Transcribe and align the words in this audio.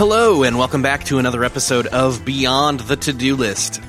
Hello, 0.00 0.44
and 0.44 0.56
welcome 0.56 0.80
back 0.80 1.04
to 1.04 1.18
another 1.18 1.44
episode 1.44 1.86
of 1.88 2.24
Beyond 2.24 2.80
the 2.80 2.96
To 2.96 3.12
Do 3.12 3.36
List. 3.36 3.82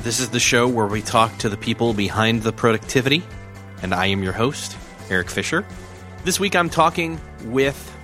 This 0.00 0.20
is 0.20 0.28
the 0.28 0.38
show 0.38 0.68
where 0.68 0.86
we 0.86 1.00
talk 1.00 1.38
to 1.38 1.48
the 1.48 1.56
people 1.56 1.94
behind 1.94 2.42
the 2.42 2.52
productivity, 2.52 3.22
and 3.80 3.94
I 3.94 4.08
am 4.08 4.22
your 4.22 4.34
host, 4.34 4.76
Eric 5.08 5.30
Fisher. 5.30 5.64
This 6.22 6.38
week 6.38 6.54
I'm 6.54 6.68
talking 6.68 7.18
with 7.44 7.96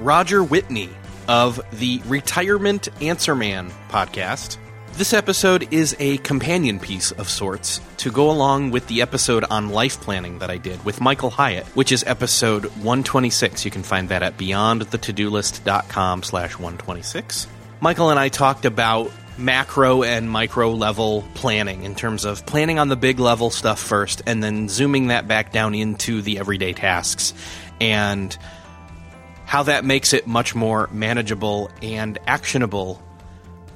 Roger 0.00 0.42
Whitney 0.42 0.88
of 1.28 1.60
the 1.74 2.02
Retirement 2.06 2.88
Answer 3.00 3.36
Man 3.36 3.70
podcast. 3.88 4.56
This 4.96 5.12
episode 5.12 5.72
is 5.72 5.96
a 5.98 6.18
companion 6.18 6.78
piece 6.78 7.10
of 7.10 7.28
sorts 7.28 7.80
to 7.96 8.12
go 8.12 8.30
along 8.30 8.70
with 8.70 8.86
the 8.86 9.02
episode 9.02 9.42
on 9.42 9.70
life 9.70 10.00
planning 10.00 10.38
that 10.38 10.50
I 10.50 10.56
did 10.56 10.84
with 10.84 11.00
Michael 11.00 11.30
Hyatt, 11.30 11.66
which 11.74 11.90
is 11.90 12.04
episode 12.06 12.66
126. 12.66 13.64
You 13.64 13.72
can 13.72 13.82
find 13.82 14.08
that 14.10 14.22
at 14.22 14.36
beyondthetodolist.com 14.38 16.22
slash 16.22 16.52
126. 16.52 17.48
Michael 17.80 18.10
and 18.10 18.20
I 18.20 18.28
talked 18.28 18.64
about 18.66 19.10
macro 19.36 20.04
and 20.04 20.30
micro 20.30 20.70
level 20.70 21.24
planning 21.34 21.82
in 21.82 21.96
terms 21.96 22.24
of 22.24 22.46
planning 22.46 22.78
on 22.78 22.86
the 22.86 22.94
big 22.94 23.18
level 23.18 23.50
stuff 23.50 23.80
first 23.80 24.22
and 24.26 24.44
then 24.44 24.68
zooming 24.68 25.08
that 25.08 25.26
back 25.26 25.50
down 25.50 25.74
into 25.74 26.22
the 26.22 26.38
everyday 26.38 26.72
tasks 26.72 27.34
and 27.80 28.38
how 29.44 29.64
that 29.64 29.84
makes 29.84 30.12
it 30.12 30.28
much 30.28 30.54
more 30.54 30.88
manageable 30.92 31.68
and 31.82 32.16
actionable 32.28 33.02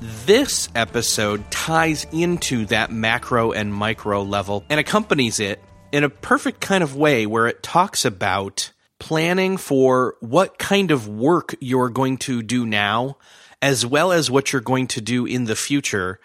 this 0.01 0.69
episode 0.75 1.51
ties 1.51 2.07
into 2.13 2.67
that 2.67 2.93
macro 2.93 3.53
and 3.53 3.75
micro 3.75 4.23
level 4.23 4.65
and 4.69 4.79
accompanies 4.79 5.41
it 5.41 5.61
in 5.91 6.05
a 6.05 6.11
perfect 6.11 6.61
kind 6.61 6.85
of 6.85 6.95
way 6.95 7.27
where 7.27 7.47
it 7.47 7.63
talks 7.63 8.05
about 8.05 8.73
planning 9.01 9.57
for 9.57 10.17
what 10.21 10.59
kind 10.59 10.91
of 10.91 11.09
work 11.09 11.55
you're 11.61 11.89
going 11.89 12.17
to 12.17 12.43
do 12.43 12.67
now, 12.67 13.17
as 13.61 13.85
well 13.85 14.13
as 14.13 14.31
what 14.31 14.53
you're 14.53 14.63
going 14.63 14.87
to 14.87 15.01
do 15.01 15.27
in 15.27 15.45
the 15.45 15.57
future, 15.57 16.21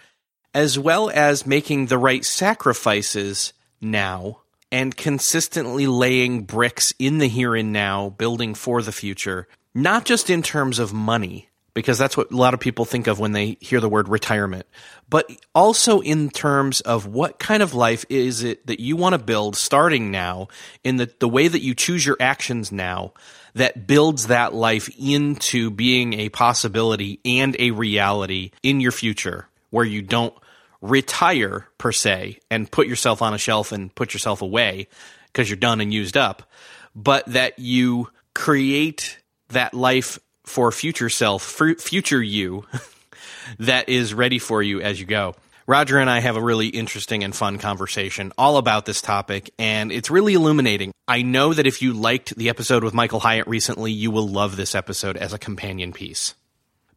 as 0.54 0.78
well 0.78 1.10
as 1.10 1.48
making 1.48 1.88
the 1.88 1.98
right 1.98 2.26
sacrifices 2.26 3.54
now 3.82 4.42
and 4.72 4.98
consistently 4.98 5.88
laying 5.88 6.44
bricks 6.44 6.94
in 7.00 7.20
the 7.20 7.28
here 7.28 7.56
and 7.56 7.72
now, 7.72 8.10
building 8.10 8.54
for 8.54 8.82
the 8.82 8.92
future, 8.92 9.48
not 9.74 10.06
just 10.06 10.30
in 10.30 10.42
terms 10.42 10.80
of 10.80 10.94
money 10.94 11.50
because 11.74 11.98
that's 11.98 12.16
what 12.16 12.32
a 12.32 12.36
lot 12.36 12.54
of 12.54 12.60
people 12.60 12.86
think 12.86 13.08
of 13.08 13.20
when 13.20 13.32
they 13.32 13.58
hear 13.60 13.80
the 13.80 13.90
word 13.90 14.08
retirement, 14.08 14.68
but 15.10 15.30
also 15.56 16.02
in 16.02 16.30
terms 16.30 16.82
of 16.82 17.08
what 17.08 17.40
kind 17.40 17.64
of 17.64 17.74
life 17.74 18.06
is 18.10 18.44
it 18.44 18.66
that 18.68 18.80
you 18.80 18.96
want 18.96 19.14
to 19.14 19.20
build 19.20 19.56
starting 19.56 20.12
now 20.12 20.48
in 20.84 20.98
the, 20.98 21.12
the 21.20 21.28
way 21.28 21.48
that 21.48 21.62
you 21.62 21.74
choose 21.74 22.06
your 22.06 22.18
actions 22.20 22.72
now 22.72 23.14
that 23.56 23.88
builds 23.88 24.28
that 24.28 24.54
life 24.54 24.90
into 25.00 25.70
being 25.72 26.14
a 26.14 26.30
possibility 26.30 27.20
and 27.26 27.56
a 27.60 27.72
reality 27.72 28.52
in 28.62 28.80
your 28.80 28.92
future 28.92 29.48
where 29.70 29.86
you 29.86 30.02
don't 30.02 30.34
retire 30.82 31.68
per 31.78 31.92
se 31.92 32.40
and 32.52 32.72
put 32.72 32.88
yourself 32.88 33.22
on 33.22 33.34
a 33.34 33.38
shelf 33.38 33.72
and 33.72 33.94
put 33.96 34.14
yourself 34.14 34.42
away 34.42 34.88
because 35.28 35.50
you're 35.50 35.58
done 35.58 35.82
and 35.82 35.94
used 35.94 36.18
up, 36.18 36.44
but 36.96 37.26
that 37.26 37.58
you 37.58 38.10
create 38.36 39.20
that 39.50 39.74
life 39.74 40.20
for 40.46 40.72
future 40.72 41.10
self, 41.10 41.44
for 41.44 41.76
future 41.76 42.22
you, 42.22 42.66
that 43.60 43.90
is 43.90 44.14
ready 44.14 44.40
for 44.40 44.62
you 44.62 44.82
as 44.82 45.00
you 45.00 45.06
go. 45.06 45.36
Roger 45.66 45.98
and 45.98 46.10
I 46.10 46.20
have 46.20 46.36
a 46.36 46.42
really 46.42 46.68
interesting 46.68 47.24
and 47.24 47.34
fun 47.34 47.58
conversation 47.58 48.34
all 48.38 48.58
about 48.58 48.86
this 48.86 49.02
topic, 49.02 49.54
and 49.58 49.94
it's 49.94 50.12
really 50.12 50.34
illuminating. 50.34 50.92
I 51.08 51.22
know 51.22 51.54
that 51.54 51.66
if 51.66 51.82
you 51.82 51.94
liked 51.94 52.36
the 52.36 52.50
episode 52.50 52.84
with 52.84 52.94
Michael 52.94 53.22
Hyatt 53.22 53.48
recently, 53.48 53.94
you 53.94 54.12
will 54.12 54.28
love 54.28 54.58
this 54.58 54.76
episode 54.76 55.16
as 55.16 55.32
a 55.32 55.40
companion 55.40 55.94
piece. 55.94 56.36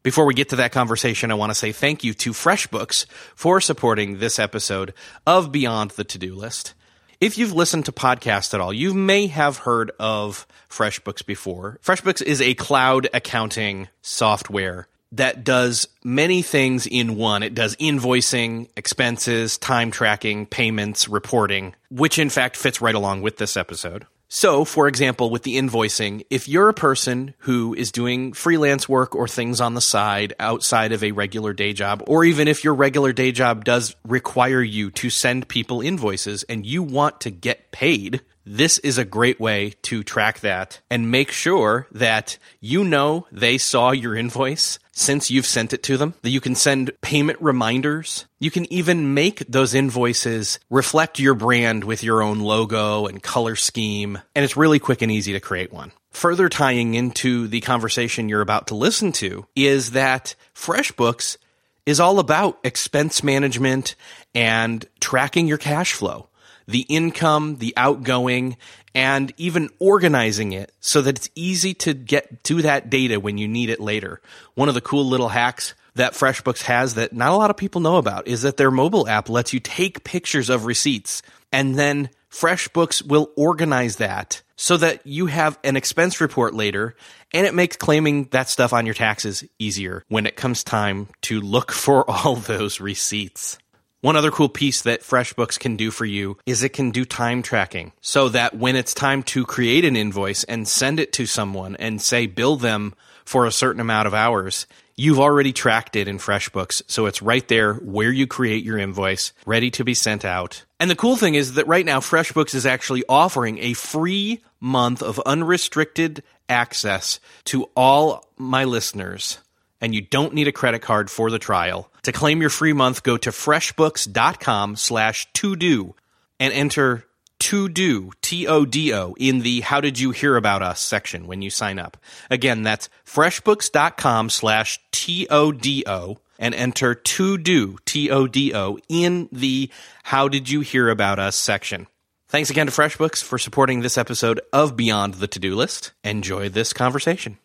Before 0.03 0.25
we 0.25 0.33
get 0.33 0.49
to 0.49 0.57
that 0.57 0.73
conversation, 0.73 1.31
I 1.31 1.35
want 1.35 1.51
to 1.51 1.55
say 1.55 1.71
thank 1.71 2.03
you 2.03 2.13
to 2.15 2.31
FreshBooks 2.31 3.05
for 3.35 3.61
supporting 3.61 4.19
this 4.19 4.37
episode 4.37 4.93
of 5.25 5.51
Beyond 5.51 5.91
the 5.91 6.03
To 6.03 6.17
Do 6.17 6.35
List. 6.35 6.73
If 7.19 7.39
you've 7.39 7.53
listened 7.53 7.85
to 7.85 7.91
podcasts 7.91 8.53
at 8.53 8.61
all, 8.61 8.71
you 8.71 8.93
may 8.93 9.25
have 9.25 9.57
heard 9.57 9.91
of 9.99 10.45
FreshBooks 10.69 11.25
before. 11.25 11.79
FreshBooks 11.83 12.21
is 12.21 12.41
a 12.41 12.53
cloud 12.53 13.09
accounting 13.11 13.87
software 14.03 14.87
that 15.13 15.43
does 15.43 15.87
many 16.03 16.43
things 16.43 16.85
in 16.85 17.15
one. 17.15 17.41
It 17.41 17.55
does 17.55 17.75
invoicing, 17.77 18.69
expenses, 18.77 19.57
time 19.57 19.89
tracking, 19.89 20.45
payments, 20.45 21.07
reporting, 21.07 21.73
which 21.89 22.19
in 22.19 22.29
fact 22.29 22.55
fits 22.55 22.81
right 22.81 22.93
along 22.93 23.23
with 23.23 23.37
this 23.37 23.57
episode. 23.57 24.05
So, 24.29 24.65
for 24.65 24.89
example, 24.89 25.29
with 25.29 25.43
the 25.43 25.55
invoicing, 25.55 26.25
if 26.29 26.49
you're 26.49 26.67
a 26.67 26.73
person 26.73 27.33
who 27.39 27.73
is 27.73 27.93
doing 27.93 28.33
freelance 28.33 28.89
work 28.89 29.15
or 29.15 29.25
things 29.25 29.61
on 29.61 29.73
the 29.73 29.81
side 29.81 30.33
outside 30.37 30.91
of 30.91 31.01
a 31.01 31.13
regular 31.13 31.53
day 31.53 31.71
job, 31.71 32.03
or 32.07 32.25
even 32.25 32.49
if 32.49 32.63
your 32.63 32.73
regular 32.73 33.13
day 33.13 33.31
job 33.31 33.63
does 33.63 33.95
require 34.05 34.61
you 34.61 34.91
to 34.91 35.09
send 35.09 35.47
people 35.47 35.79
invoices 35.79 36.43
and 36.43 36.65
you 36.65 36.83
want 36.83 37.21
to 37.21 37.31
get 37.31 37.71
paid, 37.71 38.21
this 38.47 38.79
is 38.79 38.97
a 38.97 39.05
great 39.05 39.39
way 39.39 39.73
to 39.81 40.03
track 40.03 40.39
that 40.39 40.79
and 40.89 41.11
make 41.11 41.31
sure 41.31 41.87
that 41.91 42.37
you 42.61 42.83
know 42.83 43.27
they 43.31 43.57
saw 43.57 43.91
your 43.91 44.15
invoice 44.15 44.79
since 44.93 45.29
you've 45.29 45.45
sent 45.45 45.73
it 45.73 45.83
to 45.83 45.97
them, 45.97 46.15
that 46.21 46.29
you 46.29 46.39
can 46.39 46.55
send 46.55 46.91
payment 47.01 47.39
reminders. 47.41 48.25
You 48.39 48.49
can 48.49 48.71
even 48.71 49.13
make 49.13 49.39
those 49.47 49.75
invoices 49.75 50.59
reflect 50.69 51.19
your 51.19 51.35
brand 51.35 51.83
with 51.83 52.03
your 52.03 52.23
own 52.23 52.39
logo 52.39 53.05
and 53.05 53.21
color 53.21 53.55
scheme. 53.55 54.17
And 54.33 54.43
it's 54.45 54.57
really 54.57 54.79
quick 54.79 55.01
and 55.01 55.11
easy 55.11 55.33
to 55.33 55.39
create 55.39 55.71
one. 55.71 55.91
Further 56.11 56.49
tying 56.49 56.95
into 56.95 57.47
the 57.47 57.61
conversation 57.61 58.29
you're 58.29 58.41
about 58.41 58.67
to 58.67 58.75
listen 58.75 59.11
to 59.13 59.45
is 59.55 59.91
that 59.91 60.35
FreshBooks 60.55 61.37
is 61.85 61.99
all 61.99 62.17
about 62.17 62.59
expense 62.63 63.23
management 63.23 63.95
and 64.33 64.85
tracking 64.99 65.47
your 65.47 65.57
cash 65.57 65.93
flow 65.93 66.29
the 66.67 66.85
income, 66.89 67.57
the 67.57 67.73
outgoing, 67.77 68.57
and 68.93 69.31
even 69.37 69.69
organizing 69.79 70.53
it 70.53 70.71
so 70.79 71.01
that 71.01 71.17
it's 71.17 71.29
easy 71.35 71.73
to 71.73 71.93
get 71.93 72.43
to 72.45 72.61
that 72.63 72.89
data 72.89 73.19
when 73.19 73.37
you 73.37 73.47
need 73.47 73.69
it 73.69 73.79
later. 73.79 74.21
One 74.55 74.69
of 74.69 74.75
the 74.75 74.81
cool 74.81 75.05
little 75.05 75.29
hacks 75.29 75.75
that 75.95 76.13
FreshBooks 76.13 76.63
has 76.63 76.95
that 76.95 77.13
not 77.13 77.31
a 77.31 77.35
lot 77.35 77.49
of 77.49 77.57
people 77.57 77.81
know 77.81 77.97
about 77.97 78.27
is 78.27 78.41
that 78.43 78.57
their 78.57 78.71
mobile 78.71 79.07
app 79.07 79.29
lets 79.29 79.53
you 79.53 79.59
take 79.59 80.03
pictures 80.03 80.49
of 80.49 80.65
receipts 80.65 81.21
and 81.51 81.77
then 81.77 82.09
FreshBooks 82.31 83.05
will 83.05 83.31
organize 83.35 83.97
that 83.97 84.41
so 84.55 84.77
that 84.77 85.05
you 85.05 85.27
have 85.27 85.57
an 85.63 85.75
expense 85.77 86.19
report 86.19 86.53
later 86.53 86.95
and 87.33 87.45
it 87.45 87.53
makes 87.53 87.77
claiming 87.77 88.25
that 88.31 88.49
stuff 88.49 88.73
on 88.73 88.85
your 88.85 88.95
taxes 88.95 89.43
easier 89.59 90.03
when 90.07 90.25
it 90.25 90.35
comes 90.35 90.63
time 90.63 91.07
to 91.21 91.39
look 91.39 91.71
for 91.83 92.09
all 92.09 92.35
those 92.35 92.79
receipts. 92.79 93.57
One 94.01 94.15
other 94.15 94.29
cool 94.29 94.49
piece 94.49 94.83
that 94.83 95.01
FreshBooks 95.01 95.59
can 95.59 95.75
do 95.75 95.89
for 95.89 96.05
you 96.05 96.37
is 96.45 96.61
it 96.61 96.69
can 96.69 96.91
do 96.91 97.03
time 97.03 97.41
tracking 97.41 97.93
so 97.99 98.29
that 98.29 98.55
when 98.55 98.75
it's 98.75 98.93
time 98.93 99.23
to 99.23 99.43
create 99.43 99.83
an 99.85 99.95
invoice 99.95 100.43
and 100.43 100.67
send 100.67 100.99
it 100.99 101.11
to 101.13 101.25
someone 101.25 101.75
and 101.77 101.99
say 101.99 102.27
bill 102.27 102.57
them 102.57 102.93
for 103.25 103.47
a 103.47 103.51
certain 103.51 103.81
amount 103.81 104.05
of 104.05 104.13
hours, 104.13 104.67
you've 104.95 105.19
already 105.19 105.51
tracked 105.51 105.95
it 105.95 106.07
in 106.07 106.19
FreshBooks. 106.19 106.83
So 106.85 107.07
it's 107.07 107.23
right 107.23 107.47
there 107.47 107.73
where 107.73 108.11
you 108.11 108.27
create 108.27 108.63
your 108.63 108.77
invoice, 108.77 109.33
ready 109.47 109.71
to 109.71 109.83
be 109.83 109.95
sent 109.95 110.23
out. 110.23 110.63
And 110.79 110.91
the 110.91 110.95
cool 110.95 111.15
thing 111.15 111.33
is 111.33 111.55
that 111.55 111.65
right 111.65 111.85
now 111.85 111.99
FreshBooks 111.99 112.53
is 112.53 112.67
actually 112.67 113.03
offering 113.09 113.57
a 113.57 113.73
free 113.73 114.43
month 114.59 115.01
of 115.01 115.19
unrestricted 115.25 116.21
access 116.47 117.19
to 117.45 117.67
all 117.75 118.27
my 118.37 118.63
listeners 118.63 119.39
and 119.81 119.93
you 119.93 120.01
don't 120.01 120.33
need 120.33 120.47
a 120.47 120.51
credit 120.51 120.81
card 120.81 121.09
for 121.09 121.29
the 121.29 121.39
trial. 121.39 121.91
To 122.03 122.11
claim 122.11 122.41
your 122.41 122.49
free 122.49 122.73
month, 122.73 123.03
go 123.03 123.17
to 123.17 123.29
freshbooks.com 123.29 124.75
slash 124.75 125.31
to 125.33 125.55
do 125.55 125.95
and 126.39 126.53
enter 126.53 127.05
to 127.39 127.69
do, 127.69 128.11
T 128.21 128.47
O 128.47 128.65
D 128.65 128.93
O, 128.93 129.15
in 129.19 129.39
the 129.39 129.61
How 129.61 129.79
Did 129.81 129.99
You 129.99 130.11
Hear 130.11 130.35
About 130.35 130.61
Us 130.61 130.81
section 130.81 131.27
when 131.27 131.41
you 131.41 131.49
sign 131.49 131.79
up. 131.79 131.97
Again, 132.29 132.63
that's 132.63 132.89
freshbooks.com 133.05 134.29
slash 134.29 134.79
T 134.91 135.27
O 135.29 135.51
D 135.51 135.83
O 135.85 136.17
and 136.39 136.53
enter 136.55 136.95
to 136.95 137.37
do, 137.37 137.77
T 137.85 138.09
O 138.09 138.27
D 138.27 138.53
O, 138.53 138.77
in 138.89 139.29
the 139.31 139.69
How 140.03 140.27
Did 140.27 140.49
You 140.49 140.61
Hear 140.61 140.89
About 140.89 141.19
Us 141.19 141.35
section. 141.35 141.87
Thanks 142.29 142.49
again 142.49 142.67
to 142.67 142.73
FreshBooks 142.73 143.23
for 143.23 143.37
supporting 143.37 143.79
this 143.79 143.97
episode 143.97 144.41
of 144.51 144.75
Beyond 144.75 145.15
the 145.15 145.27
To 145.27 145.39
Do 145.39 145.55
List. 145.55 145.93
Enjoy 146.03 146.49
this 146.49 146.73
conversation. 146.73 147.37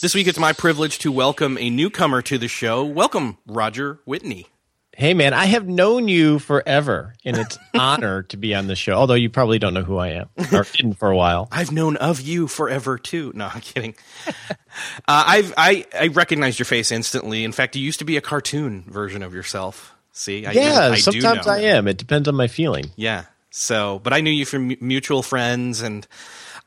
This 0.00 0.14
week, 0.14 0.28
it's 0.28 0.38
my 0.38 0.54
privilege 0.54 0.98
to 1.00 1.12
welcome 1.12 1.58
a 1.58 1.68
newcomer 1.68 2.22
to 2.22 2.38
the 2.38 2.48
show. 2.48 2.82
Welcome, 2.82 3.36
Roger 3.46 4.00
Whitney. 4.06 4.46
Hey, 4.96 5.12
man, 5.12 5.34
I 5.34 5.44
have 5.44 5.68
known 5.68 6.08
you 6.08 6.38
forever, 6.38 7.12
and 7.22 7.36
it's 7.36 7.58
honor 7.74 8.22
to 8.22 8.38
be 8.38 8.54
on 8.54 8.66
the 8.66 8.76
show. 8.76 8.94
Although 8.94 9.12
you 9.12 9.28
probably 9.28 9.58
don't 9.58 9.74
know 9.74 9.82
who 9.82 9.98
I 9.98 10.08
am, 10.12 10.30
or 10.54 10.64
didn't 10.74 10.94
for 10.94 11.10
a 11.10 11.16
while. 11.16 11.48
I've 11.52 11.70
known 11.70 11.98
of 11.98 12.22
you 12.22 12.48
forever 12.48 12.96
too. 12.96 13.32
No, 13.34 13.50
I'm 13.52 13.60
kidding. 13.60 13.94
uh, 14.26 14.54
I've 15.06 15.52
I 15.58 15.84
I 15.94 16.06
recognized 16.06 16.58
your 16.58 16.64
face 16.64 16.90
instantly. 16.90 17.44
In 17.44 17.52
fact, 17.52 17.76
you 17.76 17.82
used 17.82 17.98
to 17.98 18.06
be 18.06 18.16
a 18.16 18.22
cartoon 18.22 18.84
version 18.88 19.22
of 19.22 19.34
yourself. 19.34 19.94
See, 20.12 20.46
I, 20.46 20.52
yeah, 20.52 20.80
I, 20.80 20.90
I 20.92 20.96
sometimes 20.96 21.46
I 21.46 21.58
am. 21.58 21.86
It 21.86 21.98
depends 21.98 22.26
on 22.26 22.36
my 22.36 22.46
feeling. 22.46 22.86
Yeah. 22.96 23.26
So, 23.50 24.00
but 24.02 24.14
I 24.14 24.22
knew 24.22 24.30
you 24.30 24.46
from 24.46 24.74
mutual 24.80 25.22
friends, 25.22 25.82
and 25.82 26.06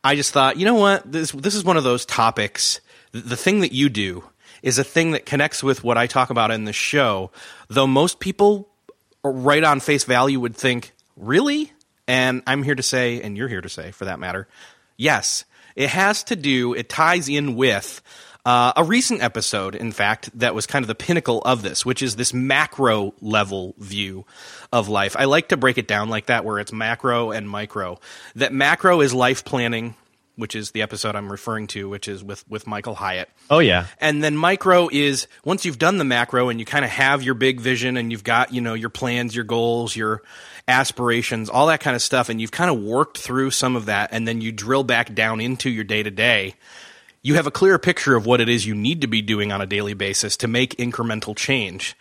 I 0.04 0.16
just 0.16 0.34
thought, 0.34 0.58
you 0.58 0.66
know 0.66 0.76
what, 0.76 1.12
this 1.12 1.32
this 1.32 1.56
is 1.56 1.64
one 1.64 1.78
of 1.78 1.84
those 1.84 2.06
topics 2.06 2.80
the 3.14 3.38
thing 3.38 3.62
that 3.62 3.72
you 3.72 3.90
do 3.90 4.24
is 4.62 4.80
a 4.80 4.84
thing 4.84 5.12
that 5.12 5.26
connects 5.26 5.64
with 5.64 5.84
what 5.84 5.98
I 5.98 6.08
talk 6.08 6.30
about 6.30 6.52
in 6.52 6.66
the 6.66 6.74
show, 6.74 7.32
though 7.70 7.88
most 7.88 8.20
people 8.20 8.70
right 9.24 9.64
on 9.64 9.80
face 9.80 10.04
value 10.04 10.40
would 10.40 10.56
think, 10.56 10.94
really? 11.16 11.72
And 12.08 12.44
I'm 12.48 12.64
here 12.64 12.76
to 12.76 12.84
say, 12.84 13.22
and 13.22 13.38
you're 13.38 13.48
here 13.48 13.62
to 13.62 13.70
say 13.70 13.92
for 13.92 14.06
that 14.06 14.20
matter, 14.20 14.48
yes, 14.98 15.46
it 15.76 15.90
has 15.90 16.24
to 16.26 16.36
do, 16.36 16.74
it 16.74 16.90
ties 16.90 17.30
in 17.30 17.56
with 17.56 18.02
uh, 18.46 18.74
a 18.76 18.84
recent 18.84 19.22
episode, 19.22 19.74
in 19.74 19.92
fact, 19.92 20.30
that 20.38 20.54
was 20.54 20.66
kind 20.66 20.84
of 20.84 20.88
the 20.88 20.96
pinnacle 20.96 21.42
of 21.44 21.62
this, 21.62 21.86
which 21.86 22.02
is 22.02 22.18
this 22.18 22.34
macro 22.34 23.14
level 23.22 23.74
view 23.78 24.26
of 24.72 24.90
life. 24.90 25.16
I 25.18 25.26
like 25.26 25.50
to 25.50 25.58
break 25.58 25.78
it 25.78 25.88
down 25.88 26.10
like 26.10 26.26
that, 26.26 26.44
where 26.44 26.60
it's 26.60 26.74
macro 26.74 27.32
and 27.32 27.50
micro. 27.50 28.00
That 28.36 28.52
macro 28.52 29.00
is 29.00 29.14
life 29.14 29.46
planning, 29.46 29.96
which 30.36 30.56
is 30.56 30.72
the 30.72 30.82
episode 30.82 31.16
I'm 31.16 31.32
referring 31.32 31.68
to, 31.68 31.88
which 31.88 32.08
is 32.08 32.24
with 32.24 32.48
with 32.50 32.66
Michael 32.66 32.96
Hyatt. 32.96 33.30
Oh 33.50 33.60
yeah. 33.60 33.88
And 34.00 34.24
then 34.24 34.36
micro 34.36 34.90
is 34.92 35.28
once 35.46 35.66
you've 35.66 35.78
done 35.78 35.98
the 35.98 36.04
macro 36.04 36.50
and 36.50 36.60
you 36.60 36.66
kind 36.66 36.84
of 36.84 36.92
have 36.92 37.22
your 37.24 37.36
big 37.36 37.60
vision 37.60 37.98
and 37.98 38.12
you've 38.12 38.24
got, 38.24 38.54
you 38.54 38.62
know, 38.62 38.74
your 38.74 38.90
plans, 38.90 39.36
your 39.36 39.46
goals, 39.46 39.96
your 39.96 40.24
aspirations, 40.68 41.50
all 41.50 41.68
that 41.68 41.82
kind 41.82 41.96
of 41.96 42.02
stuff 42.02 42.30
and 42.30 42.42
you've 42.42 42.52
kind 42.52 42.72
of 42.72 42.82
worked 42.82 43.18
through 43.18 43.52
some 43.52 43.76
of 43.76 43.86
that 43.86 44.10
and 44.12 44.28
then 44.28 44.42
you 44.42 44.52
drill 44.52 44.84
back 44.84 45.14
down 45.14 45.40
into 45.42 45.70
your 45.70 45.84
day-to-day, 45.84 46.56
you 47.22 47.36
have 47.36 47.48
a 47.48 47.52
clearer 47.52 47.80
picture 47.80 48.16
of 48.16 48.26
what 48.26 48.42
it 48.42 48.50
is 48.50 48.66
you 48.66 48.74
need 48.76 49.02
to 49.02 49.08
be 49.08 49.22
doing 49.22 49.52
on 49.52 49.62
a 49.62 49.66
daily 49.66 49.94
basis 49.94 50.38
to 50.38 50.48
make 50.48 50.76
incremental 50.78 51.36
change. 51.36 51.96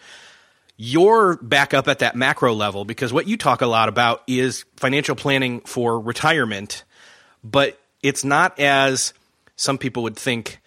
You're 0.76 1.36
back 1.36 1.74
up 1.74 1.86
at 1.86 2.00
that 2.00 2.16
macro 2.16 2.54
level 2.54 2.84
because 2.84 3.12
what 3.12 3.28
you 3.28 3.36
talk 3.36 3.60
a 3.60 3.66
lot 3.66 3.88
about 3.88 4.22
is 4.26 4.64
financial 4.76 5.14
planning 5.14 5.60
for 5.60 6.00
retirement, 6.00 6.84
but 7.44 7.78
it's 8.02 8.24
not 8.24 8.58
as 8.58 9.12
some 9.56 9.78
people 9.78 10.02
would 10.04 10.16
think 10.16 10.60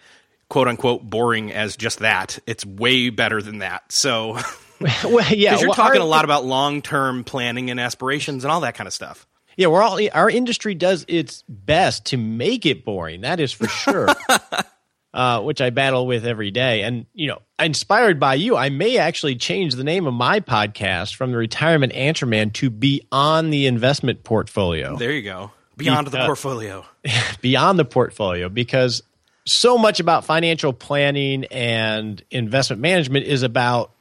quote 0.48 0.68
unquote 0.68 1.02
boring 1.02 1.52
as 1.52 1.76
just 1.76 2.00
that. 2.00 2.38
It's 2.46 2.64
way 2.64 3.10
better 3.10 3.42
than 3.42 3.58
that. 3.58 3.84
So 3.92 4.32
well, 4.80 5.24
yeah, 5.30 5.50
because 5.50 5.60
you're 5.60 5.68
well, 5.68 5.74
talking 5.74 6.00
our, 6.00 6.06
a 6.06 6.10
lot 6.10 6.24
about 6.24 6.44
long 6.44 6.82
term 6.82 7.24
planning 7.24 7.70
and 7.70 7.80
aspirations 7.80 8.44
and 8.44 8.50
all 8.50 8.60
that 8.60 8.74
kind 8.74 8.86
of 8.86 8.92
stuff. 8.92 9.26
Yeah, 9.56 9.68
we're 9.68 9.82
all 9.82 9.98
our 10.12 10.28
industry 10.28 10.74
does 10.74 11.04
its 11.08 11.42
best 11.48 12.06
to 12.06 12.16
make 12.18 12.66
it 12.66 12.84
boring. 12.84 13.22
That 13.22 13.40
is 13.40 13.52
for 13.52 13.66
sure. 13.68 14.08
uh, 15.16 15.40
which 15.40 15.62
I 15.62 15.70
battle 15.70 16.06
with 16.06 16.26
every 16.26 16.50
day. 16.50 16.82
And 16.82 17.06
you 17.14 17.28
know, 17.28 17.40
inspired 17.58 18.20
by 18.20 18.34
you, 18.34 18.54
I 18.54 18.68
may 18.68 18.98
actually 18.98 19.36
change 19.36 19.74
the 19.74 19.84
name 19.84 20.06
of 20.06 20.12
my 20.12 20.40
podcast 20.40 21.14
from 21.14 21.30
the 21.30 21.38
Retirement 21.38 21.94
Answer 21.94 22.26
Man 22.26 22.50
to 22.50 22.68
Beyond 22.68 23.50
the 23.50 23.66
Investment 23.66 24.24
Portfolio. 24.24 24.96
There 24.96 25.12
you 25.12 25.22
go. 25.22 25.52
Beyond 25.76 26.06
the 26.06 26.24
portfolio. 26.24 26.84
Beyond 27.40 27.78
the 27.78 27.84
portfolio, 27.84 28.48
because 28.48 29.02
so 29.44 29.78
much 29.78 30.00
about 30.00 30.24
financial 30.24 30.72
planning 30.72 31.44
and 31.46 32.22
investment 32.30 32.82
management 32.82 33.26
is 33.26 33.42
about 33.42 33.92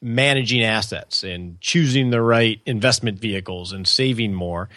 managing 0.00 0.62
assets 0.62 1.22
and 1.22 1.60
choosing 1.60 2.10
the 2.10 2.20
right 2.20 2.60
investment 2.66 3.18
vehicles 3.18 3.72
and 3.72 3.86
saving 3.86 4.34
more. 4.34 4.68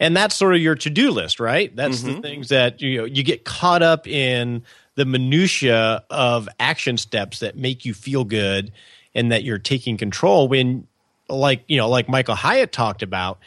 And 0.00 0.16
that's 0.16 0.34
sort 0.34 0.54
of 0.54 0.60
your 0.60 0.74
to-do 0.74 1.10
list, 1.10 1.38
right? 1.38 1.74
That's 1.74 2.00
mm-hmm. 2.00 2.14
the 2.14 2.20
things 2.22 2.48
that 2.48 2.80
you 2.80 2.98
know 2.98 3.04
you 3.04 3.22
get 3.22 3.44
caught 3.44 3.82
up 3.82 4.06
in 4.06 4.64
the 4.94 5.04
minutia 5.04 6.04
of 6.10 6.48
action 6.58 6.96
steps 6.96 7.40
that 7.40 7.56
make 7.56 7.84
you 7.84 7.94
feel 7.94 8.24
good 8.24 8.72
and 9.14 9.32
that 9.32 9.44
you're 9.44 9.58
taking 9.58 9.96
control 9.96 10.48
when 10.48 10.86
like, 11.28 11.64
you 11.66 11.76
know, 11.76 11.88
like 11.88 12.08
Michael 12.08 12.34
Hyatt 12.34 12.72
talked 12.72 13.02
about, 13.02 13.38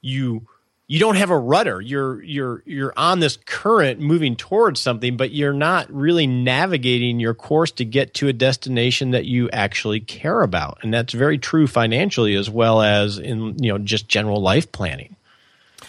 you 0.00 0.46
you 0.88 0.98
don't 0.98 1.16
have 1.16 1.30
a 1.30 1.38
rudder. 1.38 1.80
You're 1.80 2.22
you're 2.22 2.62
you're 2.66 2.92
on 2.96 3.20
this 3.20 3.38
current 3.46 4.00
moving 4.00 4.36
towards 4.36 4.80
something, 4.80 5.16
but 5.16 5.30
you're 5.30 5.52
not 5.52 5.90
really 5.92 6.26
navigating 6.26 7.20
your 7.20 7.34
course 7.34 7.70
to 7.72 7.84
get 7.84 8.14
to 8.14 8.28
a 8.28 8.32
destination 8.32 9.12
that 9.12 9.24
you 9.24 9.48
actually 9.50 10.00
care 10.00 10.42
about. 10.42 10.78
And 10.82 10.92
that's 10.92 11.12
very 11.12 11.38
true 11.38 11.66
financially 11.66 12.34
as 12.34 12.50
well 12.50 12.82
as 12.82 13.18
in 13.18 13.62
you 13.62 13.72
know 13.72 13.78
just 13.78 14.08
general 14.08 14.42
life 14.42 14.70
planning. 14.72 15.16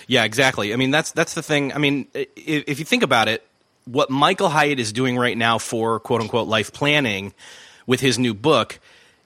Yeah, 0.08 0.24
exactly. 0.24 0.74
I 0.74 0.76
mean, 0.76 0.92
that's 0.92 1.12
that's 1.12 1.34
the 1.34 1.44
thing. 1.44 1.74
I 1.74 1.80
mean, 1.80 2.08
if, 2.14 2.64
if 2.68 2.80
you 2.80 2.86
think 2.86 3.04
about 3.04 3.28
it, 3.28 3.46
what 3.86 4.10
Michael 4.10 4.50
Hyatt 4.50 4.80
is 4.80 4.94
doing 4.94 5.18
right 5.18 5.38
now 5.38 5.58
for 5.58 6.00
quote 6.00 6.22
unquote 6.22 6.48
life 6.48 6.72
planning 6.72 7.34
with 7.86 8.00
his 8.00 8.18
new 8.18 8.34
book 8.34 8.80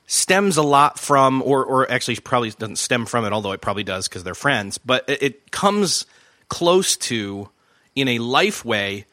stems 0.08 0.56
a 0.56 0.64
lot 0.64 0.98
from, 0.98 1.44
or, 1.44 1.64
or 1.64 1.92
actually 1.92 2.16
probably 2.16 2.50
doesn't 2.50 2.78
stem 2.78 3.06
from 3.06 3.26
it, 3.26 3.34
although 3.34 3.52
it 3.52 3.62
probably 3.62 3.84
does 3.84 4.08
because 4.08 4.24
they're 4.24 4.34
friends, 4.34 4.78
but 4.78 5.08
it, 5.08 5.22
it, 5.22 5.52
comes 5.52 6.06
close 6.48 6.96
to, 6.96 7.50
in 7.94 8.08
a 8.08 8.20
life 8.20 8.64
way, 8.64 9.06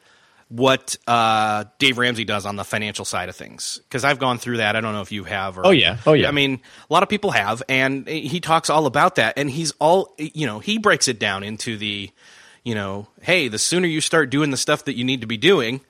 what 0.47 0.95
uh, 1.05 1.65
Dave 1.79 1.97
Ramsey 1.97 2.23
does 2.23 2.45
on 2.45 2.55
the 2.55 2.63
financial 2.63 3.03
side 3.03 3.27
of 3.27 3.35
things. 3.35 3.79
Because 3.83 4.05
I've 4.05 4.19
gone 4.19 4.37
through 4.37 4.57
that. 4.57 4.75
I 4.75 4.81
don't 4.81 4.93
know 4.93 5.01
if 5.01 5.11
you 5.11 5.25
have. 5.25 5.57
Or, 5.57 5.67
oh 5.67 5.71
yeah, 5.71 5.97
oh 6.05 6.13
yeah. 6.13 6.29
I 6.29 6.31
mean, 6.31 6.61
a 6.89 6.93
lot 6.93 7.03
of 7.03 7.09
people 7.09 7.31
have, 7.31 7.61
and 7.67 8.07
he 8.07 8.39
talks 8.39 8.69
all 8.69 8.85
about 8.85 9.15
that. 9.15 9.33
And 9.37 9.49
he's 9.49 9.71
all, 9.79 10.13
you 10.17 10.45
know, 10.45 10.59
he 10.59 10.77
breaks 10.77 11.07
it 11.07 11.19
down 11.19 11.43
into 11.43 11.77
the, 11.77 12.09
you 12.63 12.75
know, 12.75 13.07
hey, 13.21 13.47
the 13.47 13.59
sooner 13.59 13.87
you 13.87 14.01
start 14.01 14.29
doing 14.29 14.51
the 14.51 14.57
stuff 14.57 14.85
that 14.85 14.95
you 14.95 15.03
need 15.03 15.21
to 15.21 15.27
be 15.27 15.37
doing, 15.37 15.81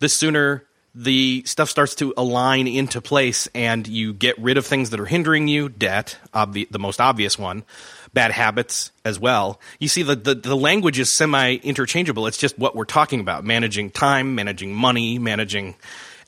the 0.00 0.08
sooner 0.08 0.64
the 0.94 1.42
stuff 1.46 1.70
starts 1.70 1.94
to 1.96 2.12
align 2.16 2.66
into 2.66 3.00
place 3.00 3.48
and 3.54 3.86
you 3.86 4.12
get 4.12 4.38
rid 4.38 4.58
of 4.58 4.66
things 4.66 4.90
that 4.90 5.00
are 5.00 5.06
hindering 5.06 5.46
you 5.46 5.68
debt 5.68 6.18
obvi- 6.34 6.68
the 6.70 6.78
most 6.78 7.00
obvious 7.00 7.38
one 7.38 7.64
bad 8.12 8.32
habits 8.32 8.90
as 9.04 9.18
well. 9.20 9.60
You 9.78 9.86
see 9.86 10.02
the, 10.02 10.16
the, 10.16 10.34
the 10.34 10.56
language 10.56 10.98
is 10.98 11.16
semi 11.16 11.54
interchangeable 11.56 12.26
it's 12.26 12.38
just 12.38 12.58
what 12.58 12.74
we're 12.74 12.84
talking 12.84 13.20
about. 13.20 13.44
Managing 13.44 13.90
time 13.90 14.34
managing 14.34 14.74
money 14.74 15.18
managing 15.18 15.76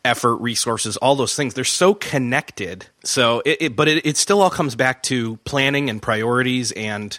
effort 0.04 0.36
resources 0.36 0.96
all 0.96 1.16
those 1.16 1.34
things. 1.34 1.54
They're 1.54 1.64
so 1.64 1.94
connected. 1.94 2.86
So 3.04 3.42
it, 3.44 3.62
it 3.62 3.76
but 3.76 3.88
it, 3.88 4.06
it 4.06 4.16
still 4.16 4.42
all 4.42 4.50
comes 4.50 4.76
back 4.76 5.02
to 5.04 5.36
planning 5.38 5.90
and 5.90 6.00
priorities 6.00 6.70
and 6.72 7.18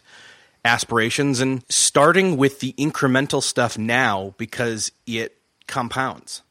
aspirations 0.64 1.42
and 1.42 1.64
starting 1.68 2.38
with 2.38 2.62
the 2.62 2.74
incremental 2.78 3.44
stuff 3.44 3.78
now 3.78 4.34
because 4.38 4.94
it 5.06 5.38
compounds 5.68 6.42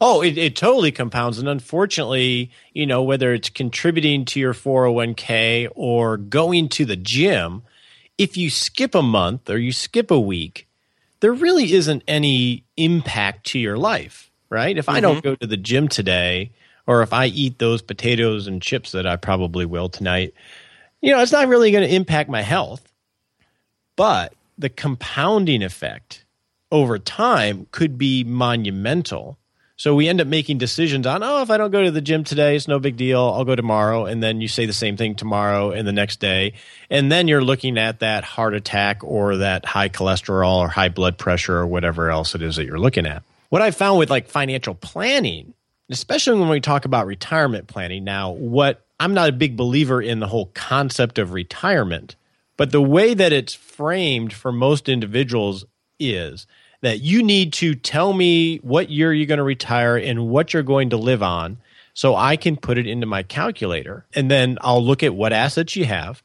Oh, 0.00 0.22
it, 0.22 0.38
it 0.38 0.56
totally 0.56 0.92
compounds. 0.92 1.38
And 1.38 1.48
unfortunately, 1.48 2.50
you 2.72 2.86
know, 2.86 3.02
whether 3.02 3.34
it's 3.34 3.50
contributing 3.50 4.24
to 4.26 4.40
your 4.40 4.54
401k 4.54 5.68
or 5.74 6.16
going 6.16 6.70
to 6.70 6.86
the 6.86 6.96
gym, 6.96 7.62
if 8.16 8.36
you 8.36 8.48
skip 8.48 8.94
a 8.94 9.02
month 9.02 9.50
or 9.50 9.58
you 9.58 9.72
skip 9.72 10.10
a 10.10 10.18
week, 10.18 10.66
there 11.20 11.32
really 11.32 11.72
isn't 11.74 12.02
any 12.08 12.64
impact 12.78 13.46
to 13.48 13.58
your 13.58 13.76
life, 13.76 14.30
right? 14.48 14.76
If 14.76 14.86
mm-hmm. 14.86 14.96
I 14.96 15.00
don't 15.00 15.16
mm-hmm. 15.16 15.28
go 15.28 15.34
to 15.36 15.46
the 15.46 15.58
gym 15.58 15.88
today, 15.88 16.52
or 16.86 17.02
if 17.02 17.12
I 17.12 17.26
eat 17.26 17.58
those 17.58 17.82
potatoes 17.82 18.46
and 18.46 18.62
chips 18.62 18.92
that 18.92 19.06
I 19.06 19.16
probably 19.16 19.66
will 19.66 19.90
tonight, 19.90 20.32
you 21.02 21.12
know, 21.12 21.20
it's 21.20 21.32
not 21.32 21.48
really 21.48 21.72
going 21.72 21.86
to 21.86 21.94
impact 21.94 22.30
my 22.30 22.42
health. 22.42 22.86
But 23.96 24.32
the 24.56 24.70
compounding 24.70 25.62
effect 25.62 26.24
over 26.72 26.98
time 26.98 27.66
could 27.70 27.98
be 27.98 28.24
monumental 28.24 29.36
so 29.80 29.94
we 29.94 30.10
end 30.10 30.20
up 30.20 30.26
making 30.26 30.58
decisions 30.58 31.06
on, 31.06 31.22
oh, 31.22 31.40
if 31.40 31.48
I 31.48 31.56
don't 31.56 31.70
go 31.70 31.82
to 31.82 31.90
the 31.90 32.02
gym 32.02 32.22
today, 32.22 32.54
it's 32.54 32.68
no 32.68 32.78
big 32.78 32.98
deal. 32.98 33.18
I'll 33.18 33.46
go 33.46 33.56
tomorrow. 33.56 34.04
And 34.04 34.22
then 34.22 34.42
you 34.42 34.46
say 34.46 34.66
the 34.66 34.74
same 34.74 34.98
thing 34.98 35.14
tomorrow 35.14 35.70
and 35.70 35.88
the 35.88 35.92
next 35.92 36.20
day. 36.20 36.52
And 36.90 37.10
then 37.10 37.28
you're 37.28 37.42
looking 37.42 37.78
at 37.78 38.00
that 38.00 38.22
heart 38.22 38.52
attack 38.52 39.02
or 39.02 39.38
that 39.38 39.64
high 39.64 39.88
cholesterol 39.88 40.56
or 40.56 40.68
high 40.68 40.90
blood 40.90 41.16
pressure 41.16 41.56
or 41.56 41.66
whatever 41.66 42.10
else 42.10 42.34
it 42.34 42.42
is 42.42 42.56
that 42.56 42.66
you're 42.66 42.78
looking 42.78 43.06
at. 43.06 43.22
What 43.48 43.62
I 43.62 43.70
found 43.70 43.98
with 43.98 44.10
like 44.10 44.28
financial 44.28 44.74
planning, 44.74 45.54
especially 45.88 46.38
when 46.38 46.50
we 46.50 46.60
talk 46.60 46.84
about 46.84 47.06
retirement 47.06 47.66
planning 47.66 48.04
now, 48.04 48.32
what 48.32 48.84
I'm 49.00 49.14
not 49.14 49.30
a 49.30 49.32
big 49.32 49.56
believer 49.56 50.02
in 50.02 50.20
the 50.20 50.26
whole 50.28 50.50
concept 50.52 51.18
of 51.18 51.32
retirement 51.32 52.16
But 52.58 52.70
the 52.70 52.82
way 52.82 53.14
that 53.14 53.32
it's 53.32 53.54
framed 53.54 54.34
for 54.34 54.52
most 54.52 54.90
individuals 54.90 55.64
is 55.98 56.46
that 56.82 57.00
you 57.00 57.22
need 57.22 57.52
to 57.54 57.74
tell 57.74 58.12
me 58.12 58.58
what 58.58 58.90
year 58.90 59.12
you're 59.12 59.26
going 59.26 59.38
to 59.38 59.44
retire 59.44 59.96
and 59.96 60.28
what 60.28 60.54
you're 60.54 60.62
going 60.62 60.90
to 60.90 60.96
live 60.96 61.22
on 61.22 61.58
so 61.92 62.14
I 62.14 62.36
can 62.36 62.56
put 62.56 62.78
it 62.78 62.86
into 62.86 63.06
my 63.06 63.22
calculator. 63.22 64.06
And 64.14 64.30
then 64.30 64.58
I'll 64.60 64.84
look 64.84 65.02
at 65.02 65.14
what 65.14 65.32
assets 65.32 65.76
you 65.76 65.84
have 65.84 66.22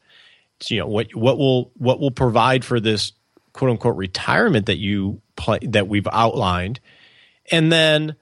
so, 0.60 0.74
you 0.74 0.80
know 0.80 0.86
what 0.86 1.14
what 1.14 1.38
will 1.38 1.70
what 1.76 2.00
will 2.00 2.10
provide 2.10 2.64
for 2.64 2.80
this 2.80 3.12
quote 3.52 3.70
unquote 3.70 3.96
retirement 3.96 4.66
that 4.66 4.78
you 4.78 5.20
play, 5.36 5.58
that 5.62 5.88
we've 5.88 6.06
outlined. 6.10 6.80
And 7.50 7.70
then 7.70 8.16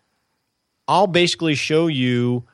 I'll 0.88 1.06
basically 1.06 1.54
show 1.54 1.86
you 1.86 2.44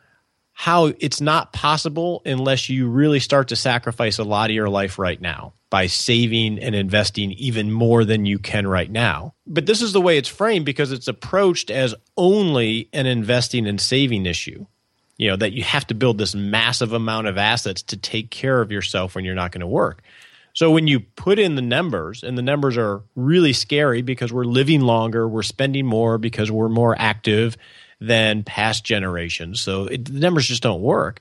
how 0.52 0.86
it's 0.98 1.20
not 1.20 1.52
possible 1.52 2.20
unless 2.26 2.68
you 2.68 2.88
really 2.88 3.20
start 3.20 3.48
to 3.48 3.56
sacrifice 3.56 4.18
a 4.18 4.24
lot 4.24 4.50
of 4.50 4.54
your 4.54 4.68
life 4.68 4.98
right 4.98 5.20
now 5.20 5.54
by 5.70 5.86
saving 5.86 6.58
and 6.58 6.74
investing 6.74 7.30
even 7.32 7.70
more 7.72 8.04
than 8.04 8.26
you 8.26 8.38
can 8.38 8.66
right 8.66 8.90
now. 8.90 9.34
But 9.46 9.66
this 9.66 9.80
is 9.80 9.92
the 9.92 10.00
way 10.00 10.18
it's 10.18 10.28
framed 10.28 10.66
because 10.66 10.90
it's 10.90 11.08
approached 11.08 11.70
as 11.70 11.94
only 12.16 12.88
an 12.92 13.06
investing 13.06 13.66
and 13.66 13.80
saving 13.80 14.26
issue. 14.26 14.66
You 15.16 15.28
know, 15.28 15.36
that 15.36 15.52
you 15.52 15.62
have 15.62 15.86
to 15.88 15.94
build 15.94 16.18
this 16.18 16.34
massive 16.34 16.92
amount 16.92 17.26
of 17.26 17.36
assets 17.38 17.82
to 17.84 17.96
take 17.96 18.30
care 18.30 18.60
of 18.60 18.72
yourself 18.72 19.14
when 19.14 19.24
you're 19.24 19.34
not 19.34 19.52
going 19.52 19.60
to 19.60 19.66
work. 19.66 20.02
So 20.54 20.70
when 20.70 20.86
you 20.86 21.00
put 21.00 21.38
in 21.38 21.54
the 21.54 21.62
numbers, 21.62 22.22
and 22.22 22.36
the 22.36 22.42
numbers 22.42 22.76
are 22.76 23.02
really 23.14 23.52
scary 23.52 24.02
because 24.02 24.32
we're 24.32 24.44
living 24.44 24.80
longer, 24.80 25.28
we're 25.28 25.42
spending 25.42 25.86
more 25.86 26.18
because 26.18 26.50
we're 26.50 26.68
more 26.68 26.96
active 26.98 27.56
than 28.00 28.42
past 28.42 28.84
generations. 28.84 29.60
So 29.60 29.84
it, 29.84 30.06
the 30.06 30.18
numbers 30.20 30.48
just 30.48 30.62
don't 30.62 30.80
work. 30.80 31.20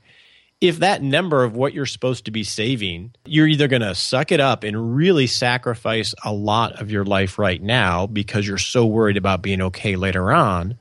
If 0.61 0.79
that 0.79 1.01
number 1.01 1.45
of 1.45 1.55
what 1.55 1.73
you're 1.73 1.85
supposed 1.85 2.25
to 2.25 2.31
be 2.31 2.43
saving, 2.43 3.13
you're 3.25 3.47
either 3.47 3.69
going 3.69 3.81
to 3.81 3.95
suck 3.95 4.31
it 4.31 4.41
up 4.41 4.65
and 4.65 4.95
really 4.95 5.25
sacrifice 5.25 6.13
a 6.23 6.33
lot 6.33 6.81
of 6.81 6.91
your 6.91 7.05
life 7.05 7.39
right 7.39 7.61
now 7.61 8.07
because 8.07 8.45
you're 8.45 8.57
so 8.57 8.85
worried 8.85 9.15
about 9.15 9.41
being 9.41 9.61
okay 9.61 9.95
later 9.95 10.33
on, 10.33 10.77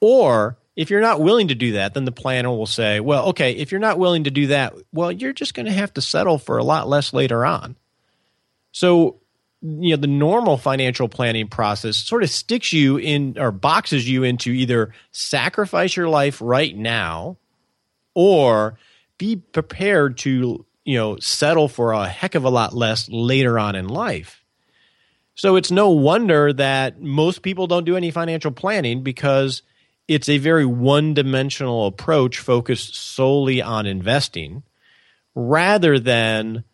or 0.00 0.58
if 0.74 0.90
you're 0.90 1.00
not 1.00 1.20
willing 1.20 1.48
to 1.48 1.54
do 1.54 1.72
that, 1.72 1.94
then 1.94 2.04
the 2.04 2.12
planner 2.12 2.48
will 2.48 2.66
say, 2.66 3.00
well, 3.00 3.26
okay, 3.26 3.52
if 3.52 3.70
you're 3.70 3.80
not 3.80 3.98
willing 3.98 4.24
to 4.24 4.30
do 4.30 4.46
that, 4.48 4.74
well, 4.92 5.12
you're 5.12 5.32
just 5.32 5.54
going 5.54 5.66
to 5.66 5.72
have 5.72 5.92
to 5.94 6.00
settle 6.00 6.38
for 6.38 6.58
a 6.58 6.64
lot 6.64 6.88
less 6.88 7.12
later 7.12 7.44
on. 7.44 7.76
So, 8.72 9.20
you 9.60 9.90
know, 9.90 10.00
the 10.00 10.06
normal 10.06 10.56
financial 10.56 11.08
planning 11.08 11.48
process 11.48 11.96
sort 11.96 12.22
of 12.22 12.30
sticks 12.30 12.72
you 12.72 12.96
in 12.96 13.36
or 13.38 13.52
boxes 13.52 14.08
you 14.08 14.22
into 14.22 14.50
either 14.52 14.94
sacrifice 15.12 15.94
your 15.96 16.08
life 16.08 16.40
right 16.40 16.74
now 16.74 17.36
or 18.20 18.78
be 19.16 19.36
prepared 19.36 20.18
to, 20.18 20.66
you 20.84 20.98
know, 20.98 21.16
settle 21.20 21.68
for 21.68 21.92
a 21.92 22.06
heck 22.06 22.34
of 22.34 22.44
a 22.44 22.50
lot 22.50 22.74
less 22.74 23.08
later 23.08 23.58
on 23.58 23.74
in 23.74 23.88
life. 23.88 24.44
So 25.34 25.56
it's 25.56 25.70
no 25.70 25.88
wonder 25.88 26.52
that 26.52 27.00
most 27.00 27.40
people 27.40 27.66
don't 27.66 27.86
do 27.86 27.96
any 27.96 28.10
financial 28.10 28.50
planning 28.50 29.02
because 29.02 29.62
it's 30.06 30.28
a 30.28 30.36
very 30.36 30.66
one 30.66 31.14
dimensional 31.14 31.86
approach 31.86 32.40
focused 32.40 32.94
solely 32.94 33.62
on 33.62 33.86
investing 33.86 34.64
rather 35.34 35.98
than 35.98 36.64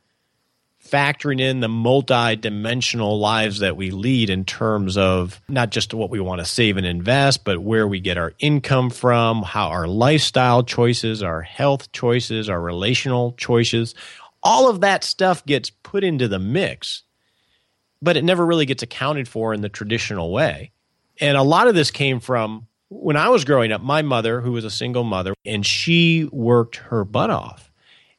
factoring 0.91 1.41
in 1.41 1.61
the 1.61 1.69
multi-dimensional 1.69 3.19
lives 3.19 3.59
that 3.61 3.77
we 3.77 3.91
lead 3.91 4.31
in 4.31 4.45
terms 4.45 4.97
of 4.97 5.41
not 5.49 5.71
just 5.71 5.93
what 5.93 6.11
we 6.11 6.21
want 6.21 6.41
to 6.41 6.45
save 6.45 6.77
and 6.77 6.87
invest 6.87 7.45
but 7.45 7.63
where 7.63 7.87
we 7.87 8.01
get 8.01 8.19
our 8.19 8.33
income 8.39 8.91
from 8.91 9.43
how 9.43 9.69
our 9.69 9.87
lifestyle 9.87 10.63
choices 10.63 11.23
our 11.23 11.43
health 11.43 11.91
choices 11.93 12.49
our 12.49 12.61
relational 12.61 13.33
choices 13.33 13.95
all 14.43 14.69
of 14.71 14.81
that 14.81 15.03
stuff 15.03 15.45
gets 15.47 15.71
put 15.71 16.05
into 16.05 16.29
the 16.29 16.39
mix 16.39 17.03
but 18.01 18.17
it 18.17 18.25
never 18.25 18.45
really 18.45 18.67
gets 18.67 18.83
accounted 18.83 19.27
for 19.27 19.53
in 19.53 19.61
the 19.61 19.69
traditional 19.69 20.33
way 20.33 20.71
and 21.21 21.37
a 21.37 21.43
lot 21.43 21.67
of 21.67 21.75
this 21.75 21.91
came 21.91 22.21
from 22.21 22.67
when 22.89 23.17
I 23.17 23.29
was 23.29 23.45
growing 23.45 23.73
up, 23.73 23.81
my 23.81 24.03
mother, 24.03 24.41
who 24.41 24.53
was 24.53 24.65
a 24.65 24.71
single 24.71 25.05
mother, 25.05 25.35
and 25.45 25.65
she 25.67 26.29
worked 26.31 26.77
her 26.77 27.05
butt 27.05 27.31
off. 27.31 27.73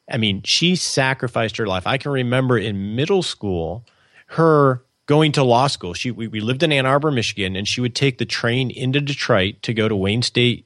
I 0.10 0.18
mean, 0.18 0.42
she 0.44 0.76
sacrificed 0.76 1.58
her 1.58 1.68
life. 1.68 1.86
I 1.86 1.98
can 1.98 2.12
remember 2.12 2.58
in 2.58 2.96
middle 2.96 3.24
school, 3.24 3.86
her 4.28 4.84
going 5.06 5.32
to 5.34 5.44
law 5.44 5.68
school. 5.68 5.94
She 5.94 6.12
we, 6.12 6.28
we 6.28 6.40
lived 6.40 6.64
in 6.64 6.72
Ann 6.72 6.86
Arbor, 6.86 7.12
Michigan, 7.12 7.56
and 7.56 7.68
she 7.68 7.82
would 7.82 7.96
take 7.96 8.18
the 8.18 8.26
train 8.26 8.70
into 8.70 9.02
Detroit 9.02 9.62
to 9.64 9.74
go 9.74 9.88
to 9.88 9.96
Wayne 9.96 10.22
State 10.22 10.66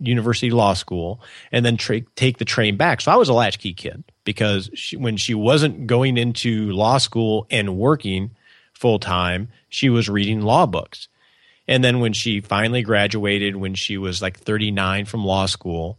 University 0.00 0.50
Law 0.50 0.74
School, 0.74 1.20
and 1.50 1.66
then 1.66 1.76
tra- 1.76 2.02
take 2.14 2.38
the 2.38 2.44
train 2.44 2.76
back. 2.76 3.00
So 3.00 3.10
I 3.10 3.16
was 3.16 3.28
a 3.28 3.34
latchkey 3.34 3.74
kid 3.74 4.04
because 4.24 4.70
she, 4.74 4.96
when 4.96 5.16
she 5.16 5.34
wasn't 5.34 5.86
going 5.86 6.16
into 6.16 6.70
law 6.70 6.98
school 6.98 7.46
and 7.50 7.76
working 7.76 8.30
full 8.74 8.98
time, 9.00 9.48
she 9.68 9.90
was 9.90 10.08
reading 10.08 10.42
law 10.42 10.66
books. 10.66 11.08
And 11.66 11.82
then 11.82 12.00
when 12.00 12.12
she 12.12 12.40
finally 12.40 12.82
graduated, 12.82 13.56
when 13.56 13.74
she 13.74 13.98
was 13.98 14.22
like 14.22 14.38
39 14.38 15.04
from 15.04 15.24
law 15.24 15.46
school, 15.46 15.98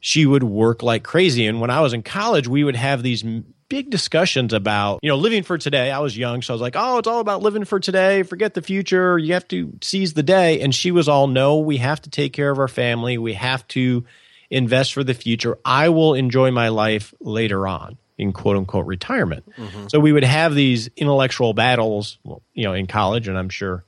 she 0.00 0.26
would 0.26 0.42
work 0.42 0.82
like 0.82 1.02
crazy. 1.02 1.46
And 1.46 1.60
when 1.60 1.70
I 1.70 1.80
was 1.80 1.92
in 1.92 2.02
college, 2.02 2.48
we 2.48 2.64
would 2.64 2.76
have 2.76 3.02
these 3.02 3.24
big 3.68 3.90
discussions 3.90 4.52
about, 4.52 5.00
you 5.02 5.08
know, 5.08 5.16
living 5.16 5.42
for 5.42 5.58
today. 5.58 5.90
I 5.90 5.98
was 5.98 6.16
young, 6.16 6.42
so 6.42 6.52
I 6.52 6.54
was 6.54 6.62
like, 6.62 6.74
oh, 6.76 6.98
it's 6.98 7.08
all 7.08 7.20
about 7.20 7.42
living 7.42 7.64
for 7.64 7.80
today. 7.80 8.22
Forget 8.22 8.54
the 8.54 8.62
future. 8.62 9.18
You 9.18 9.34
have 9.34 9.48
to 9.48 9.72
seize 9.82 10.14
the 10.14 10.22
day. 10.22 10.60
And 10.60 10.74
she 10.74 10.90
was 10.90 11.08
all, 11.08 11.26
no, 11.26 11.58
we 11.58 11.78
have 11.78 12.00
to 12.02 12.10
take 12.10 12.32
care 12.32 12.50
of 12.50 12.58
our 12.58 12.68
family. 12.68 13.18
We 13.18 13.34
have 13.34 13.66
to 13.68 14.04
invest 14.50 14.94
for 14.94 15.04
the 15.04 15.14
future. 15.14 15.58
I 15.64 15.90
will 15.90 16.14
enjoy 16.14 16.50
my 16.50 16.68
life 16.68 17.12
later 17.20 17.66
on 17.66 17.98
in 18.16 18.32
quote 18.32 18.56
unquote 18.56 18.86
retirement. 18.86 19.44
Mm-hmm. 19.56 19.88
So 19.88 20.00
we 20.00 20.12
would 20.12 20.24
have 20.24 20.54
these 20.54 20.88
intellectual 20.96 21.52
battles, 21.52 22.18
you 22.54 22.64
know, 22.64 22.74
in 22.74 22.86
college, 22.86 23.28
and 23.28 23.38
I'm 23.38 23.50
sure 23.50 23.84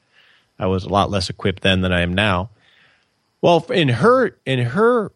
I 0.59 0.67
was 0.67 0.85
a 0.85 0.88
lot 0.88 1.11
less 1.11 1.31
equipped 1.31 1.62
then 1.62 1.81
than 1.81 1.93
I 1.93 2.02
am 2.02 2.14
now. 2.14 2.50
Well, 3.40 3.64
in 3.71 3.88
her 3.88 4.37
in 4.45 4.59
her 4.59 5.12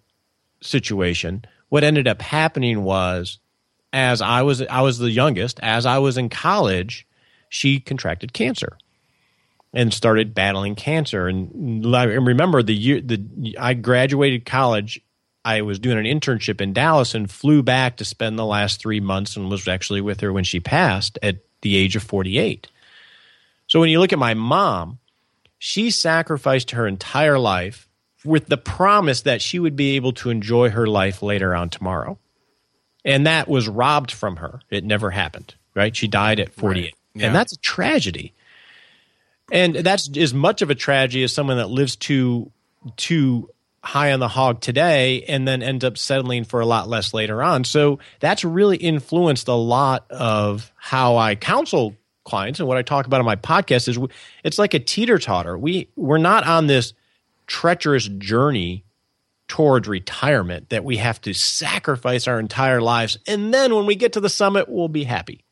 situation, 0.64 1.44
what 1.68 1.84
ended 1.84 2.08
up 2.08 2.22
happening 2.22 2.82
was 2.82 3.38
as 3.92 4.20
I 4.20 4.42
was 4.42 4.60
I 4.62 4.80
was 4.80 4.98
the 4.98 5.10
youngest, 5.10 5.60
as 5.62 5.86
I 5.86 5.98
was 5.98 6.18
in 6.18 6.28
college, 6.28 7.06
she 7.48 7.80
contracted 7.80 8.32
cancer 8.32 8.76
and 9.72 9.92
started 9.92 10.34
battling 10.34 10.74
cancer. 10.74 11.28
And 11.28 11.94
I 11.94 12.04
remember 12.04 12.62
the 12.62 12.74
year 12.74 13.00
the 13.00 13.56
I 13.58 13.74
graduated 13.74 14.46
college. 14.46 15.00
I 15.44 15.60
was 15.60 15.78
doing 15.78 15.98
an 15.98 16.06
internship 16.06 16.60
in 16.62 16.72
Dallas 16.72 17.14
and 17.14 17.30
flew 17.30 17.62
back 17.62 17.98
to 17.98 18.04
spend 18.04 18.38
the 18.38 18.46
last 18.46 18.80
three 18.80 19.00
months 19.00 19.36
and 19.36 19.50
was 19.50 19.68
actually 19.68 20.00
with 20.00 20.20
her 20.20 20.32
when 20.32 20.44
she 20.44 20.58
passed 20.58 21.18
at 21.22 21.36
the 21.60 21.76
age 21.76 21.96
of 21.96 22.02
48. 22.02 22.66
So 23.66 23.78
when 23.78 23.90
you 23.90 24.00
look 24.00 24.12
at 24.12 24.18
my 24.18 24.32
mom, 24.32 25.00
she 25.58 25.90
sacrificed 25.90 26.70
her 26.72 26.86
entire 26.86 27.38
life 27.38 27.88
with 28.24 28.46
the 28.46 28.56
promise 28.56 29.22
that 29.22 29.42
she 29.42 29.58
would 29.58 29.76
be 29.76 29.96
able 29.96 30.12
to 30.14 30.30
enjoy 30.30 30.70
her 30.70 30.86
life 30.86 31.22
later 31.22 31.54
on 31.54 31.68
tomorrow. 31.68 32.18
And 33.04 33.26
that 33.26 33.48
was 33.48 33.68
robbed 33.68 34.10
from 34.10 34.36
her. 34.36 34.60
It 34.70 34.84
never 34.84 35.10
happened, 35.10 35.54
right? 35.74 35.94
She 35.94 36.08
died 36.08 36.40
at 36.40 36.52
48. 36.54 36.82
Right. 36.82 36.94
Yeah. 37.14 37.26
And 37.26 37.34
that's 37.34 37.52
a 37.52 37.58
tragedy. 37.58 38.32
And 39.52 39.74
that's 39.74 40.08
as 40.16 40.32
much 40.32 40.62
of 40.62 40.70
a 40.70 40.74
tragedy 40.74 41.22
as 41.22 41.32
someone 41.32 41.58
that 41.58 41.68
lives 41.68 41.96
too 41.96 42.50
too 42.96 43.50
high 43.82 44.12
on 44.12 44.20
the 44.20 44.28
hog 44.28 44.60
today 44.60 45.22
and 45.24 45.46
then 45.46 45.62
ends 45.62 45.84
up 45.84 45.98
settling 45.98 46.44
for 46.44 46.60
a 46.60 46.66
lot 46.66 46.88
less 46.88 47.12
later 47.12 47.42
on. 47.42 47.64
So 47.64 47.98
that's 48.18 48.42
really 48.44 48.78
influenced 48.78 49.48
a 49.48 49.54
lot 49.54 50.10
of 50.10 50.72
how 50.76 51.16
I 51.18 51.34
counsel 51.34 51.94
clients 52.24 52.58
and 52.58 52.66
what 52.66 52.78
I 52.78 52.82
talk 52.82 53.06
about 53.06 53.20
on 53.20 53.26
my 53.26 53.36
podcast 53.36 53.88
is 53.88 53.98
it's 54.42 54.58
like 54.58 54.72
a 54.72 54.78
teeter 54.78 55.18
totter. 55.18 55.58
We 55.58 55.88
we're 55.96 56.16
not 56.16 56.46
on 56.46 56.66
this 56.66 56.94
treacherous 57.46 58.08
journey 58.08 58.84
towards 59.48 59.86
retirement 59.86 60.70
that 60.70 60.84
we 60.84 60.96
have 60.96 61.20
to 61.20 61.34
sacrifice 61.34 62.26
our 62.26 62.40
entire 62.40 62.80
lives 62.80 63.18
and 63.26 63.52
then 63.52 63.74
when 63.74 63.86
we 63.86 63.94
get 63.94 64.12
to 64.14 64.20
the 64.20 64.28
summit 64.28 64.68
we'll 64.68 64.88
be 64.88 65.04
happy. 65.04 65.44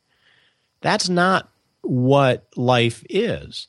That's 0.80 1.08
not 1.08 1.48
what 1.82 2.46
life 2.56 3.04
is. 3.08 3.68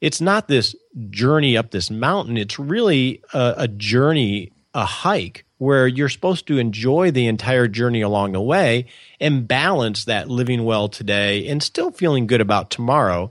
It's 0.00 0.20
not 0.20 0.48
this 0.48 0.74
journey 1.10 1.56
up 1.56 1.70
this 1.70 1.90
mountain. 1.90 2.36
It's 2.36 2.58
really 2.58 3.22
a, 3.32 3.54
a 3.58 3.68
journey, 3.68 4.52
a 4.74 4.84
hike 4.84 5.44
where 5.58 5.86
you're 5.86 6.08
supposed 6.08 6.48
to 6.48 6.58
enjoy 6.58 7.12
the 7.12 7.28
entire 7.28 7.68
journey 7.68 8.00
along 8.00 8.32
the 8.32 8.40
way 8.40 8.86
and 9.20 9.46
balance 9.46 10.04
that 10.04 10.28
living 10.28 10.64
well 10.64 10.88
today 10.88 11.46
and 11.46 11.62
still 11.62 11.92
feeling 11.92 12.26
good 12.26 12.40
about 12.40 12.68
tomorrow 12.68 13.30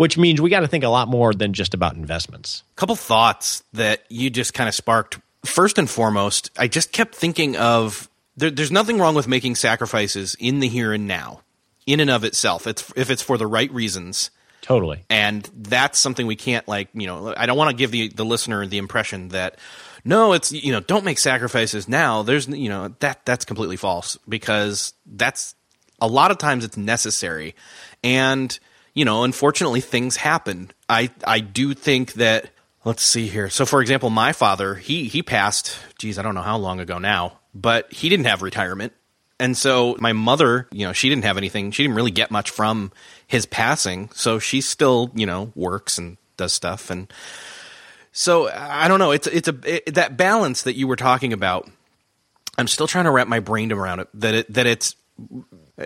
which 0.00 0.16
means 0.16 0.40
we 0.40 0.48
got 0.48 0.60
to 0.60 0.66
think 0.66 0.82
a 0.82 0.88
lot 0.88 1.08
more 1.08 1.34
than 1.34 1.52
just 1.52 1.74
about 1.74 1.94
investments. 1.94 2.62
A 2.72 2.76
couple 2.76 2.96
thoughts 2.96 3.62
that 3.74 4.02
you 4.08 4.30
just 4.30 4.54
kind 4.54 4.66
of 4.66 4.74
sparked. 4.74 5.18
First 5.44 5.76
and 5.76 5.90
foremost, 5.90 6.50
I 6.56 6.68
just 6.68 6.90
kept 6.90 7.14
thinking 7.14 7.54
of 7.58 8.08
there, 8.34 8.50
there's 8.50 8.72
nothing 8.72 8.98
wrong 8.98 9.14
with 9.14 9.28
making 9.28 9.56
sacrifices 9.56 10.34
in 10.40 10.60
the 10.60 10.68
here 10.68 10.94
and 10.94 11.06
now, 11.06 11.42
in 11.86 12.00
and 12.00 12.08
of 12.08 12.24
itself. 12.24 12.66
It's 12.66 12.90
if 12.96 13.10
it's 13.10 13.20
for 13.20 13.36
the 13.36 13.46
right 13.46 13.70
reasons. 13.74 14.30
Totally. 14.62 15.04
And 15.10 15.46
that's 15.54 16.00
something 16.00 16.26
we 16.26 16.34
can't 16.34 16.66
like, 16.66 16.88
you 16.94 17.06
know, 17.06 17.34
I 17.36 17.44
don't 17.44 17.58
want 17.58 17.68
to 17.68 17.76
give 17.76 17.90
the 17.90 18.08
the 18.08 18.24
listener 18.24 18.66
the 18.66 18.78
impression 18.78 19.28
that 19.28 19.58
no, 20.02 20.32
it's 20.32 20.50
you 20.50 20.72
know, 20.72 20.80
don't 20.80 21.04
make 21.04 21.18
sacrifices 21.18 21.88
now. 21.88 22.22
There's 22.22 22.48
you 22.48 22.70
know 22.70 22.94
that 23.00 23.26
that's 23.26 23.44
completely 23.44 23.76
false 23.76 24.16
because 24.26 24.94
that's 25.04 25.54
a 26.00 26.08
lot 26.08 26.30
of 26.30 26.38
times 26.38 26.64
it's 26.64 26.78
necessary. 26.78 27.54
And, 28.02 28.58
you 28.94 29.04
know, 29.04 29.24
unfortunately 29.24 29.80
things 29.80 30.16
happen. 30.16 30.70
I, 30.88 31.10
I 31.24 31.40
do 31.40 31.74
think 31.74 32.14
that, 32.14 32.50
let's 32.84 33.02
see 33.02 33.28
here. 33.28 33.50
So 33.50 33.66
for 33.66 33.80
example, 33.80 34.10
my 34.10 34.32
father, 34.32 34.74
he, 34.74 35.08
he 35.08 35.22
passed, 35.22 35.78
geez, 35.98 36.18
I 36.18 36.22
don't 36.22 36.34
know 36.34 36.42
how 36.42 36.56
long 36.56 36.80
ago 36.80 36.98
now, 36.98 37.38
but 37.54 37.92
he 37.92 38.08
didn't 38.08 38.26
have 38.26 38.42
retirement. 38.42 38.92
And 39.38 39.56
so 39.56 39.96
my 40.00 40.12
mother, 40.12 40.68
you 40.70 40.86
know, 40.86 40.92
she 40.92 41.08
didn't 41.08 41.24
have 41.24 41.38
anything. 41.38 41.70
She 41.70 41.82
didn't 41.82 41.96
really 41.96 42.10
get 42.10 42.30
much 42.30 42.50
from 42.50 42.92
his 43.26 43.46
passing. 43.46 44.10
So 44.12 44.38
she 44.38 44.60
still, 44.60 45.10
you 45.14 45.24
know, 45.26 45.52
works 45.54 45.96
and 45.96 46.18
does 46.36 46.52
stuff. 46.52 46.90
And 46.90 47.10
so 48.12 48.50
I 48.50 48.88
don't 48.88 48.98
know. 48.98 49.12
It's, 49.12 49.26
it's 49.26 49.48
a, 49.48 49.56
it, 49.64 49.94
that 49.94 50.16
balance 50.16 50.62
that 50.62 50.74
you 50.74 50.86
were 50.86 50.96
talking 50.96 51.32
about. 51.32 51.70
I'm 52.58 52.66
still 52.66 52.86
trying 52.86 53.06
to 53.06 53.10
wrap 53.10 53.28
my 53.28 53.40
brain 53.40 53.72
around 53.72 54.00
it 54.00 54.08
that 54.14 54.34
it, 54.34 54.52
that 54.52 54.66
it's, 54.66 54.94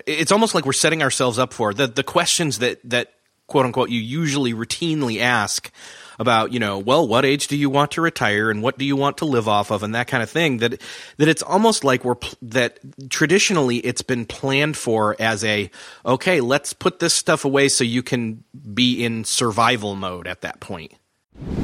it's 0.06 0.32
almost 0.32 0.54
like 0.54 0.66
we're 0.66 0.72
setting 0.72 1.02
ourselves 1.02 1.38
up 1.38 1.52
for 1.52 1.72
the, 1.74 1.86
the 1.86 2.02
questions 2.02 2.58
that, 2.58 2.78
that 2.84 3.12
quote 3.46 3.66
unquote 3.66 3.90
you 3.90 4.00
usually 4.00 4.54
routinely 4.54 5.20
ask 5.20 5.70
about 6.18 6.52
you 6.52 6.58
know 6.58 6.78
well 6.78 7.06
what 7.06 7.24
age 7.24 7.48
do 7.48 7.56
you 7.56 7.68
want 7.68 7.90
to 7.90 8.00
retire 8.00 8.50
and 8.50 8.62
what 8.62 8.78
do 8.78 8.84
you 8.84 8.96
want 8.96 9.18
to 9.18 9.24
live 9.24 9.48
off 9.48 9.70
of 9.70 9.82
and 9.82 9.94
that 9.94 10.06
kind 10.06 10.22
of 10.22 10.30
thing 10.30 10.58
that 10.58 10.80
that 11.18 11.28
it's 11.28 11.42
almost 11.42 11.84
like 11.84 12.04
we're 12.04 12.14
that 12.40 12.78
traditionally 13.10 13.78
it's 13.78 14.02
been 14.02 14.24
planned 14.24 14.76
for 14.76 15.16
as 15.18 15.44
a 15.44 15.70
okay 16.06 16.40
let's 16.40 16.72
put 16.72 17.00
this 17.00 17.14
stuff 17.14 17.44
away 17.44 17.68
so 17.68 17.84
you 17.84 18.02
can 18.02 18.44
be 18.72 19.04
in 19.04 19.24
survival 19.24 19.94
mode 19.94 20.26
at 20.26 20.40
that 20.42 20.60
point 20.60 20.92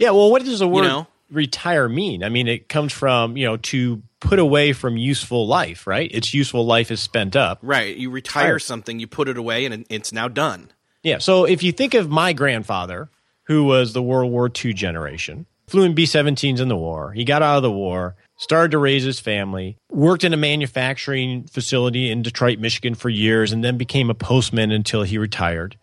Yeah, 0.00 0.10
well, 0.12 0.30
what 0.30 0.42
does 0.44 0.58
the 0.58 0.66
word 0.66 0.82
You 0.84 0.88
know? 0.88 1.06
retire 1.30 1.88
mean? 1.88 2.24
I 2.24 2.30
mean, 2.30 2.48
it 2.48 2.68
comes 2.68 2.90
from, 2.92 3.36
you 3.36 3.44
know, 3.44 3.58
to 3.58 4.02
put 4.18 4.38
away 4.38 4.72
from 4.72 4.96
useful 4.96 5.46
life, 5.46 5.86
right? 5.86 6.10
Its 6.12 6.32
useful 6.32 6.64
life 6.64 6.90
is 6.90 7.00
spent 7.00 7.36
up. 7.36 7.58
Right. 7.62 7.94
You 7.96 8.10
retire 8.10 8.58
something, 8.58 8.98
you 8.98 9.06
put 9.06 9.28
it 9.28 9.36
away, 9.36 9.66
and 9.66 9.84
it's 9.90 10.10
now 10.10 10.26
done. 10.26 10.72
Yeah. 11.02 11.18
So 11.18 11.44
if 11.44 11.62
you 11.62 11.70
think 11.70 11.92
of 11.92 12.08
my 12.08 12.32
grandfather, 12.32 13.10
who 13.44 13.64
was 13.64 13.92
the 13.92 14.02
World 14.02 14.32
War 14.32 14.50
II 14.52 14.72
generation, 14.72 15.44
flew 15.66 15.82
in 15.82 15.94
B 15.94 16.04
17s 16.04 16.60
in 16.60 16.68
the 16.68 16.76
war, 16.76 17.12
he 17.12 17.24
got 17.24 17.42
out 17.42 17.58
of 17.58 17.62
the 17.62 17.70
war, 17.70 18.16
started 18.36 18.70
to 18.70 18.78
raise 18.78 19.04
his 19.04 19.20
family, 19.20 19.76
worked 19.90 20.24
in 20.24 20.32
a 20.32 20.38
manufacturing 20.38 21.44
facility 21.44 22.10
in 22.10 22.22
Detroit, 22.22 22.58
Michigan 22.58 22.94
for 22.94 23.10
years, 23.10 23.52
and 23.52 23.62
then 23.62 23.76
became 23.76 24.08
a 24.08 24.14
postman 24.14 24.70
until 24.72 25.02
he 25.02 25.18
retired. 25.18 25.76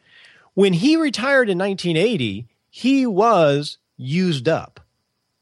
When 0.56 0.74
he 0.74 0.98
retired 0.98 1.50
in 1.50 1.60
1980, 1.60 2.48
he 2.70 3.06
was 3.06 3.78
used 3.98 4.48
up, 4.48 4.80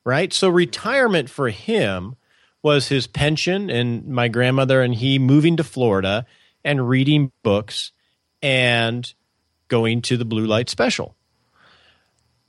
right? 0.03 0.33
So 0.33 0.49
retirement 0.49 1.29
for 1.29 1.49
him 1.49 2.15
was 2.63 2.87
his 2.87 3.05
pension 3.05 3.69
and 3.69 4.07
my 4.07 4.27
grandmother 4.27 4.81
and 4.81 4.95
he 4.95 5.19
moving 5.19 5.57
to 5.57 5.63
Florida 5.63 6.25
and 6.63 6.89
reading 6.89 7.31
books 7.43 7.91
and 8.41 9.13
going 9.67 10.01
to 10.01 10.17
the 10.17 10.25
blue 10.25 10.45
light 10.45 10.69
special. 10.69 11.15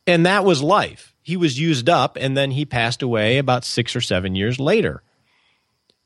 And 0.07 0.25
that 0.25 0.45
was 0.45 0.63
life. 0.63 1.15
He 1.23 1.37
was 1.37 1.59
used 1.59 1.89
up 1.89 2.17
and 2.19 2.37
then 2.37 2.53
he 2.53 2.65
passed 2.65 3.03
away 3.03 3.39
about 3.39 3.65
6 3.65 3.97
or 3.97 4.01
7 4.01 4.35
years 4.35 4.59
later. 4.59 5.03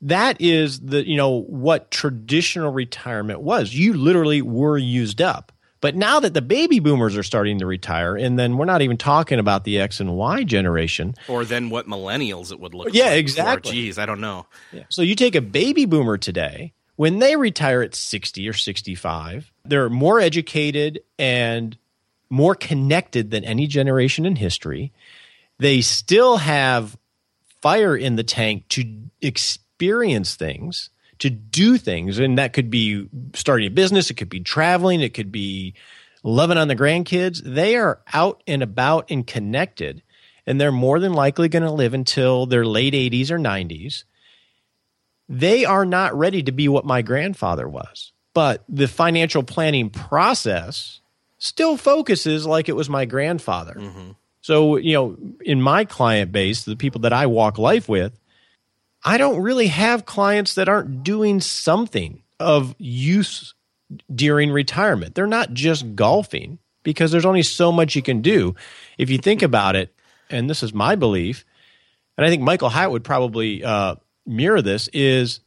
That 0.01 0.41
is 0.41 0.79
the 0.79 1.07
you 1.07 1.15
know 1.15 1.41
what 1.41 1.91
traditional 1.91 2.71
retirement 2.71 3.39
was. 3.41 3.73
You 3.73 3.93
literally 3.93 4.41
were 4.41 4.77
used 4.77 5.21
up. 5.21 5.51
But 5.81 5.95
now 5.95 6.19
that 6.19 6.33
the 6.35 6.41
baby 6.43 6.79
boomers 6.79 7.17
are 7.17 7.23
starting 7.23 7.57
to 7.59 7.65
retire 7.65 8.15
and 8.15 8.37
then 8.37 8.57
we're 8.57 8.65
not 8.65 8.83
even 8.83 8.97
talking 8.97 9.39
about 9.39 9.63
the 9.63 9.79
X 9.79 9.99
and 9.99 10.15
Y 10.15 10.43
generation, 10.43 11.15
Or 11.27 11.43
then 11.43 11.69
what 11.71 11.87
millennials 11.87 12.51
it 12.51 12.59
would 12.59 12.73
look 12.75 12.93
Yeah, 12.93 13.05
like. 13.05 13.11
Yeah, 13.13 13.17
exactly. 13.17 13.71
Geez, 13.71 13.97
I 13.97 14.05
don't 14.05 14.21
know. 14.21 14.45
So 14.89 15.01
you 15.01 15.15
take 15.15 15.35
a 15.35 15.41
baby 15.41 15.85
boomer 15.85 16.17
today, 16.17 16.73
when 16.97 17.17
they 17.17 17.35
retire 17.35 17.81
at 17.81 17.95
60 17.95 18.47
or 18.47 18.53
65, 18.53 19.51
they're 19.65 19.89
more 19.89 20.19
educated 20.19 21.01
and 21.17 21.75
more 22.29 22.53
connected 22.53 23.31
than 23.31 23.43
any 23.43 23.65
generation 23.65 24.25
in 24.25 24.35
history. 24.35 24.93
They 25.57 25.81
still 25.81 26.37
have 26.37 26.95
fire 27.61 27.97
in 27.97 28.17
the 28.17 28.23
tank 28.23 28.67
to 28.69 28.85
experience 29.19 30.35
things, 30.35 30.91
to 31.21 31.29
do 31.29 31.77
things. 31.77 32.17
And 32.17 32.37
that 32.39 32.53
could 32.53 32.69
be 32.69 33.07
starting 33.35 33.67
a 33.67 33.71
business, 33.71 34.09
it 34.09 34.15
could 34.15 34.29
be 34.29 34.39
traveling, 34.39 35.01
it 35.01 35.13
could 35.13 35.31
be 35.31 35.75
loving 36.23 36.57
on 36.57 36.67
the 36.67 36.75
grandkids. 36.75 37.41
They 37.43 37.75
are 37.75 38.01
out 38.11 38.43
and 38.47 38.61
about 38.61 39.09
and 39.09 39.25
connected. 39.25 40.01
And 40.47 40.59
they're 40.59 40.71
more 40.71 40.99
than 40.99 41.13
likely 41.13 41.47
going 41.47 41.63
to 41.63 41.71
live 41.71 41.93
until 41.93 42.47
their 42.47 42.65
late 42.65 42.95
80s 42.95 43.29
or 43.29 43.37
90s. 43.37 44.03
They 45.29 45.63
are 45.63 45.85
not 45.85 46.17
ready 46.17 46.41
to 46.43 46.51
be 46.51 46.67
what 46.67 46.85
my 46.85 47.03
grandfather 47.03 47.69
was. 47.69 48.11
But 48.33 48.63
the 48.67 48.87
financial 48.87 49.43
planning 49.43 49.91
process 49.91 51.01
still 51.37 51.77
focuses 51.77 52.47
like 52.47 52.67
it 52.67 52.75
was 52.75 52.89
my 52.89 53.05
grandfather. 53.05 53.75
Mm-hmm. 53.77 54.11
So, 54.41 54.77
you 54.77 54.93
know, 54.93 55.17
in 55.41 55.61
my 55.61 55.85
client 55.85 56.31
base, 56.31 56.63
the 56.63 56.75
people 56.75 57.01
that 57.01 57.13
I 57.13 57.27
walk 57.27 57.59
life 57.59 57.87
with, 57.87 58.17
I 59.03 59.17
don't 59.17 59.41
really 59.41 59.67
have 59.67 60.05
clients 60.05 60.55
that 60.55 60.69
aren't 60.69 61.03
doing 61.03 61.41
something 61.41 62.21
of 62.39 62.75
use 62.77 63.53
during 64.13 64.51
retirement. 64.51 65.15
They're 65.15 65.27
not 65.27 65.53
just 65.53 65.95
golfing 65.95 66.59
because 66.83 67.11
there's 67.11 67.25
only 67.25 67.43
so 67.43 67.71
much 67.71 67.95
you 67.95 68.01
can 68.01 68.21
do. 68.21 68.55
If 68.97 69.09
you 69.09 69.17
think 69.17 69.41
about 69.41 69.75
it, 69.75 69.93
and 70.29 70.49
this 70.49 70.63
is 70.63 70.73
my 70.73 70.95
belief, 70.95 71.45
and 72.17 72.25
I 72.25 72.29
think 72.29 72.41
Michael 72.41 72.69
Hyatt 72.69 72.91
would 72.91 73.03
probably 73.03 73.63
uh, 73.63 73.95
mirror 74.25 74.61
this, 74.61 74.87
is 74.89 75.41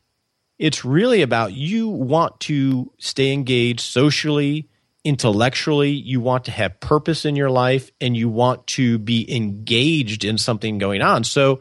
it's 0.59 0.85
really 0.85 1.23
about 1.23 1.53
you 1.53 1.89
want 1.89 2.41
to 2.41 2.93
stay 2.99 3.33
engaged 3.33 3.81
socially, 3.81 4.69
intellectually, 5.05 5.91
you 5.91 6.21
want 6.21 6.45
to 6.47 6.51
have 6.51 6.81
purpose 6.81 7.25
in 7.25 7.37
your 7.37 7.51
life, 7.51 7.91
and 8.01 8.17
you 8.17 8.29
want 8.29 8.67
to 8.69 8.99
be 8.99 9.33
engaged 9.35 10.25
in 10.25 10.39
something 10.39 10.79
going 10.79 11.03
on. 11.03 11.25
So 11.25 11.61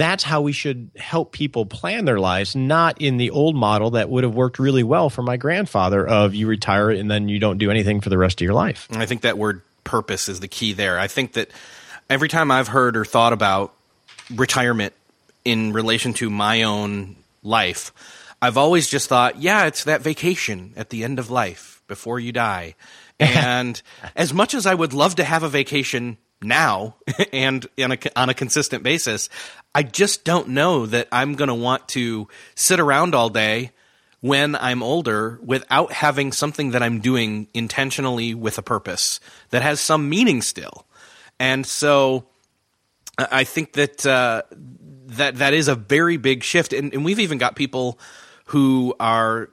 that's 0.00 0.24
how 0.24 0.40
we 0.40 0.52
should 0.52 0.90
help 0.96 1.32
people 1.32 1.66
plan 1.66 2.06
their 2.06 2.18
lives, 2.18 2.56
not 2.56 3.00
in 3.00 3.18
the 3.18 3.30
old 3.30 3.54
model 3.54 3.90
that 3.90 4.08
would 4.08 4.24
have 4.24 4.34
worked 4.34 4.58
really 4.58 4.82
well 4.82 5.10
for 5.10 5.22
my 5.22 5.36
grandfather 5.36 6.06
of 6.06 6.34
you 6.34 6.46
retire 6.46 6.90
and 6.90 7.10
then 7.10 7.28
you 7.28 7.38
don't 7.38 7.58
do 7.58 7.70
anything 7.70 8.00
for 8.00 8.08
the 8.08 8.18
rest 8.18 8.40
of 8.40 8.44
your 8.44 8.54
life. 8.54 8.88
I 8.92 9.06
think 9.06 9.20
that 9.22 9.36
word 9.36 9.62
purpose 9.84 10.28
is 10.28 10.40
the 10.40 10.48
key 10.48 10.72
there. 10.72 10.98
I 10.98 11.06
think 11.06 11.34
that 11.34 11.50
every 12.08 12.28
time 12.28 12.50
I've 12.50 12.68
heard 12.68 12.96
or 12.96 13.04
thought 13.04 13.32
about 13.32 13.74
retirement 14.34 14.94
in 15.44 15.72
relation 15.72 16.12
to 16.14 16.30
my 16.30 16.62
own 16.62 17.16
life, 17.42 17.92
I've 18.42 18.56
always 18.56 18.88
just 18.88 19.08
thought, 19.08 19.40
yeah, 19.40 19.66
it's 19.66 19.84
that 19.84 20.00
vacation 20.00 20.72
at 20.76 20.90
the 20.90 21.04
end 21.04 21.18
of 21.18 21.30
life 21.30 21.82
before 21.88 22.18
you 22.18 22.32
die. 22.32 22.74
And 23.20 23.82
as 24.16 24.32
much 24.32 24.54
as 24.54 24.64
I 24.64 24.74
would 24.74 24.94
love 24.94 25.16
to 25.16 25.24
have 25.24 25.42
a 25.42 25.48
vacation 25.50 26.16
now 26.42 26.96
and 27.32 27.66
a, 27.78 28.18
on 28.20 28.28
a 28.28 28.34
consistent 28.34 28.82
basis, 28.82 29.28
I 29.74 29.82
just 29.82 30.24
don't 30.24 30.48
know 30.48 30.86
that 30.86 31.08
I'm 31.12 31.34
going 31.34 31.48
to 31.48 31.54
want 31.54 31.88
to 31.88 32.28
sit 32.54 32.80
around 32.80 33.14
all 33.14 33.28
day 33.28 33.72
when 34.20 34.54
I'm 34.54 34.82
older 34.82 35.38
without 35.42 35.92
having 35.92 36.32
something 36.32 36.72
that 36.72 36.82
I'm 36.82 37.00
doing 37.00 37.48
intentionally 37.54 38.34
with 38.34 38.58
a 38.58 38.62
purpose 38.62 39.20
that 39.50 39.62
has 39.62 39.80
some 39.80 40.08
meaning 40.08 40.42
still. 40.42 40.86
And 41.38 41.66
so 41.66 42.26
I 43.18 43.44
think 43.44 43.72
that 43.74 44.04
uh, 44.04 44.42
that 44.50 45.36
that 45.36 45.54
is 45.54 45.68
a 45.68 45.74
very 45.74 46.16
big 46.16 46.42
shift, 46.42 46.72
and, 46.72 46.92
and 46.92 47.04
we've 47.04 47.18
even 47.18 47.38
got 47.38 47.56
people 47.56 47.98
who 48.46 48.94
are 49.00 49.50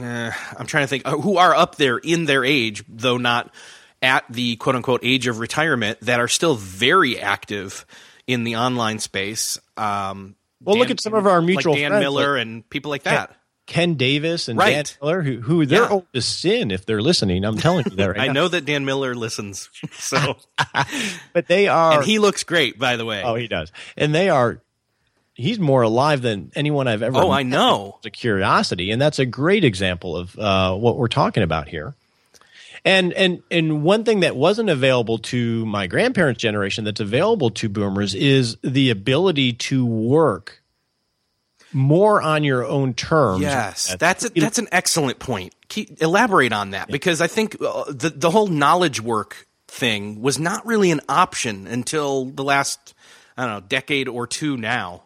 uh, 0.00 0.32
I'm 0.58 0.66
trying 0.66 0.84
to 0.84 0.88
think 0.88 1.06
uh, 1.06 1.16
who 1.16 1.36
are 1.36 1.54
up 1.54 1.76
there 1.76 1.98
in 1.98 2.26
their 2.26 2.44
age, 2.44 2.84
though 2.88 3.16
not 3.16 3.52
at 4.02 4.24
the 4.30 4.56
quote 4.56 4.76
unquote 4.76 5.00
age 5.02 5.26
of 5.26 5.38
retirement, 5.38 6.00
that 6.00 6.20
are 6.20 6.28
still 6.28 6.54
very 6.54 7.18
active 7.20 7.86
in 8.26 8.44
the 8.44 8.56
online 8.56 8.98
space. 8.98 9.58
Um, 9.76 10.36
well, 10.62 10.74
Dan, 10.74 10.80
look 10.80 10.90
at 10.90 11.00
some 11.00 11.14
of 11.14 11.26
our 11.26 11.40
mutual 11.40 11.72
like 11.72 11.80
Dan 11.80 11.90
friends, 11.90 12.02
Miller 12.02 12.34
like 12.34 12.42
and 12.42 12.70
people 12.70 12.90
like 12.90 13.02
that. 13.04 13.36
Ken 13.70 13.94
Davis 13.94 14.48
and 14.48 14.58
right. 14.58 14.72
Dan 14.72 14.84
Miller, 15.00 15.22
who 15.22 15.40
who 15.40 15.64
they're 15.64 15.82
yeah. 15.82 15.88
old 15.88 16.06
as 16.12 16.26
sin 16.26 16.70
if 16.70 16.86
they're 16.86 17.00
listening. 17.00 17.44
I'm 17.44 17.56
telling 17.56 17.84
you 17.88 17.96
that 17.96 18.06
right 18.08 18.18
I 18.20 18.26
now. 18.26 18.32
know 18.32 18.48
that 18.48 18.64
Dan 18.64 18.84
Miller 18.84 19.14
listens, 19.14 19.70
so 19.92 20.36
but 21.32 21.46
they 21.46 21.68
are, 21.68 21.98
and 21.98 22.04
he 22.04 22.18
looks 22.18 22.42
great, 22.42 22.78
by 22.78 22.96
the 22.96 23.04
way. 23.04 23.22
Oh, 23.22 23.36
he 23.36 23.46
does, 23.46 23.72
and 23.96 24.14
they 24.14 24.28
are. 24.28 24.60
He's 25.34 25.58
more 25.58 25.82
alive 25.82 26.20
than 26.20 26.50
anyone 26.54 26.88
I've 26.88 27.02
ever. 27.02 27.16
Oh, 27.16 27.30
I 27.30 27.44
know. 27.44 27.94
It's 27.98 28.06
a 28.06 28.10
curiosity, 28.10 28.90
and 28.90 29.00
that's 29.00 29.18
a 29.18 29.24
great 29.24 29.64
example 29.64 30.16
of 30.16 30.38
uh, 30.38 30.74
what 30.74 30.98
we're 30.98 31.08
talking 31.08 31.42
about 31.42 31.68
here. 31.68 31.94
And 32.84 33.12
and 33.12 33.42
and 33.50 33.82
one 33.82 34.04
thing 34.04 34.20
that 34.20 34.36
wasn't 34.36 34.70
available 34.70 35.18
to 35.18 35.66
my 35.66 35.86
grandparents' 35.86 36.40
generation 36.40 36.84
that's 36.84 37.00
available 37.00 37.50
to 37.50 37.68
boomers 37.68 38.14
is 38.14 38.56
the 38.62 38.90
ability 38.90 39.52
to 39.54 39.84
work 39.84 40.62
more 41.72 42.20
on 42.22 42.42
your 42.44 42.64
own 42.64 42.94
terms. 42.94 43.42
Yes, 43.42 43.94
that's 43.98 44.24
a, 44.24 44.30
that's 44.30 44.58
an 44.58 44.68
excellent 44.72 45.18
point. 45.18 45.54
Keep, 45.68 46.02
elaborate 46.02 46.52
on 46.52 46.70
that 46.70 46.88
yeah. 46.88 46.92
because 46.92 47.20
I 47.20 47.26
think 47.26 47.56
uh, 47.60 47.84
the 47.88 48.10
the 48.10 48.30
whole 48.30 48.46
knowledge 48.46 49.00
work 49.00 49.46
thing 49.68 50.20
was 50.20 50.38
not 50.38 50.66
really 50.66 50.90
an 50.90 51.00
option 51.08 51.66
until 51.66 52.24
the 52.24 52.42
last 52.42 52.94
I 53.36 53.46
don't 53.46 53.54
know 53.54 53.66
decade 53.68 54.08
or 54.08 54.26
two 54.26 54.56
now. 54.56 55.02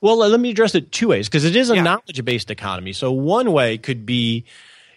Well, 0.00 0.16
let 0.16 0.40
me 0.40 0.50
address 0.50 0.74
it 0.74 0.90
two 0.90 1.08
ways 1.08 1.28
because 1.28 1.44
it 1.44 1.54
is 1.54 1.70
a 1.70 1.76
yeah. 1.76 1.82
knowledge 1.82 2.24
based 2.24 2.50
economy. 2.50 2.92
So 2.92 3.12
one 3.12 3.52
way 3.52 3.78
could 3.78 4.04
be 4.04 4.44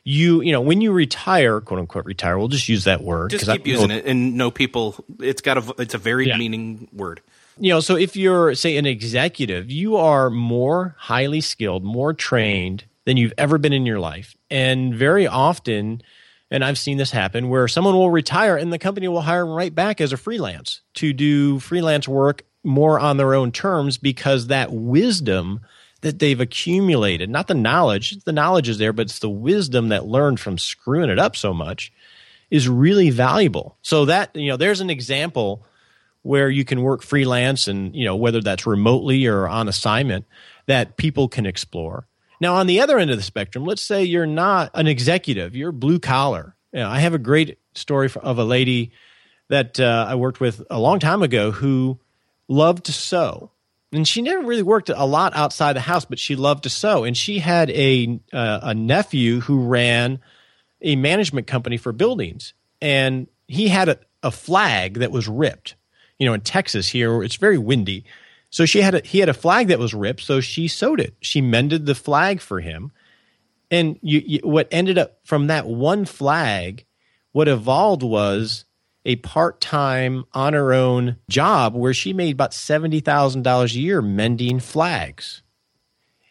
you 0.05 0.41
you 0.41 0.53
know 0.53 0.61
when 0.61 0.79
you 0.79 0.93
retire 0.93 1.59
quote 1.59 1.79
unquote 1.79 2.05
retire 2.05 2.37
we'll 2.37 2.47
just 2.47 2.69
use 2.69 2.85
that 2.85 3.01
word 3.01 3.31
just 3.31 3.45
keep 3.45 3.65
I, 3.65 3.69
using 3.69 3.91
it 3.91 4.05
and 4.05 4.35
know 4.35 4.51
people 4.51 5.03
it's 5.19 5.41
got 5.41 5.57
a 5.57 5.81
it's 5.81 5.93
a 5.93 5.97
very 5.97 6.27
yeah. 6.27 6.37
meaning 6.37 6.87
word 6.93 7.21
you 7.57 7.69
know, 7.69 7.79
so 7.79 7.95
if 7.95 8.15
you're, 8.15 8.53
say, 8.53 8.77
an 8.77 8.85
executive, 8.85 9.71
you 9.71 9.95
are 9.95 10.29
more 10.29 10.95
highly 10.97 11.41
skilled, 11.41 11.83
more 11.83 12.13
trained 12.13 12.83
than 13.05 13.17
you've 13.17 13.33
ever 13.37 13.57
been 13.57 13.73
in 13.73 13.85
your 13.85 13.99
life. 13.99 14.35
And 14.49 14.93
very 14.93 15.25
often, 15.25 16.01
and 16.51 16.65
I've 16.65 16.77
seen 16.77 16.97
this 16.97 17.11
happen 17.11 17.49
where 17.49 17.67
someone 17.67 17.95
will 17.95 18.11
retire 18.11 18.57
and 18.57 18.73
the 18.73 18.79
company 18.79 19.07
will 19.07 19.21
hire 19.21 19.45
them 19.45 19.53
right 19.53 19.73
back 19.73 20.01
as 20.01 20.11
a 20.11 20.17
freelance 20.17 20.81
to 20.95 21.13
do 21.13 21.59
freelance 21.59 22.07
work 22.07 22.43
more 22.63 22.99
on 22.99 23.17
their 23.17 23.33
own 23.33 23.51
terms 23.51 23.97
because 23.97 24.47
that 24.47 24.71
wisdom 24.71 25.61
that 26.05 26.19
they've 26.19 26.39
accumulated, 26.39 27.31
not 27.31 27.47
the 27.47 27.55
knowledge, 27.55 28.23
the 28.25 28.31
knowledge 28.31 28.69
is 28.69 28.77
there, 28.77 28.93
but 28.93 29.07
it's 29.07 29.17
the 29.17 29.27
wisdom 29.27 29.89
that 29.89 30.05
learned 30.05 30.39
from 30.39 30.55
screwing 30.55 31.09
it 31.09 31.17
up 31.17 31.35
so 31.35 31.51
much 31.51 31.91
is 32.51 32.69
really 32.69 33.09
valuable. 33.09 33.75
So 33.81 34.05
that, 34.05 34.35
you 34.35 34.49
know, 34.49 34.55
there's 34.55 34.81
an 34.81 34.91
example 34.91 35.65
where 36.21 36.47
you 36.47 36.63
can 36.63 36.83
work 36.83 37.01
freelance 37.01 37.67
and 37.67 37.95
you 37.95 38.05
know 38.05 38.15
whether 38.15 38.39
that's 38.39 38.67
remotely 38.67 39.25
or 39.25 39.47
on 39.47 39.67
assignment 39.67 40.25
that 40.67 40.95
people 40.95 41.27
can 41.27 41.47
explore. 41.47 42.07
Now 42.39 42.53
on 42.55 42.67
the 42.67 42.81
other 42.81 42.99
end 42.99 43.09
of 43.09 43.17
the 43.17 43.23
spectrum 43.23 43.65
let's 43.65 43.81
say 43.81 44.03
you're 44.03 44.27
not 44.27 44.71
an 44.75 44.87
executive 44.87 45.55
you're 45.55 45.71
blue 45.71 45.99
collar. 45.99 46.55
You 46.71 46.81
know, 46.81 46.89
i 46.89 46.99
have 46.99 47.13
a 47.13 47.19
great 47.19 47.57
story 47.73 48.09
of 48.21 48.37
a 48.37 48.43
lady 48.43 48.91
that 49.49 49.79
uh, 49.79 50.05
i 50.07 50.15
worked 50.15 50.39
with 50.39 50.63
a 50.69 50.79
long 50.79 50.99
time 50.99 51.21
ago 51.21 51.51
who 51.51 51.99
loved 52.47 52.85
to 52.85 52.93
sew 52.93 53.51
and 53.91 54.08
she 54.08 54.21
never 54.21 54.45
really 54.45 54.63
worked 54.63 54.89
a 54.89 55.06
lot 55.06 55.36
outside 55.36 55.74
the 55.74 55.82
house 55.82 56.06
but 56.06 56.19
she 56.19 56.36
loved 56.36 56.63
to 56.63 56.69
sew 56.69 57.04
and 57.04 57.15
she 57.15 57.39
had 57.39 57.69
a 57.71 58.19
uh, 58.34 58.60
a 58.63 58.74
nephew 58.74 59.41
who 59.41 59.67
ran 59.67 60.19
a 60.82 60.95
management 60.95 61.48
company 61.48 61.78
for 61.78 61.91
buildings 61.91 62.54
and 62.82 63.28
he 63.48 63.67
had 63.67 63.89
a, 63.89 64.00
a 64.24 64.32
flag 64.32 64.95
that 64.95 65.12
was 65.12 65.28
ripped 65.28 65.76
you 66.17 66.26
know, 66.26 66.34
in 66.34 66.41
Texas 66.41 66.88
here, 66.88 67.24
it's 67.24 67.36
very 67.36 67.58
windy. 67.58 68.06
So 68.50 68.65
she 68.65 68.82
had 68.82 68.95
a, 68.95 69.02
he 69.04 69.19
had 69.19 69.30
a 69.30 69.34
flag 69.34 69.67
that 69.67 69.80
was 69.80 69.93
ripped, 69.93 70.21
so 70.21 70.39
she 70.39 70.67
sewed 70.67 71.00
it. 71.00 71.15
She 71.19 71.41
mended 71.41 71.86
the 71.86 71.95
flag 71.95 72.39
for 72.39 72.62
him, 72.62 72.91
and 73.69 74.00
you, 74.02 74.24
you, 74.26 74.39
what 74.43 74.67
ended 74.71 74.98
up 74.98 75.19
from 75.24 75.48
that 75.48 75.67
one 75.67 76.06
flag, 76.06 76.86
what 77.34 77.48
evolved 77.48 78.04
was 78.04 78.65
a 79.05 79.15
part 79.17 79.61
time 79.61 80.25
on 80.33 80.53
her 80.53 80.73
own 80.73 81.17
job 81.29 81.75
where 81.75 81.93
she 81.93 82.11
made 82.11 82.33
about 82.33 82.53
seventy 82.53 82.99
thousand 82.99 83.43
dollars 83.43 83.75
a 83.75 83.79
year 83.79 84.01
mending 84.01 84.59
flags. 84.59 85.41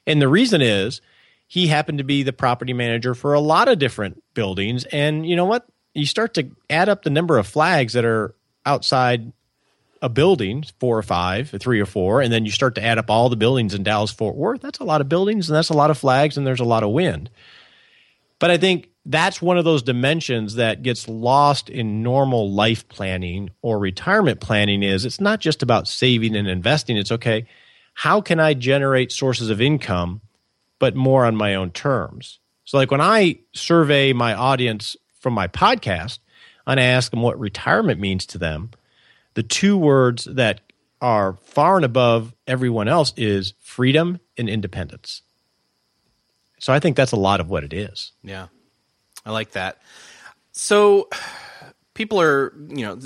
And 0.07 0.21
the 0.21 0.29
reason 0.29 0.61
is 0.61 1.01
he 1.47 1.69
happened 1.69 1.99
to 1.99 2.05
be 2.05 2.23
the 2.23 2.33
property 2.33 2.73
manager 2.73 3.15
for 3.15 3.33
a 3.33 3.41
lot 3.41 3.69
of 3.69 3.79
different 3.79 4.23
buildings, 4.35 4.85
and 4.85 5.27
you 5.27 5.37
know 5.37 5.47
what? 5.47 5.67
You 5.95 6.07
start 6.07 6.35
to 6.35 6.51
add 6.69 6.89
up 6.89 7.05
the 7.05 7.11
number 7.11 7.39
of 7.39 7.47
flags 7.47 7.93
that 7.93 8.05
are 8.05 8.35
outside 8.67 9.33
a 10.03 10.09
building, 10.11 10.65
four 10.81 10.99
or 10.99 11.03
five, 11.03 11.55
three 11.61 11.81
or 11.81 11.87
four, 11.87 12.21
and 12.21 12.31
then 12.31 12.45
you 12.45 12.51
start 12.51 12.75
to 12.75 12.85
add 12.85 12.99
up 12.99 13.09
all 13.09 13.31
the 13.31 13.37
buildings 13.37 13.73
in 13.73 13.83
Dallas 13.83 14.11
Fort 14.11 14.37
Worth, 14.37 14.61
that's 14.61 14.81
a 14.81 14.85
lot 14.85 15.01
of 15.01 15.09
buildings 15.09 15.49
and 15.49 15.57
that's 15.57 15.71
a 15.71 15.75
lot 15.75 15.91
of 15.91 15.97
flags 15.97 16.37
and 16.37 16.47
there's 16.47 16.61
a 16.61 16.65
lot 16.65 16.83
of 16.83 16.91
wind. 16.91 17.31
But 18.39 18.51
I 18.51 18.59
think 18.59 18.91
that's 19.07 19.43
one 19.43 19.59
of 19.59 19.65
those 19.65 19.83
dimensions 19.83 20.55
that 20.55 20.83
gets 20.83 21.09
lost 21.09 21.69
in 21.69 22.03
normal 22.03 22.51
life 22.51 22.89
planning 22.89 23.51
or 23.61 23.79
retirement 23.79 24.41
planning 24.41 24.83
is 24.83 25.05
it's 25.05 25.21
not 25.21 25.41
just 25.41 25.63
about 25.63 25.87
saving 25.87 26.35
and 26.35 26.49
investing. 26.49 26.97
It's 26.97 27.13
okay, 27.13 27.47
how 27.95 28.21
can 28.21 28.41
I 28.41 28.55
generate 28.55 29.13
sources 29.13 29.51
of 29.51 29.61
income, 29.61 30.23
but 30.79 30.97
more 30.97 31.25
on 31.25 31.37
my 31.37 31.55
own 31.55 31.71
terms? 31.71 32.41
So, 32.65 32.79
like 32.79 32.91
when 32.91 33.01
I 33.01 33.41
survey 33.53 34.13
my 34.13 34.35
audience 34.35 34.97
from 35.21 35.35
my 35.35 35.49
podcast 35.49 36.19
and 36.67 36.81
I 36.81 36.85
ask 36.85 37.11
them 37.11 37.21
what 37.21 37.39
retirement 37.39 38.01
means 38.01 38.25
to 38.27 38.39
them, 38.39 38.71
the 39.35 39.43
two 39.43 39.77
words 39.77 40.25
that 40.25 40.61
are 41.01 41.35
far 41.43 41.77
and 41.77 41.85
above 41.85 42.35
everyone 42.47 42.89
else 42.89 43.13
is 43.17 43.53
freedom 43.61 44.19
and 44.39 44.49
independence. 44.49 45.21
So 46.59 46.73
I 46.73 46.81
think 46.81 46.97
that's 46.97 47.13
a 47.13 47.17
lot 47.17 47.41
of 47.41 47.51
what 47.51 47.65
it 47.65 47.75
is. 47.75 48.13
Yeah, 48.23 48.47
I 49.25 49.33
like 49.33 49.53
that. 49.53 49.81
So 50.53 51.09
people 51.95 52.21
are, 52.21 52.53
you 52.69 52.85
know, 52.85 52.99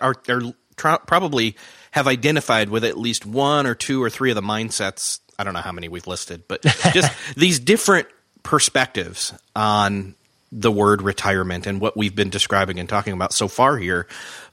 are, 0.00 0.14
are 0.28 0.42
tr- 0.76 1.04
probably 1.06 1.56
have 1.90 2.06
identified 2.06 2.70
with 2.70 2.84
at 2.84 2.98
least 2.98 3.26
one 3.26 3.66
or 3.66 3.74
two 3.74 4.02
or 4.02 4.10
three 4.10 4.30
of 4.30 4.34
the 4.34 4.42
mindsets. 4.42 5.20
I 5.38 5.44
don't 5.44 5.54
know 5.54 5.60
how 5.60 5.72
many 5.72 5.88
we've 5.88 6.06
listed, 6.06 6.44
but 6.48 6.62
just 6.92 7.12
these 7.36 7.58
different 7.58 8.08
perspectives 8.42 9.32
on 9.56 10.14
the 10.52 10.70
word 10.70 11.02
retirement 11.02 11.66
and 11.66 11.80
what 11.80 11.96
we've 11.96 12.14
been 12.14 12.30
describing 12.30 12.78
and 12.78 12.88
talking 12.88 13.12
about 13.12 13.32
so 13.32 13.48
far 13.48 13.76
here. 13.76 14.06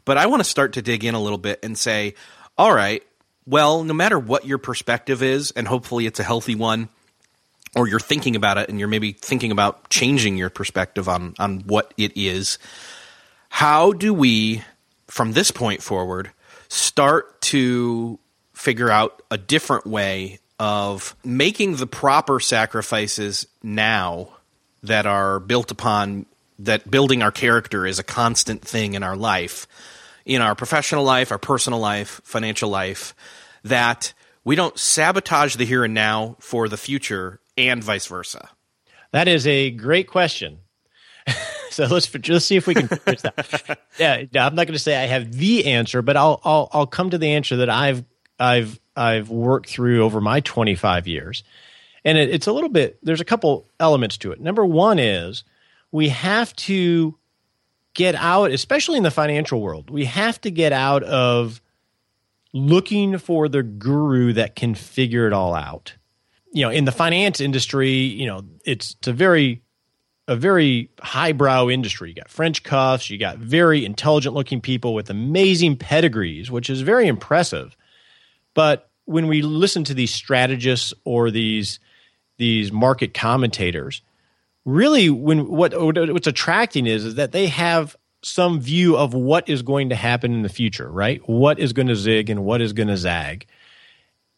But 0.04 0.18
I 0.18 0.26
want 0.26 0.42
to 0.42 0.50
start 0.50 0.74
to 0.74 0.82
dig 0.82 1.04
in 1.04 1.14
a 1.14 1.22
little 1.22 1.38
bit 1.38 1.60
and 1.62 1.78
say, 1.78 2.16
all 2.58 2.74
right, 2.74 3.04
well, 3.46 3.84
no 3.84 3.94
matter 3.94 4.18
what 4.18 4.46
your 4.46 4.58
perspective 4.58 5.22
is, 5.22 5.52
and 5.52 5.68
hopefully 5.68 6.06
it's 6.08 6.20
a 6.20 6.24
healthy 6.24 6.56
one, 6.56 6.90
or 7.76 7.88
you're 7.88 8.00
thinking 8.00 8.36
about 8.36 8.58
it 8.58 8.70
and 8.70 8.80
you're 8.80 8.88
maybe 8.88 9.14
thinking 9.14 9.52
about 9.52 9.90
changing 9.90 10.38
your 10.38 10.50
perspective 10.50 11.08
on, 11.08 11.34
on 11.40 11.62
what 11.62 11.94
it 11.98 12.12
is, 12.16 12.58
how 13.50 13.92
do 13.92 14.14
we, 14.14 14.64
from 15.08 15.34
this 15.34 15.52
point 15.52 15.82
forward, 15.82 16.32
start 16.68 17.42
to 17.42 18.20
figure 18.54 18.90
out 18.90 19.22
a 19.32 19.38
different 19.38 19.86
way 19.86 20.40
of 20.60 21.16
making 21.24 21.78
the 21.78 21.88
proper 21.88 22.40
sacrifices 22.40 23.48
now 23.64 24.30
that 24.84 25.06
are 25.06 25.40
built 25.40 25.72
upon 25.72 26.26
that 26.60 26.90
building 26.90 27.24
our 27.24 27.32
character 27.32 27.86
is 27.86 27.98
a 27.98 28.04
constant 28.04 28.62
thing 28.62 28.94
in 28.94 29.02
our 29.02 29.16
life, 29.16 29.68
in 30.26 30.42
our 30.42 30.54
professional 30.54 31.04
life, 31.04 31.32
our 31.32 31.40
personal 31.40 31.80
life, 31.80 32.22
financial 32.24 32.70
life, 32.70 33.16
that 33.64 34.14
we 34.44 34.56
don't 34.56 34.78
sabotage 34.78 35.56
the 35.56 35.66
here 35.66 35.84
and 35.84 35.94
now 35.94 36.36
for 36.40 36.70
the 36.70 36.78
future 36.78 37.40
and 37.62 37.84
vice 37.84 38.08
versa? 38.08 38.50
That 39.12 39.28
is 39.28 39.46
a 39.46 39.72
great 39.72 40.08
question. 40.08 40.60
so 41.70 41.86
let's 41.86 42.14
let's 42.28 42.46
see 42.46 42.56
if 42.56 42.68
we 42.68 42.74
can 42.74 42.88
that. 42.88 43.80
yeah, 44.00 44.26
I'm 44.36 44.56
not 44.56 44.68
going 44.68 44.74
to 44.74 44.80
say 44.80 45.02
I 45.02 45.08
have 45.08 45.32
the 45.32 45.66
answer, 45.66 46.02
but 46.02 46.18
I'll 46.18 46.40
I'll 46.44 46.70
I'll 46.72 46.88
come 46.88 47.10
to 47.10 47.18
the 47.18 47.32
answer 47.32 47.58
that 47.58 47.70
I've 47.70 48.04
I've 48.40 48.80
I've 48.96 49.30
worked 49.30 49.70
through 49.70 50.04
over 50.04 50.20
my 50.22 50.40
25 50.40 51.08
years, 51.08 51.44
and 52.04 52.18
it, 52.18 52.30
it's 52.30 52.48
a 52.48 52.54
little 52.54 52.70
bit. 52.70 52.98
There's 53.04 53.22
a 53.22 53.26
couple 53.26 53.68
elements 53.80 54.18
to 54.20 54.32
it. 54.32 54.42
Number 54.42 54.66
one 54.66 55.00
is 55.00 55.44
we 55.92 56.10
have 56.10 56.56
to 56.56 57.18
get 57.94 58.16
out, 58.16 58.52
especially 58.52 58.98
in 58.98 59.04
the 59.04 59.12
financial 59.12 59.62
world. 59.62 59.90
We 59.90 60.06
have 60.06 60.40
to 60.42 60.52
get 60.52 60.74
out 60.74 61.04
of 61.04 61.62
looking 62.54 63.18
for 63.18 63.48
the 63.48 63.64
guru 63.64 64.34
that 64.34 64.56
can 64.56 64.76
figure 64.76 65.28
it 65.28 65.34
all 65.34 65.54
out. 65.54 65.96
You 66.52 66.64
know, 66.64 66.70
in 66.70 66.86
the 66.86 66.92
finance 66.92 67.40
industry, 67.40 67.92
you 67.92 68.28
know, 68.28 68.44
it's, 68.66 68.96
it's 69.00 69.08
a 69.08 69.14
very 69.14 69.62
a 70.28 70.36
very 70.36 70.90
highbrow 71.02 71.68
industry. 71.68 72.10
You 72.10 72.16
got 72.16 72.30
French 72.30 72.64
cuffs, 72.64 73.10
you 73.10 73.18
got 73.18 73.38
very 73.38 73.86
intelligent 73.86 74.34
looking 74.34 74.62
people 74.62 74.94
with 74.94 75.10
amazing 75.10 75.78
pedigrees, 75.78 76.50
which 76.50 76.70
is 76.70 76.82
very 76.82 77.08
impressive. 77.08 77.76
But 78.54 78.90
when 79.06 79.28
we 79.28 79.42
listen 79.42 79.84
to 79.86 79.94
these 79.94 80.14
strategists 80.14 80.94
or 81.04 81.32
these 81.32 81.80
these 82.38 82.72
market 82.72 83.14
commentators, 83.14 84.02
really 84.66 85.10
when 85.10 85.48
what 85.48 85.74
what's 85.78 86.28
attracting 86.28 86.88
is 86.88 87.06
is 87.06 87.16
that 87.16 87.32
they 87.32 87.48
have 87.48 87.96
some 88.24 88.60
view 88.60 88.98
of 88.98 89.14
what 89.14 89.50
is 89.50 89.62
going 89.64 89.90
to 89.90 89.96
happen 89.96 90.34
in 90.34 90.44
the 90.44 90.50
future, 90.50 90.90
right? 90.90 91.28
What 91.28 91.60
is 91.60 91.74
going 91.74 91.88
to 91.88 91.96
zig 91.96 92.30
and 92.30 92.46
what 92.46 92.62
is 92.62 92.74
going 92.74 92.88
to 92.88 92.98
zag. 92.98 93.48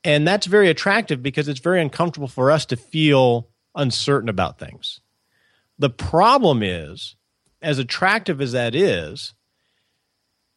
And 0.04 0.28
that's 0.28 0.48
very 0.48 0.70
attractive 0.70 1.24
because 1.24 1.48
it's 1.48 1.60
very 1.60 1.82
uncomfortable 1.82 2.28
for 2.28 2.52
us 2.52 2.66
to 2.68 2.76
feel 2.76 3.50
uncertain 3.76 4.30
about 4.30 4.60
things. 4.60 5.00
The 5.80 5.90
problem 5.90 6.62
is, 6.62 7.16
as 7.62 7.80
attractive 7.80 8.42
as 8.42 8.52
that 8.52 8.76
is, 8.76 9.34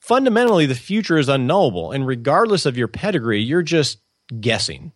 fundamentally 0.01 0.67
the 0.67 0.75
future 0.75 1.19
is 1.19 1.29
unknowable. 1.29 1.93
And 1.93 2.07
regardless 2.07 2.67
of 2.67 2.77
your 2.77 2.89
pedigree, 2.89 3.41
you're 3.41 3.63
just 3.63 4.01
guessing. 4.41 4.93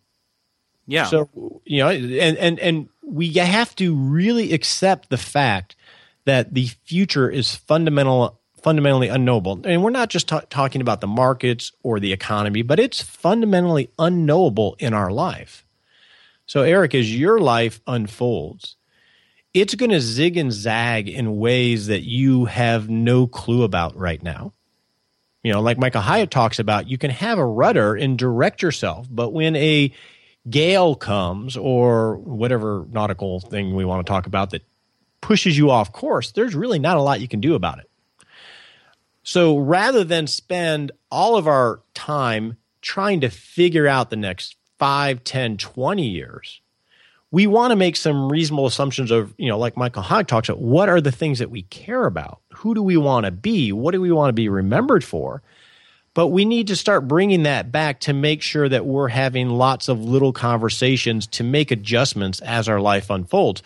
Yeah. 0.85 1.05
So, 1.05 1.61
you 1.65 1.79
know, 1.79 1.89
and, 1.89 2.37
and, 2.37 2.59
and 2.59 2.89
we 3.03 3.31
have 3.33 3.75
to 3.77 3.95
really 3.95 4.51
accept 4.51 5.09
the 5.09 5.17
fact 5.17 5.75
that 6.25 6.53
the 6.53 6.67
future 6.83 7.29
is 7.29 7.55
fundamental 7.55 8.40
fundamentally 8.63 9.07
unknowable. 9.07 9.61
And 9.65 9.83
we're 9.83 9.89
not 9.89 10.09
just 10.09 10.27
ta- 10.27 10.43
talking 10.49 10.81
about 10.81 11.01
the 11.01 11.07
markets 11.07 11.71
or 11.83 11.99
the 11.99 12.13
economy, 12.13 12.61
but 12.61 12.79
it's 12.79 13.01
fundamentally 13.01 13.89
unknowable 13.99 14.75
in 14.79 14.93
our 14.93 15.11
life. 15.11 15.65
So, 16.45 16.61
Eric, 16.63 16.95
as 16.95 17.15
your 17.15 17.39
life 17.39 17.81
unfolds, 17.87 18.75
it's 19.53 19.75
going 19.75 19.91
to 19.91 20.01
zig 20.01 20.37
and 20.37 20.51
zag 20.51 21.09
in 21.09 21.37
ways 21.37 21.87
that 21.87 22.03
you 22.03 22.45
have 22.45 22.89
no 22.89 23.27
clue 23.27 23.63
about 23.63 23.95
right 23.95 24.21
now. 24.21 24.53
You 25.43 25.51
know, 25.51 25.61
like 25.61 25.77
Michael 25.77 26.01
Hyatt 26.01 26.31
talks 26.31 26.59
about, 26.59 26.87
you 26.87 26.97
can 26.97 27.11
have 27.11 27.39
a 27.39 27.45
rudder 27.45 27.95
and 27.95 28.17
direct 28.17 28.61
yourself, 28.61 29.07
but 29.09 29.31
when 29.31 29.55
a 29.55 29.93
gale 30.49 30.95
comes 30.95 31.57
or 31.57 32.17
whatever 32.17 32.85
nautical 32.89 33.39
thing 33.39 33.75
we 33.75 33.85
want 33.85 34.05
to 34.05 34.09
talk 34.09 34.27
about 34.27 34.51
that 34.51 34.63
pushes 35.21 35.57
you 35.57 35.69
off 35.69 35.91
course, 35.91 36.31
there's 36.31 36.55
really 36.55 36.79
not 36.79 36.97
a 36.97 37.01
lot 37.01 37.21
you 37.21 37.27
can 37.27 37.41
do 37.41 37.55
about 37.55 37.79
it. 37.79 37.90
So 39.23 39.57
rather 39.57 40.03
than 40.03 40.27
spend 40.27 40.91
all 41.09 41.37
of 41.37 41.47
our 41.47 41.81
time 41.93 42.57
trying 42.81 43.21
to 43.21 43.29
figure 43.29 43.87
out 43.87 44.09
the 44.09 44.15
next 44.15 44.55
5, 44.79 45.23
10, 45.23 45.57
20 45.57 46.07
years, 46.07 46.61
we 47.29 47.47
want 47.47 47.71
to 47.71 47.77
make 47.77 47.95
some 47.95 48.29
reasonable 48.29 48.65
assumptions 48.65 49.11
of, 49.11 49.33
you 49.37 49.47
know, 49.47 49.57
like 49.57 49.77
Michael 49.77 50.01
Hyatt 50.01 50.27
talks 50.27 50.49
about, 50.49 50.61
what 50.61 50.89
are 50.89 50.99
the 50.99 51.11
things 51.11 51.39
that 51.39 51.51
we 51.51 51.61
care 51.63 52.05
about? 52.05 52.41
Who 52.55 52.73
do 52.73 52.83
we 52.83 52.97
want 52.97 53.25
to 53.25 53.31
be? 53.31 53.71
What 53.71 53.91
do 53.91 54.01
we 54.01 54.11
want 54.11 54.29
to 54.29 54.33
be 54.33 54.49
remembered 54.49 55.03
for? 55.03 55.41
But 56.13 56.27
we 56.27 56.43
need 56.43 56.67
to 56.67 56.75
start 56.75 57.07
bringing 57.07 57.43
that 57.43 57.71
back 57.71 58.01
to 58.01 58.13
make 58.13 58.41
sure 58.41 58.67
that 58.67 58.85
we're 58.85 59.07
having 59.07 59.49
lots 59.49 59.87
of 59.87 60.03
little 60.03 60.33
conversations 60.33 61.25
to 61.27 61.43
make 61.43 61.71
adjustments 61.71 62.41
as 62.41 62.67
our 62.67 62.81
life 62.81 63.09
unfolds. 63.09 63.63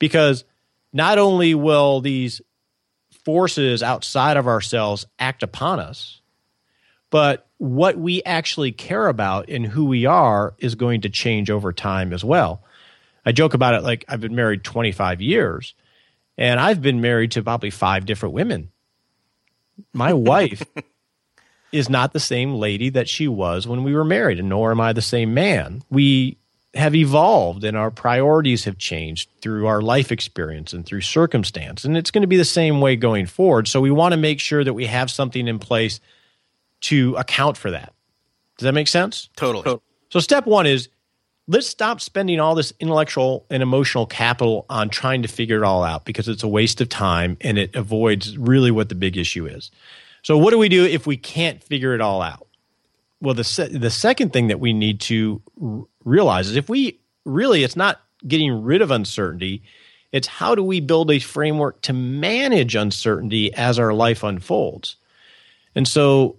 Because 0.00 0.42
not 0.92 1.18
only 1.18 1.54
will 1.54 2.00
these 2.00 2.40
forces 3.24 3.82
outside 3.82 4.36
of 4.36 4.46
ourselves 4.46 5.06
act 5.18 5.42
upon 5.42 5.80
us, 5.80 6.20
but 7.10 7.46
what 7.58 7.96
we 7.96 8.22
actually 8.24 8.72
care 8.72 9.08
about 9.08 9.48
and 9.48 9.64
who 9.64 9.86
we 9.86 10.06
are 10.06 10.54
is 10.58 10.74
going 10.74 11.02
to 11.02 11.08
change 11.08 11.50
over 11.50 11.72
time 11.72 12.12
as 12.12 12.24
well. 12.24 12.62
I 13.24 13.32
joke 13.32 13.54
about 13.54 13.74
it 13.74 13.82
like 13.82 14.04
I've 14.08 14.20
been 14.20 14.34
married 14.34 14.64
25 14.64 15.22
years 15.22 15.74
and 16.36 16.58
I've 16.58 16.82
been 16.82 17.00
married 17.00 17.32
to 17.32 17.42
probably 17.42 17.70
five 17.70 18.06
different 18.06 18.34
women. 18.34 18.70
My 19.92 20.12
wife 20.12 20.62
is 21.72 21.88
not 21.88 22.12
the 22.12 22.20
same 22.20 22.54
lady 22.54 22.90
that 22.90 23.08
she 23.08 23.28
was 23.28 23.66
when 23.66 23.82
we 23.84 23.94
were 23.94 24.04
married, 24.04 24.38
and 24.38 24.48
nor 24.48 24.70
am 24.70 24.80
I 24.80 24.92
the 24.92 25.02
same 25.02 25.34
man. 25.34 25.82
We 25.90 26.38
have 26.74 26.94
evolved 26.94 27.64
and 27.64 27.76
our 27.76 27.90
priorities 27.90 28.64
have 28.64 28.78
changed 28.78 29.28
through 29.40 29.66
our 29.66 29.80
life 29.80 30.10
experience 30.10 30.72
and 30.72 30.84
through 30.84 31.00
circumstance. 31.00 31.84
And 31.84 31.96
it's 31.96 32.10
going 32.10 32.22
to 32.22 32.28
be 32.28 32.36
the 32.36 32.44
same 32.44 32.80
way 32.80 32.96
going 32.96 33.26
forward. 33.26 33.68
So 33.68 33.80
we 33.80 33.90
want 33.90 34.12
to 34.12 34.18
make 34.18 34.40
sure 34.40 34.64
that 34.64 34.74
we 34.74 34.86
have 34.86 35.10
something 35.10 35.46
in 35.46 35.58
place 35.58 36.00
to 36.82 37.14
account 37.16 37.56
for 37.56 37.70
that. 37.70 37.92
Does 38.58 38.64
that 38.64 38.72
make 38.72 38.88
sense? 38.88 39.28
Totally. 39.36 39.80
So 40.10 40.20
step 40.20 40.46
one 40.46 40.66
is 40.66 40.88
let's 41.46 41.66
stop 41.66 42.00
spending 42.00 42.40
all 42.40 42.54
this 42.54 42.72
intellectual 42.80 43.46
and 43.50 43.62
emotional 43.62 44.06
capital 44.06 44.66
on 44.68 44.88
trying 44.88 45.22
to 45.22 45.28
figure 45.28 45.62
it 45.62 45.64
all 45.64 45.82
out 45.82 46.04
because 46.04 46.28
it's 46.28 46.42
a 46.42 46.48
waste 46.48 46.80
of 46.80 46.88
time 46.88 47.36
and 47.40 47.58
it 47.58 47.74
avoids 47.74 48.36
really 48.38 48.70
what 48.70 48.88
the 48.88 48.94
big 48.94 49.16
issue 49.16 49.46
is. 49.46 49.70
So 50.22 50.38
what 50.38 50.50
do 50.50 50.58
we 50.58 50.68
do 50.68 50.84
if 50.84 51.06
we 51.06 51.16
can't 51.16 51.62
figure 51.62 51.94
it 51.94 52.00
all 52.00 52.22
out? 52.22 52.46
Well, 53.20 53.34
the 53.34 53.44
se- 53.44 53.76
the 53.76 53.90
second 53.90 54.32
thing 54.32 54.48
that 54.48 54.60
we 54.60 54.72
need 54.72 55.00
to 55.02 55.88
r- 56.04 56.10
realize 56.10 56.48
is 56.48 56.56
if 56.56 56.68
we 56.68 57.00
really, 57.24 57.64
it's 57.64 57.76
not 57.76 58.00
getting 58.26 58.62
rid 58.62 58.82
of 58.82 58.90
uncertainty. 58.90 59.62
It's 60.12 60.28
how 60.28 60.54
do 60.54 60.62
we 60.62 60.80
build 60.80 61.10
a 61.10 61.18
framework 61.18 61.82
to 61.82 61.92
manage 61.92 62.76
uncertainty 62.76 63.52
as 63.52 63.78
our 63.78 63.92
life 63.92 64.22
unfolds? 64.22 64.96
And 65.74 65.88
so, 65.88 66.36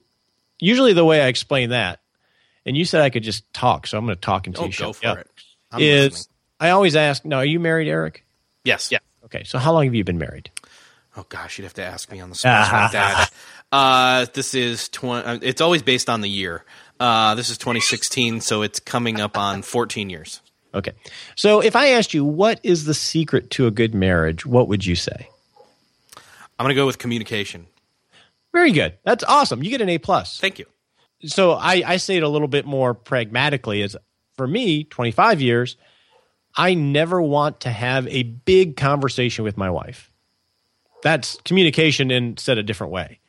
usually, 0.59 0.93
the 0.93 1.03
way 1.03 1.21
I 1.21 1.27
explain 1.27 1.71
that, 1.71 1.99
and 2.65 2.77
you 2.77 2.85
said 2.85 3.01
I 3.01 3.09
could 3.09 3.23
just 3.23 3.51
talk, 3.53 3.85
so 3.87 3.97
I'm 3.97 4.05
going 4.05 4.15
to 4.15 4.21
talk 4.21 4.47
until 4.47 4.63
oh, 4.63 4.67
you 4.67 4.71
go 4.71 4.93
shut 4.93 4.95
for 4.95 5.07
up, 5.07 5.17
it. 5.17 5.31
I'm 5.71 5.81
is 5.81 6.11
listening. 6.11 6.35
I 6.61 6.69
always 6.69 6.95
ask, 6.95 7.25
now, 7.25 7.37
are 7.37 7.45
you 7.45 7.59
married, 7.59 7.89
Eric? 7.89 8.25
Yes. 8.63 8.91
Yeah. 8.91 8.99
Okay. 9.25 9.43
So, 9.43 9.59
how 9.59 9.73
long 9.73 9.83
have 9.83 9.93
you 9.93 10.05
been 10.05 10.17
married? 10.17 10.49
Oh 11.17 11.25
gosh, 11.29 11.57
you'd 11.57 11.63
have 11.63 11.73
to 11.75 11.83
ask 11.83 12.11
me 12.11 12.19
on 12.19 12.29
the 12.29 12.35
spot 12.35 12.71
like 12.71 12.91
that. 12.91 13.29
Uh, 13.71 14.25
this 14.33 14.53
is 14.53 14.89
twenty. 14.89 15.45
It's 15.45 15.61
always 15.61 15.81
based 15.81 16.09
on 16.09 16.21
the 16.21 16.29
year. 16.29 16.63
Uh, 16.99 17.35
this 17.35 17.49
is 17.49 17.57
2016, 17.57 18.41
so 18.41 18.61
it's 18.61 18.79
coming 18.79 19.19
up 19.19 19.37
on 19.37 19.61
14 19.61 20.09
years. 20.09 20.41
Okay. 20.73 20.91
So, 21.35 21.61
if 21.61 21.75
I 21.75 21.89
asked 21.89 22.13
you, 22.13 22.25
what 22.25 22.59
is 22.63 22.85
the 22.85 22.93
secret 22.93 23.49
to 23.51 23.67
a 23.67 23.71
good 23.71 23.93
marriage, 23.95 24.45
what 24.45 24.67
would 24.67 24.85
you 24.85 24.95
say? 24.95 25.29
I'm 26.57 26.63
going 26.63 26.69
to 26.69 26.75
go 26.75 26.85
with 26.85 26.97
communication. 26.97 27.67
Very 28.53 28.71
good. 28.71 28.97
That's 29.03 29.23
awesome. 29.23 29.63
You 29.63 29.69
get 29.69 29.81
an 29.81 29.89
A 29.89 29.97
plus. 29.97 30.39
Thank 30.39 30.59
you. 30.59 30.65
So 31.25 31.51
I, 31.51 31.83
I 31.85 31.97
say 31.97 32.17
it 32.17 32.23
a 32.23 32.29
little 32.29 32.47
bit 32.47 32.65
more 32.65 32.93
pragmatically. 32.93 33.81
Is 33.81 33.97
for 34.37 34.47
me, 34.47 34.83
25 34.83 35.41
years, 35.41 35.77
I 36.55 36.73
never 36.73 37.21
want 37.21 37.61
to 37.61 37.69
have 37.69 38.07
a 38.07 38.23
big 38.23 38.77
conversation 38.77 39.43
with 39.43 39.57
my 39.57 39.69
wife. 39.69 40.11
That's 41.03 41.37
communication 41.43 42.11
in 42.11 42.37
said 42.37 42.57
a 42.57 42.63
different 42.63 42.93
way, 42.93 43.19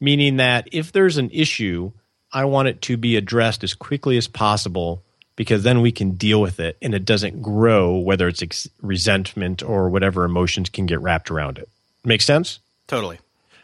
meaning 0.00 0.38
that 0.38 0.68
if 0.72 0.92
there's 0.92 1.18
an 1.18 1.30
issue, 1.30 1.92
I 2.32 2.44
want 2.44 2.68
it 2.68 2.82
to 2.82 2.96
be 2.96 3.16
addressed 3.16 3.64
as 3.64 3.74
quickly 3.74 4.16
as 4.16 4.28
possible 4.28 5.02
because 5.36 5.62
then 5.62 5.80
we 5.80 5.90
can 5.92 6.12
deal 6.12 6.40
with 6.40 6.60
it 6.60 6.76
and 6.82 6.94
it 6.94 7.04
doesn't 7.04 7.42
grow, 7.42 7.96
whether 7.96 8.28
it's 8.28 8.42
ex- 8.42 8.68
resentment 8.82 9.62
or 9.62 9.88
whatever 9.88 10.24
emotions 10.24 10.68
can 10.68 10.86
get 10.86 11.00
wrapped 11.00 11.30
around 11.30 11.58
it. 11.58 11.68
Make 12.04 12.22
sense? 12.22 12.60
Totally. 12.86 13.18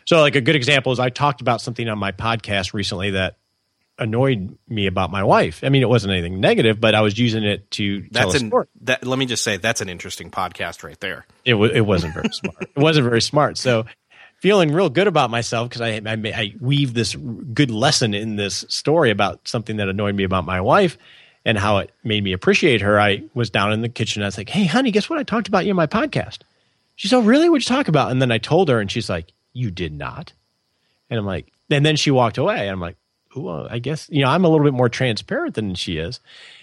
So, 0.05 0.21
like 0.21 0.37
a 0.37 0.41
good 0.41 0.57
example 0.57 0.93
is 0.93 1.01
I 1.01 1.11
talked 1.11 1.41
about 1.41 1.61
something 1.61 1.89
on 1.89 1.99
my 1.99 2.13
podcast 2.13 2.73
recently 2.73 3.11
that 3.11 3.37
annoyed 3.99 4.57
me 4.69 4.87
about 4.87 5.11
my 5.11 5.25
wife. 5.25 5.61
I 5.65 5.69
mean, 5.69 5.83
it 5.83 5.89
wasn't 5.89 6.13
anything 6.13 6.39
negative, 6.41 6.81
but 6.81 6.95
I 6.95 7.01
was 7.01 7.19
using 7.19 7.45
it 7.45 7.71
to 7.73 8.03
tell 8.03 8.31
That's 8.31 8.35
a 8.35 8.45
an, 8.45 8.51
story. 8.51 8.67
that. 8.83 9.07
Let 9.07 9.19
me 9.19 9.27
just 9.27 9.43
say 9.43 9.57
that's 9.57 9.81
an 9.81 9.89
interesting 9.89 10.31
podcast 10.31 10.85
right 10.85 10.99
there. 11.01 11.27
It 11.45 11.55
wa 11.55 11.67
it 11.67 11.81
wasn't 11.81 12.15
very 12.15 12.29
smart. 12.33 12.57
It 12.63 12.77
wasn't 12.77 13.05
very 13.05 13.23
smart. 13.23 13.59
So, 13.59 13.87
feeling 14.37 14.72
real 14.72 14.88
good 14.88 15.07
about 15.07 15.31
myself 15.31 15.68
because 15.68 15.81
I, 15.81 16.01
I 16.07 16.16
I 16.35 16.55
weave 16.61 16.94
this 16.94 17.14
good 17.14 17.70
lesson 17.70 18.14
in 18.14 18.37
this 18.37 18.64
story 18.68 19.11
about 19.11 19.46
something 19.46 19.77
that 19.77 19.88
annoyed 19.88 20.14
me 20.14 20.25
about 20.25 20.44
my 20.44 20.61
wife 20.61 20.99
and 21.44 21.57
how 21.59 21.79
it 21.79 21.90
made 22.05 22.25
me 22.25 22.33
appreciate 22.33 22.81
her. 22.83 23.01
I 23.01 23.22
was 23.35 23.51
down 23.51 23.72
in 23.72 23.83
the 23.83 23.88
kitchen. 23.88 24.22
I 24.22 24.27
was 24.27 24.38
like, 24.38 24.51
"Hey, 24.51 24.64
honey, 24.64 24.90
guess 24.90 25.09
what? 25.09 25.18
I 25.18 25.22
talked 25.22 25.49
about 25.49 25.64
you 25.64 25.70
in 25.70 25.77
my 25.77 25.87
podcast." 25.87 26.38
She's, 26.96 27.12
"Oh, 27.12 27.20
really? 27.20 27.49
What'd 27.49 27.68
you 27.68 27.75
talk 27.77 27.88
about?" 27.88 28.11
And 28.11 28.20
then 28.20 28.33
I 28.33 28.38
told 28.38 28.68
her, 28.68 28.81
and 28.81 28.90
she's 28.90 29.09
like, 29.09 29.33
"You 29.53 29.70
did 29.70 29.92
not." 29.92 30.33
And 31.11 31.18
I'm 31.18 31.27
like, 31.27 31.53
and 31.70 31.85
then 31.85 31.96
she 31.96 32.11
walked 32.11 32.38
away. 32.38 32.61
And 32.61 32.70
I'm 32.70 32.81
like, 32.81 32.96
well, 33.35 33.66
I 33.70 33.79
guess, 33.79 34.09
you 34.11 34.22
know, 34.22 34.31
I'm 34.31 34.44
a 34.44 34.49
little 34.49 34.64
bit 34.64 34.75
more 34.75 34.88
transparent 34.88 35.55
than 35.55 35.75
she 35.75 35.99
is. 35.99 36.20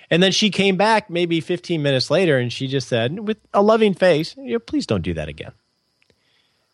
And 0.09 0.21
then 0.21 0.31
she 0.31 0.49
came 0.49 0.75
back 0.75 1.09
maybe 1.09 1.39
15 1.39 1.81
minutes 1.81 2.09
later 2.11 2.37
and 2.37 2.51
she 2.51 2.67
just 2.67 2.87
said, 2.87 3.19
with 3.19 3.37
a 3.53 3.61
loving 3.61 3.93
face, 3.93 4.35
please 4.65 4.85
don't 4.85 5.01
do 5.01 5.13
that 5.13 5.29
again. 5.29 5.51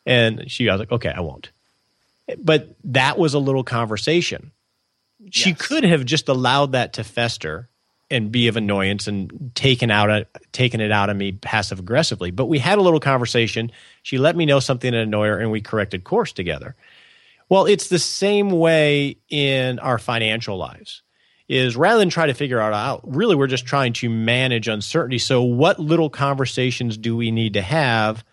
And 0.09 0.49
she, 0.51 0.67
I 0.67 0.73
was 0.73 0.79
like, 0.79 0.91
okay, 0.91 1.09
I 1.15 1.19
won't. 1.19 1.51
But 2.37 2.75
that 2.83 3.17
was 3.17 3.33
a 3.35 3.39
little 3.39 3.63
conversation. 3.63 4.51
She 5.29 5.51
Yes. 5.51 5.67
could 5.67 5.83
have 5.83 6.03
just 6.05 6.27
allowed 6.29 6.71
that 6.71 6.93
to 6.93 7.03
fester 7.03 7.69
and 8.09 8.31
be 8.31 8.47
of 8.47 8.57
annoyance 8.57 9.07
and 9.07 9.51
taken 9.53 9.91
out 9.91 10.25
taken 10.51 10.81
it 10.81 10.91
out 10.91 11.11
of 11.11 11.17
me 11.17 11.31
passive 11.33 11.79
aggressively. 11.79 12.31
But 12.31 12.47
we 12.47 12.57
had 12.57 12.79
a 12.79 12.81
little 12.81 12.99
conversation. 12.99 13.71
She 14.01 14.17
let 14.17 14.35
me 14.35 14.45
know 14.47 14.59
something 14.59 14.91
that 14.91 14.99
annoyed 15.01 15.27
her, 15.27 15.37
and 15.39 15.51
we 15.51 15.61
corrected 15.61 16.03
course 16.03 16.31
together. 16.33 16.75
Well, 17.49 17.65
it's 17.65 17.89
the 17.89 17.99
same 17.99 18.49
way 18.49 19.17
in 19.29 19.77
our 19.79 19.99
financial 19.99 20.57
lives. 20.57 21.03
Is 21.47 21.75
rather 21.75 21.99
than 21.99 22.09
try 22.11 22.27
to 22.27 22.33
figure 22.35 22.59
it 22.59 22.73
out, 22.73 23.01
really 23.03 23.35
we're 23.35 23.47
just 23.47 23.65
trying 23.65 23.93
to 23.93 24.09
manage 24.09 24.67
uncertainty. 24.67 25.17
So, 25.17 25.41
what 25.41 25.79
little 25.79 26.09
conversations 26.09 26.95
do 26.97 27.15
we 27.17 27.31
need 27.31 27.53
to 27.53 27.61
have 27.63 28.23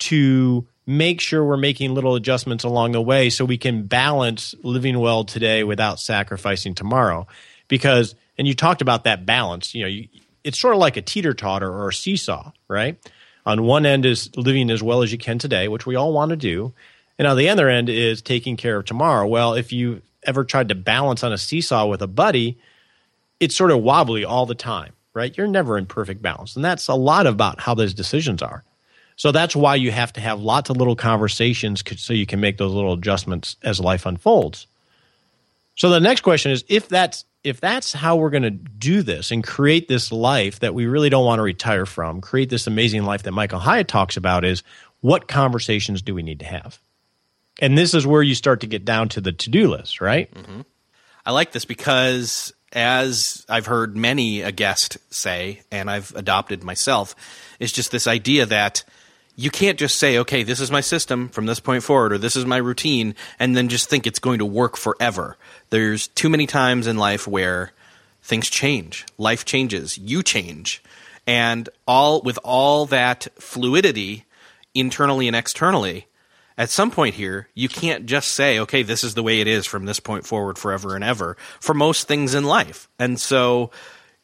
to 0.00 0.66
make 0.86 1.20
sure 1.20 1.44
we're 1.44 1.56
making 1.56 1.94
little 1.94 2.14
adjustments 2.14 2.64
along 2.64 2.92
the 2.92 3.02
way 3.02 3.30
so 3.30 3.44
we 3.44 3.58
can 3.58 3.84
balance 3.86 4.54
living 4.62 4.98
well 4.98 5.24
today 5.24 5.64
without 5.64 6.00
sacrificing 6.00 6.74
tomorrow? 6.74 7.26
Because, 7.68 8.14
and 8.36 8.46
you 8.46 8.54
talked 8.54 8.82
about 8.82 9.04
that 9.04 9.24
balance, 9.24 9.74
you 9.74 9.82
know, 9.82 9.88
you, 9.88 10.08
it's 10.44 10.58
sort 10.58 10.74
of 10.74 10.80
like 10.80 10.96
a 10.96 11.02
teeter 11.02 11.34
totter 11.34 11.70
or 11.70 11.88
a 11.88 11.94
seesaw, 11.94 12.52
right? 12.68 12.98
On 13.46 13.64
one 13.64 13.86
end 13.86 14.06
is 14.06 14.34
living 14.36 14.70
as 14.70 14.82
well 14.82 15.02
as 15.02 15.12
you 15.12 15.18
can 15.18 15.38
today, 15.38 15.68
which 15.68 15.86
we 15.86 15.94
all 15.94 16.12
want 16.12 16.30
to 16.30 16.36
do. 16.36 16.72
And 17.18 17.28
on 17.28 17.36
the 17.36 17.48
other 17.48 17.68
end 17.68 17.88
is 17.88 18.22
taking 18.22 18.56
care 18.56 18.76
of 18.76 18.84
tomorrow. 18.84 19.26
Well, 19.26 19.54
if 19.54 19.72
you 19.72 20.02
ever 20.24 20.44
tried 20.44 20.68
to 20.68 20.74
balance 20.74 21.22
on 21.22 21.32
a 21.32 21.38
seesaw 21.38 21.86
with 21.86 22.02
a 22.02 22.06
buddy, 22.06 22.58
it's 23.40 23.56
sort 23.56 23.70
of 23.70 23.82
wobbly 23.82 24.24
all 24.24 24.46
the 24.46 24.54
time, 24.54 24.92
right? 25.14 25.36
You're 25.36 25.48
never 25.48 25.76
in 25.78 25.86
perfect 25.86 26.22
balance. 26.22 26.56
And 26.56 26.64
that's 26.64 26.88
a 26.88 26.94
lot 26.94 27.26
about 27.26 27.60
how 27.60 27.74
those 27.74 27.94
decisions 27.94 28.42
are. 28.42 28.64
So 29.16 29.32
that's 29.32 29.54
why 29.54 29.76
you 29.76 29.90
have 29.90 30.12
to 30.14 30.20
have 30.20 30.40
lots 30.40 30.70
of 30.70 30.76
little 30.76 30.96
conversations 30.96 31.82
so 31.96 32.12
you 32.12 32.26
can 32.26 32.40
make 32.40 32.58
those 32.58 32.72
little 32.72 32.94
adjustments 32.94 33.56
as 33.62 33.78
life 33.80 34.06
unfolds. 34.06 34.66
So 35.76 35.90
the 35.90 36.00
next 36.00 36.22
question 36.22 36.52
is 36.52 36.64
if 36.68 36.88
that's 36.88 37.24
if 37.44 37.60
that's 37.60 37.92
how 37.92 38.16
we're 38.16 38.30
going 38.30 38.44
to 38.44 38.50
do 38.50 39.02
this 39.02 39.32
and 39.32 39.42
create 39.42 39.88
this 39.88 40.12
life 40.12 40.60
that 40.60 40.74
we 40.74 40.86
really 40.86 41.10
don't 41.10 41.24
want 41.24 41.40
to 41.40 41.42
retire 41.42 41.86
from, 41.86 42.20
create 42.20 42.50
this 42.50 42.68
amazing 42.68 43.02
life 43.02 43.24
that 43.24 43.32
Michael 43.32 43.58
Hyatt 43.58 43.88
talks 43.88 44.16
about 44.16 44.44
is 44.44 44.62
what 45.00 45.26
conversations 45.26 46.02
do 46.02 46.14
we 46.14 46.22
need 46.22 46.38
to 46.38 46.46
have? 46.46 46.78
And 47.60 47.76
this 47.76 47.94
is 47.94 48.06
where 48.06 48.22
you 48.22 48.36
start 48.36 48.60
to 48.60 48.66
get 48.66 48.84
down 48.84 49.08
to 49.10 49.20
the 49.20 49.32
to-do 49.32 49.68
list, 49.68 50.00
right? 50.00 50.32
Mm-hmm. 50.32 50.60
I 51.26 51.32
like 51.32 51.52
this 51.52 51.64
because, 51.64 52.52
as 52.72 53.44
I've 53.48 53.66
heard 53.66 53.96
many 53.96 54.42
a 54.42 54.52
guest 54.52 54.98
say, 55.10 55.62
and 55.70 55.90
I've 55.90 56.14
adopted 56.14 56.64
myself, 56.64 57.14
is 57.58 57.72
just 57.72 57.90
this 57.90 58.06
idea 58.06 58.46
that 58.46 58.84
you 59.36 59.50
can't 59.50 59.78
just 59.78 59.98
say, 59.98 60.18
okay, 60.18 60.42
this 60.42 60.60
is 60.60 60.70
my 60.70 60.80
system 60.80 61.28
from 61.28 61.46
this 61.46 61.60
point 61.60 61.82
forward, 61.82 62.12
or 62.12 62.18
this 62.18 62.36
is 62.36 62.44
my 62.44 62.58
routine, 62.58 63.14
and 63.38 63.56
then 63.56 63.68
just 63.68 63.88
think 63.88 64.06
it's 64.06 64.18
going 64.18 64.38
to 64.38 64.44
work 64.44 64.76
forever. 64.76 65.36
There's 65.70 66.08
too 66.08 66.28
many 66.28 66.46
times 66.46 66.86
in 66.86 66.96
life 66.96 67.26
where 67.26 67.72
things 68.22 68.50
change, 68.50 69.06
life 69.18 69.44
changes, 69.44 69.96
you 69.98 70.22
change, 70.22 70.82
and 71.26 71.68
all 71.86 72.20
with 72.22 72.38
all 72.44 72.86
that 72.86 73.28
fluidity, 73.36 74.24
internally 74.74 75.26
and 75.26 75.36
externally, 75.36 76.06
at 76.58 76.70
some 76.70 76.90
point 76.90 77.14
here, 77.14 77.48
you 77.54 77.68
can't 77.68 78.06
just 78.06 78.32
say, 78.32 78.58
okay, 78.60 78.82
this 78.82 79.04
is 79.04 79.14
the 79.14 79.22
way 79.22 79.40
it 79.40 79.46
is 79.46 79.66
from 79.66 79.86
this 79.86 80.00
point 80.00 80.26
forward 80.26 80.58
forever 80.58 80.94
and 80.94 81.02
ever 81.02 81.36
for 81.60 81.74
most 81.74 82.06
things 82.06 82.34
in 82.34 82.44
life. 82.44 82.88
And 82.98 83.18
so 83.18 83.70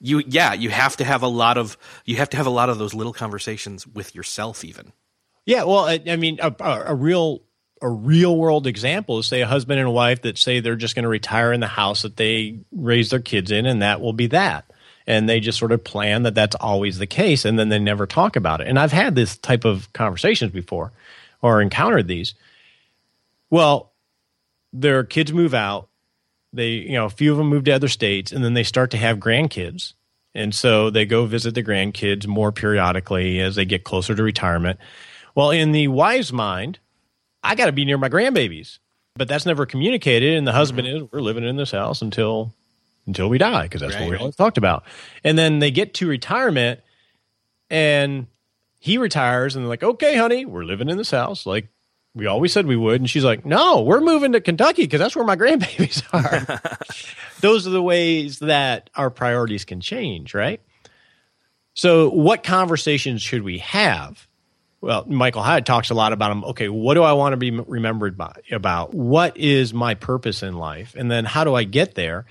you 0.00 0.22
yeah, 0.26 0.52
you 0.52 0.70
have 0.70 0.96
to 0.98 1.04
have 1.04 1.22
a 1.22 1.28
lot 1.28 1.58
of 1.58 1.76
you 2.04 2.16
have 2.16 2.30
to 2.30 2.36
have 2.36 2.46
a 2.46 2.50
lot 2.50 2.68
of 2.68 2.78
those 2.78 2.94
little 2.94 3.12
conversations 3.12 3.86
with 3.86 4.14
yourself 4.14 4.64
even. 4.64 4.92
Yeah, 5.48 5.64
well, 5.64 5.86
I, 5.86 5.98
I 6.06 6.16
mean, 6.16 6.40
a, 6.42 6.54
a, 6.60 6.94
real 6.94 7.40
a 7.80 7.88
real 7.88 8.36
world 8.36 8.66
example 8.66 9.18
is 9.20 9.28
say 9.28 9.40
a 9.40 9.46
husband 9.46 9.80
and 9.80 9.88
a 9.88 9.90
wife 9.90 10.20
that 10.20 10.36
say 10.36 10.60
they're 10.60 10.76
just 10.76 10.94
going 10.94 11.04
to 11.04 11.08
retire 11.08 11.54
in 11.54 11.60
the 11.60 11.66
house 11.66 12.02
that 12.02 12.18
they 12.18 12.58
raise 12.70 13.08
their 13.08 13.20
kids 13.20 13.50
in, 13.50 13.64
and 13.64 13.80
that 13.80 14.02
will 14.02 14.12
be 14.12 14.26
that. 14.26 14.70
And 15.06 15.26
they 15.26 15.40
just 15.40 15.58
sort 15.58 15.72
of 15.72 15.82
plan 15.82 16.24
that 16.24 16.34
that's 16.34 16.54
always 16.56 16.98
the 16.98 17.06
case, 17.06 17.46
and 17.46 17.58
then 17.58 17.70
they 17.70 17.78
never 17.78 18.06
talk 18.06 18.36
about 18.36 18.60
it. 18.60 18.66
And 18.66 18.78
I've 18.78 18.92
had 18.92 19.14
this 19.14 19.38
type 19.38 19.64
of 19.64 19.90
conversations 19.94 20.52
before, 20.52 20.92
or 21.40 21.62
encountered 21.62 22.08
these. 22.08 22.34
Well, 23.48 23.94
their 24.74 25.02
kids 25.02 25.32
move 25.32 25.54
out. 25.54 25.88
They, 26.52 26.72
you 26.72 26.92
know, 26.92 27.06
a 27.06 27.10
few 27.10 27.32
of 27.32 27.38
them 27.38 27.48
move 27.48 27.64
to 27.64 27.72
other 27.72 27.88
states, 27.88 28.32
and 28.32 28.44
then 28.44 28.52
they 28.52 28.64
start 28.64 28.90
to 28.90 28.98
have 28.98 29.16
grandkids. 29.16 29.94
And 30.34 30.54
so 30.54 30.90
they 30.90 31.06
go 31.06 31.24
visit 31.24 31.54
the 31.54 31.64
grandkids 31.64 32.26
more 32.26 32.52
periodically 32.52 33.40
as 33.40 33.56
they 33.56 33.64
get 33.64 33.84
closer 33.84 34.14
to 34.14 34.22
retirement. 34.22 34.78
Well, 35.38 35.52
in 35.52 35.70
the 35.70 35.86
wife's 35.86 36.32
mind, 36.32 36.80
I 37.44 37.54
got 37.54 37.66
to 37.66 37.72
be 37.72 37.84
near 37.84 37.96
my 37.96 38.08
grandbabies, 38.08 38.80
but 39.14 39.28
that's 39.28 39.46
never 39.46 39.66
communicated. 39.66 40.36
And 40.36 40.44
the 40.44 40.52
husband 40.52 40.88
mm-hmm. 40.88 41.04
is, 41.04 41.12
we're 41.12 41.20
living 41.20 41.44
in 41.44 41.54
this 41.54 41.70
house 41.70 42.02
until 42.02 42.52
until 43.06 43.28
we 43.28 43.38
die 43.38 43.62
because 43.62 43.80
that's 43.80 43.94
what 43.94 44.06
we 44.06 44.10
right. 44.14 44.20
always 44.20 44.34
talked 44.34 44.58
about. 44.58 44.82
And 45.22 45.38
then 45.38 45.60
they 45.60 45.70
get 45.70 45.94
to 45.94 46.08
retirement, 46.08 46.80
and 47.70 48.26
he 48.80 48.98
retires, 48.98 49.54
and 49.54 49.64
they're 49.64 49.68
like, 49.68 49.84
"Okay, 49.84 50.16
honey, 50.16 50.44
we're 50.44 50.64
living 50.64 50.88
in 50.88 50.96
this 50.96 51.12
house 51.12 51.46
like 51.46 51.68
we 52.16 52.26
always 52.26 52.52
said 52.52 52.66
we 52.66 52.74
would." 52.74 53.00
And 53.00 53.08
she's 53.08 53.22
like, 53.22 53.46
"No, 53.46 53.82
we're 53.82 54.00
moving 54.00 54.32
to 54.32 54.40
Kentucky 54.40 54.82
because 54.82 54.98
that's 54.98 55.14
where 55.14 55.24
my 55.24 55.36
grandbabies 55.42 56.02
are." 56.12 56.60
Those 57.42 57.64
are 57.64 57.70
the 57.70 57.80
ways 57.80 58.40
that 58.40 58.90
our 58.96 59.08
priorities 59.08 59.64
can 59.64 59.80
change, 59.80 60.34
right? 60.34 60.60
So, 61.74 62.10
what 62.10 62.42
conversations 62.42 63.22
should 63.22 63.44
we 63.44 63.58
have? 63.58 64.27
Well, 64.80 65.04
Michael 65.06 65.42
Hyatt 65.42 65.66
talks 65.66 65.90
a 65.90 65.94
lot 65.94 66.12
about 66.12 66.28
them. 66.28 66.44
Okay, 66.44 66.68
what 66.68 66.94
do 66.94 67.02
I 67.02 67.12
want 67.12 67.32
to 67.32 67.36
be 67.36 67.50
remembered 67.50 68.16
by 68.16 68.32
about? 68.50 68.94
What 68.94 69.36
is 69.36 69.74
my 69.74 69.94
purpose 69.94 70.42
in 70.42 70.54
life? 70.54 70.94
And 70.96 71.10
then 71.10 71.24
how 71.24 71.44
do 71.44 71.54
I 71.54 71.64
get 71.64 71.94
there? 71.94 72.26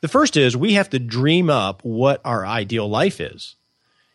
The 0.00 0.08
first 0.08 0.36
is 0.36 0.56
we 0.56 0.74
have 0.74 0.90
to 0.90 0.98
dream 0.98 1.50
up 1.50 1.84
what 1.84 2.22
our 2.24 2.46
ideal 2.46 2.88
life 2.88 3.20
is. 3.20 3.56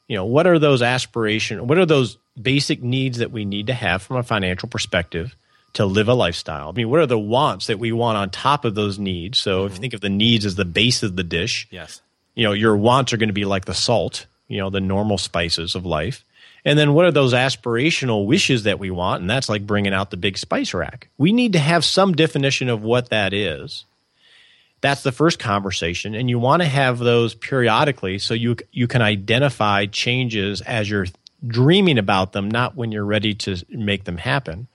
You 0.07 0.15
know, 0.15 0.25
what 0.25 0.47
are 0.47 0.57
those 0.57 0.81
aspiration? 0.81 1.67
What 1.67 1.77
are 1.77 1.85
those 1.85 2.17
basic 2.39 2.81
needs 2.81 3.19
that 3.19 3.31
we 3.31 3.45
need 3.45 3.67
to 3.67 3.73
have 3.73 4.01
from 4.01 4.17
a 4.17 4.23
financial 4.23 4.67
perspective 4.67 5.35
to 5.73 5.85
live 5.85 6.07
a 6.07 6.13
lifestyle? 6.15 6.69
I 6.69 6.71
mean, 6.71 6.89
what 6.89 6.99
are 6.99 7.05
the 7.05 7.19
wants 7.19 7.67
that 7.67 7.79
we 7.79 7.91
want 7.91 8.17
on 8.17 8.31
top 8.31 8.65
of 8.65 8.73
those 8.73 8.97
needs? 8.97 9.37
So 9.37 9.65
if 9.65 9.71
you 9.71 9.73
mm-hmm. 9.73 9.81
think 9.81 9.93
of 9.93 10.01
the 10.01 10.09
needs 10.09 10.45
as 10.45 10.55
the 10.55 10.65
base 10.65 11.03
of 11.03 11.15
the 11.15 11.23
dish, 11.23 11.67
Yes. 11.69 12.01
you 12.33 12.43
know 12.43 12.53
your 12.53 12.75
wants 12.75 13.13
are 13.13 13.17
going 13.17 13.29
to 13.29 13.33
be 13.33 13.45
like 13.45 13.65
the 13.65 13.73
salt 13.73 14.25
you 14.47 14.57
know 14.57 14.69
the 14.69 14.81
normal 14.81 15.17
spices 15.17 15.75
of 15.75 15.85
life 15.85 16.23
and 16.65 16.79
then 16.79 16.93
what 16.93 17.05
are 17.05 17.11
those 17.11 17.33
aspirational 17.33 18.25
wishes 18.25 18.63
that 18.63 18.79
we 18.79 18.89
want? 18.89 19.21
And 19.21 19.29
that's 19.29 19.47
like 19.47 19.67
bringing 19.67 19.93
out 19.93 20.09
the 20.09 20.17
big 20.17 20.35
spice 20.37 20.73
rack. 20.73 21.09
We 21.17 21.31
need 21.31 21.53
to 21.53 21.59
have 21.59 21.85
some 21.85 22.13
definition 22.13 22.69
of 22.69 22.81
what 22.81 23.09
that 23.09 23.33
is. 23.33 23.85
That's 24.81 25.03
the 25.03 25.11
first 25.11 25.37
conversation. 25.37 26.15
And 26.15 26.27
you 26.29 26.39
want 26.39 26.63
to 26.63 26.67
have 26.67 26.97
those 26.97 27.35
periodically 27.35 28.17
so 28.17 28.33
you 28.33 28.55
you 28.71 28.87
can 28.87 29.01
identify 29.03 29.85
changes 29.85 30.61
as 30.61 30.89
you're 30.89 31.07
dreaming 31.45 31.99
about 31.99 32.33
them 32.33 32.49
not 32.49 32.75
when 32.75 32.91
you're 32.91 33.05
ready 33.05 33.35
to 33.35 33.57
make 33.69 34.03
them 34.03 34.17
happen. 34.17 34.67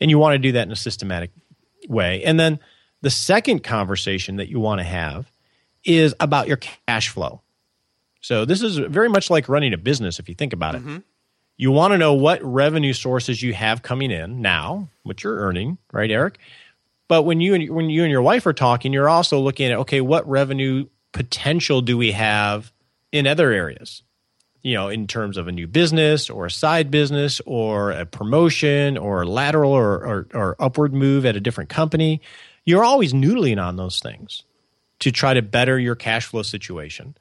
And 0.00 0.10
you 0.10 0.18
want 0.18 0.34
to 0.34 0.38
do 0.38 0.52
that 0.52 0.66
in 0.66 0.72
a 0.72 0.76
systematic 0.76 1.30
way. 1.88 2.24
And 2.24 2.38
then 2.38 2.58
the 3.00 3.10
second 3.10 3.62
conversation 3.62 4.36
that 4.36 4.48
you 4.48 4.58
want 4.58 4.80
to 4.80 4.84
have 4.84 5.30
is 5.84 6.14
about 6.18 6.48
your 6.48 6.58
cash 6.58 7.08
flow. 7.08 7.42
So 8.26 8.44
this 8.44 8.60
is 8.60 8.76
very 8.76 9.08
much 9.08 9.30
like 9.30 9.48
running 9.48 9.72
a 9.72 9.78
business 9.78 10.18
if 10.18 10.28
you 10.28 10.34
think 10.34 10.52
about 10.52 10.74
it. 10.74 10.80
Mm-hmm. 10.80 10.96
You 11.58 11.70
want 11.70 11.92
to 11.92 11.98
know 11.98 12.14
what 12.14 12.42
revenue 12.42 12.92
sources 12.92 13.40
you 13.40 13.54
have 13.54 13.82
coming 13.82 14.10
in 14.10 14.42
now, 14.42 14.88
what 15.04 15.22
you're 15.22 15.36
earning, 15.36 15.78
right, 15.92 16.10
Eric? 16.10 16.38
But 17.06 17.22
when 17.22 17.40
you 17.40 17.54
and 17.54 17.70
when 17.70 17.88
you 17.88 18.02
and 18.02 18.10
your 18.10 18.22
wife 18.22 18.44
are 18.46 18.52
talking, 18.52 18.92
you're 18.92 19.08
also 19.08 19.38
looking 19.38 19.70
at 19.70 19.78
okay, 19.78 20.00
what 20.00 20.28
revenue 20.28 20.86
potential 21.12 21.82
do 21.82 21.96
we 21.96 22.10
have 22.12 22.72
in 23.12 23.28
other 23.28 23.52
areas? 23.52 24.02
You 24.60 24.74
know, 24.74 24.88
in 24.88 25.06
terms 25.06 25.36
of 25.36 25.46
a 25.46 25.52
new 25.52 25.68
business 25.68 26.28
or 26.28 26.46
a 26.46 26.50
side 26.50 26.90
business 26.90 27.40
or 27.46 27.92
a 27.92 28.06
promotion 28.06 28.98
or 28.98 29.22
a 29.22 29.28
lateral 29.28 29.70
or, 29.70 30.04
or, 30.04 30.26
or 30.34 30.56
upward 30.58 30.92
move 30.92 31.24
at 31.26 31.36
a 31.36 31.40
different 31.40 31.70
company. 31.70 32.20
You're 32.64 32.82
always 32.82 33.12
noodling 33.12 33.64
on 33.64 33.76
those 33.76 34.00
things 34.00 34.42
to 34.98 35.12
try 35.12 35.32
to 35.32 35.42
better 35.42 35.78
your 35.78 35.94
cash 35.94 36.26
flow 36.26 36.42
situation. 36.42 37.14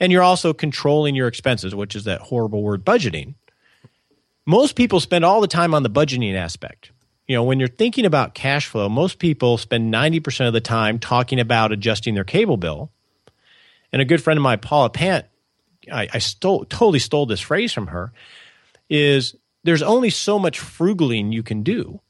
And 0.00 0.12
you're 0.12 0.22
also 0.22 0.52
controlling 0.52 1.14
your 1.14 1.28
expenses, 1.28 1.74
which 1.74 1.96
is 1.96 2.04
that 2.04 2.20
horrible 2.20 2.62
word 2.62 2.84
budgeting. 2.84 3.34
Most 4.46 4.76
people 4.76 5.00
spend 5.00 5.24
all 5.24 5.40
the 5.40 5.46
time 5.46 5.74
on 5.74 5.82
the 5.82 5.90
budgeting 5.90 6.34
aspect. 6.34 6.90
You 7.26 7.36
know, 7.36 7.44
when 7.44 7.58
you're 7.58 7.68
thinking 7.68 8.06
about 8.06 8.34
cash 8.34 8.66
flow, 8.66 8.88
most 8.88 9.18
people 9.18 9.58
spend 9.58 9.92
90% 9.92 10.46
of 10.46 10.54
the 10.54 10.62
time 10.62 10.98
talking 10.98 11.38
about 11.38 11.72
adjusting 11.72 12.14
their 12.14 12.24
cable 12.24 12.56
bill. 12.56 12.90
And 13.92 14.00
a 14.00 14.06
good 14.06 14.22
friend 14.22 14.38
of 14.38 14.42
mine, 14.42 14.60
Paula 14.60 14.88
Pant, 14.88 15.26
I, 15.92 16.08
I 16.12 16.18
stole, 16.18 16.64
totally 16.64 16.98
stole 16.98 17.26
this 17.26 17.40
phrase 17.40 17.72
from 17.72 17.88
her, 17.88 18.12
is 18.88 19.34
there's 19.64 19.82
only 19.82 20.10
so 20.10 20.38
much 20.38 20.58
frugaling 20.58 21.32
you 21.32 21.42
can 21.42 21.62
do, 21.62 22.00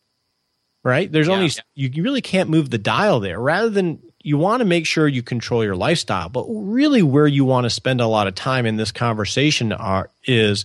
right? 0.85 1.11
There's 1.11 1.29
only, 1.29 1.51
you 1.75 1.91
you 1.93 2.03
really 2.03 2.21
can't 2.21 2.51
move 2.51 2.71
the 2.71 2.79
dial 2.79 3.19
there. 3.19 3.41
Rather 3.41 3.71
than 3.71 4.01
you 4.23 4.37
want 4.37 4.61
to 4.61 4.65
make 4.65 4.87
sure 4.87 5.07
you 5.07 5.23
control 5.23 5.65
your 5.65 5.77
lifestyle, 5.77 6.29
but 6.29 6.45
really 6.49 7.03
where 7.03 7.27
you 7.27 7.45
want 7.45 7.65
to 7.65 7.71
spend 7.71 8.01
a 8.01 8.07
lot 8.07 8.27
of 8.27 8.35
time 8.35 8.67
in 8.67 8.77
this 8.77 8.93
conversation 8.93 9.73
are, 9.73 10.11
is 10.25 10.65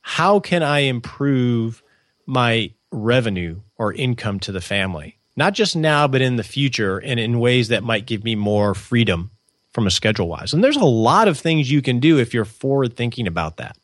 how 0.00 0.40
can 0.40 0.62
I 0.62 0.80
improve 0.80 1.82
my 2.26 2.72
revenue 2.90 3.60
or 3.76 3.92
income 3.92 4.40
to 4.40 4.52
the 4.52 4.60
family? 4.60 5.18
Not 5.36 5.54
just 5.54 5.76
now, 5.76 6.08
but 6.08 6.20
in 6.20 6.36
the 6.36 6.42
future 6.42 6.98
and 6.98 7.20
in 7.20 7.38
ways 7.38 7.68
that 7.68 7.84
might 7.84 8.06
give 8.06 8.24
me 8.24 8.34
more 8.34 8.74
freedom 8.74 9.30
from 9.72 9.86
a 9.86 9.90
schedule 9.90 10.28
wise. 10.28 10.52
And 10.52 10.62
there's 10.62 10.76
a 10.76 10.84
lot 10.84 11.28
of 11.28 11.38
things 11.38 11.70
you 11.70 11.82
can 11.82 12.00
do 12.00 12.18
if 12.18 12.34
you're 12.34 12.44
forward 12.44 12.96
thinking 12.96 13.28
about 13.28 13.58
that. 13.58 13.76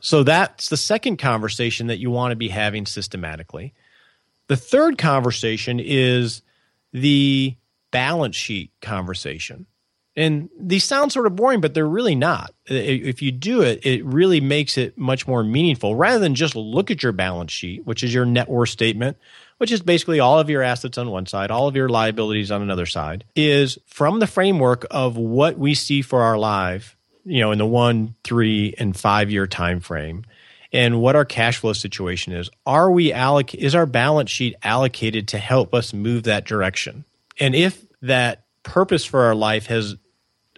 So 0.00 0.24
that's 0.24 0.68
the 0.68 0.76
second 0.76 1.18
conversation 1.18 1.86
that 1.86 2.00
you 2.00 2.10
want 2.10 2.32
to 2.32 2.36
be 2.36 2.48
having 2.48 2.86
systematically. 2.86 3.72
The 4.48 4.56
third 4.56 4.98
conversation 4.98 5.78
is 5.78 6.42
the 6.92 7.56
balance 7.92 8.34
sheet 8.34 8.72
conversation. 8.80 9.66
And 10.14 10.50
these 10.58 10.84
sound 10.84 11.10
sort 11.10 11.26
of 11.26 11.36
boring, 11.36 11.60
but 11.60 11.72
they're 11.72 11.88
really 11.88 12.14
not. 12.14 12.52
If 12.66 13.22
you 13.22 13.32
do 13.32 13.62
it, 13.62 13.86
it 13.86 14.04
really 14.04 14.40
makes 14.40 14.76
it 14.76 14.98
much 14.98 15.26
more 15.26 15.42
meaningful 15.42 15.94
rather 15.94 16.18
than 16.18 16.34
just 16.34 16.54
look 16.54 16.90
at 16.90 17.02
your 17.02 17.12
balance 17.12 17.52
sheet, 17.52 17.86
which 17.86 18.02
is 18.02 18.12
your 18.12 18.26
net 18.26 18.48
worth 18.48 18.68
statement, 18.68 19.16
which 19.56 19.72
is 19.72 19.80
basically 19.80 20.20
all 20.20 20.38
of 20.38 20.50
your 20.50 20.60
assets 20.60 20.98
on 20.98 21.10
one 21.10 21.24
side, 21.24 21.50
all 21.50 21.66
of 21.66 21.76
your 21.76 21.88
liabilities 21.88 22.50
on 22.50 22.60
another 22.60 22.84
side, 22.84 23.24
is 23.34 23.78
from 23.86 24.18
the 24.18 24.26
framework 24.26 24.86
of 24.90 25.16
what 25.16 25.56
we 25.56 25.74
see 25.74 26.02
for 26.02 26.20
our 26.20 26.36
life, 26.36 26.94
you 27.24 27.40
know, 27.40 27.52
in 27.52 27.58
the 27.58 27.66
one, 27.66 28.14
three, 28.22 28.74
and 28.76 28.94
five 28.94 29.30
year 29.30 29.46
time 29.46 29.80
frame 29.80 30.24
and 30.74 31.00
what 31.00 31.16
our 31.16 31.24
cash 31.24 31.58
flow 31.58 31.72
situation 31.72 32.32
is. 32.32 32.50
Are 32.66 32.90
we 32.90 33.12
alloc- 33.12 33.54
is 33.54 33.74
our 33.74 33.86
balance 33.86 34.30
sheet 34.30 34.56
allocated 34.62 35.28
to 35.28 35.38
help 35.38 35.74
us 35.74 35.92
move 35.92 36.24
that 36.24 36.44
direction? 36.44 37.04
And 37.38 37.54
if 37.54 37.84
that 38.02 38.44
purpose 38.62 39.04
for 39.04 39.22
our 39.22 39.34
life 39.34 39.66
has 39.66 39.96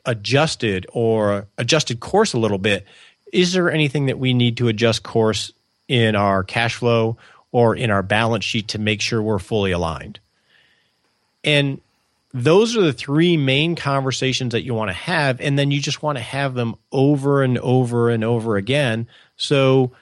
adjusted 0.05 0.87
or 0.93 1.47
adjusted 1.59 2.01
course 2.01 2.33
a 2.35 2.39
little 2.39 2.59
bit, 2.59 2.87
is 3.33 3.53
there 3.53 3.71
anything 3.71 4.07
that 4.07 4.19
we 4.19 4.35
need 4.35 4.59
to 4.59 4.69
adjust 4.69 5.03
course 5.03 5.53
in 5.89 6.15
our 6.15 6.45
cash 6.45 6.77
flow 6.77 7.17
or 7.53 7.75
in 7.75 7.91
our 7.91 8.03
balance 8.03 8.45
sheet 8.45 8.69
to 8.69 8.79
make 8.79 9.01
sure 9.01 9.23
we're 9.23 9.39
fully 9.39 9.73
aligned? 9.73 10.21
And 11.43 11.81
those 12.33 12.77
are 12.77 12.83
the 12.83 12.93
three 12.93 13.37
main 13.37 13.77
conversations 13.77 14.53
that 14.53 14.65
you 14.65 14.75
want 14.75 14.89
to 14.89 14.95
have. 14.95 15.41
And 15.41 15.59
then 15.59 15.71
you 15.71 15.81
just 15.81 16.03
want 16.03 16.19
to 16.19 16.25
have 16.25 16.55
them 16.55 16.75
over 16.91 17.43
and 17.43 17.59
over 17.59 18.11
and 18.11 18.25
over 18.25 18.57
again. 18.57 19.07
So 19.37 19.93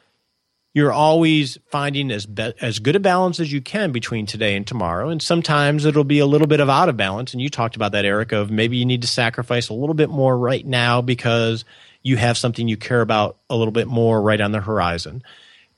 you're 0.75 0.93
always 0.93 1.59
finding 1.67 2.11
as 2.11 2.25
be- 2.25 2.55
as 2.61 2.79
good 2.79 2.97
a 2.97 3.01
balance 3.01 3.41
as 3.41 3.53
you 3.53 3.61
can 3.61 3.93
between 3.93 4.25
today 4.25 4.57
and 4.57 4.67
tomorrow. 4.67 5.11
And 5.11 5.21
sometimes 5.21 5.85
it'll 5.85 6.05
be 6.05 6.19
a 6.19 6.27
little 6.27 6.47
bit 6.47 6.61
of 6.61 6.71
out 6.71 6.89
of 6.89 6.97
balance. 6.97 7.33
And 7.33 7.43
you 7.43 7.51
talked 7.51 7.77
about 7.77 7.93
that 7.93 8.05
Eric 8.05 8.33
of 8.33 8.51
maybe 8.51 8.79
you 8.79 8.87
need 8.87 9.03
to 9.03 9.09
sacrifice 9.09 9.69
a 9.69 9.75
little 9.75 9.95
bit 9.95 10.09
more 10.09 10.37
right 10.37 10.65
now 10.65 11.03
because 11.03 11.65
you 12.03 12.17
have 12.17 12.39
something 12.39 12.69
you 12.69 12.77
care 12.77 13.03
about 13.03 13.37
a 13.51 13.57
little 13.57 13.73
bit 13.73 13.87
more 13.87 14.21
right 14.21 14.41
on 14.41 14.53
the 14.53 14.61
horizon. 14.61 15.23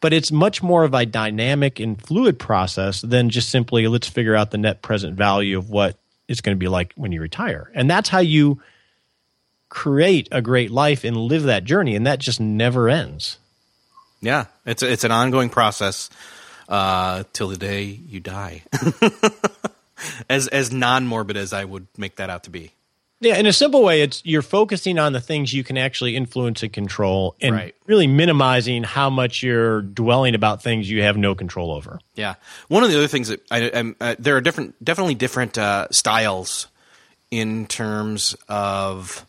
But 0.01 0.13
it's 0.13 0.31
much 0.31 0.63
more 0.63 0.85
of 0.85 0.95
a 0.95 1.07
dynamic 1.07 1.81
and 1.81 2.01
fluid 2.01 2.39
process 2.39 3.01
than 3.01 3.31
just 3.31 3.51
simply 3.51 3.89
let's 3.89 4.09
figure 4.09 4.37
out 4.37 4.51
the 4.51 4.59
net 4.59 4.83
present 4.83 5.17
value 5.17 5.59
of 5.59 5.71
what 5.71 5.99
it's 6.29 6.41
going 6.41 6.57
to 6.57 6.61
be 6.61 6.69
like 6.69 6.93
when 6.95 7.11
you 7.11 7.21
retire. 7.21 7.71
And 7.75 7.91
that's 7.91 8.11
how 8.11 8.21
you 8.21 8.61
create 9.71 10.29
a 10.31 10.41
great 10.41 10.71
life 10.71 11.05
and 11.05 11.17
live 11.17 11.45
that 11.45 11.65
journey. 11.65 11.97
And 11.97 12.07
that 12.07 12.21
just 12.21 12.41
never 12.41 12.89
ends 12.89 13.39
Yeah, 14.25 14.47
it's 14.67 14.83
a, 14.83 14.91
it's 14.91 15.05
an 15.05 15.13
ongoing 15.13 15.51
process 15.51 16.11
uh, 16.69 17.25
till 17.33 17.49
the 17.49 17.57
day 17.57 17.85
you 17.85 18.21
die. 18.21 18.63
as 20.31 20.49
as 20.49 20.73
non 20.73 21.07
morbid 21.07 21.37
as 21.37 21.53
I 21.53 21.65
would 21.65 21.87
make 21.97 22.17
that 22.17 22.31
out 22.31 22.45
to 22.45 22.51
be. 22.51 22.73
Yeah, 23.21 23.37
in 23.39 23.47
a 23.47 23.53
simple 23.53 23.83
way, 23.83 24.03
it's 24.03 24.21
you're 24.25 24.43
focusing 24.43 24.99
on 24.99 25.13
the 25.13 25.21
things 25.21 25.53
you 25.53 25.65
can 25.65 25.79
actually 25.79 26.15
influence 26.17 26.63
and 26.63 26.73
control, 26.73 27.37
and 27.41 27.55
Right. 27.55 27.75
really 27.87 28.07
minimizing 28.07 28.83
how 28.83 29.09
much 29.09 29.43
you're 29.43 29.81
dwelling 29.83 30.35
about 30.35 30.63
things 30.63 30.91
you 30.91 31.03
have 31.03 31.17
no 31.17 31.35
control 31.35 31.71
over. 31.71 32.01
Yeah, 32.17 32.35
one 32.69 32.83
of 32.83 32.91
the 32.91 32.97
other 32.99 33.07
things 33.09 33.29
that 33.29 33.41
I, 33.51 33.71
I'm, 33.73 33.97
uh, 34.01 34.17
there 34.19 34.37
are 34.37 34.41
different, 34.43 34.83
definitely 34.85 35.15
different 35.15 35.57
uh, 35.57 35.89
styles 35.91 36.67
in 37.31 37.67
terms 37.67 38.37
of 38.49 39.25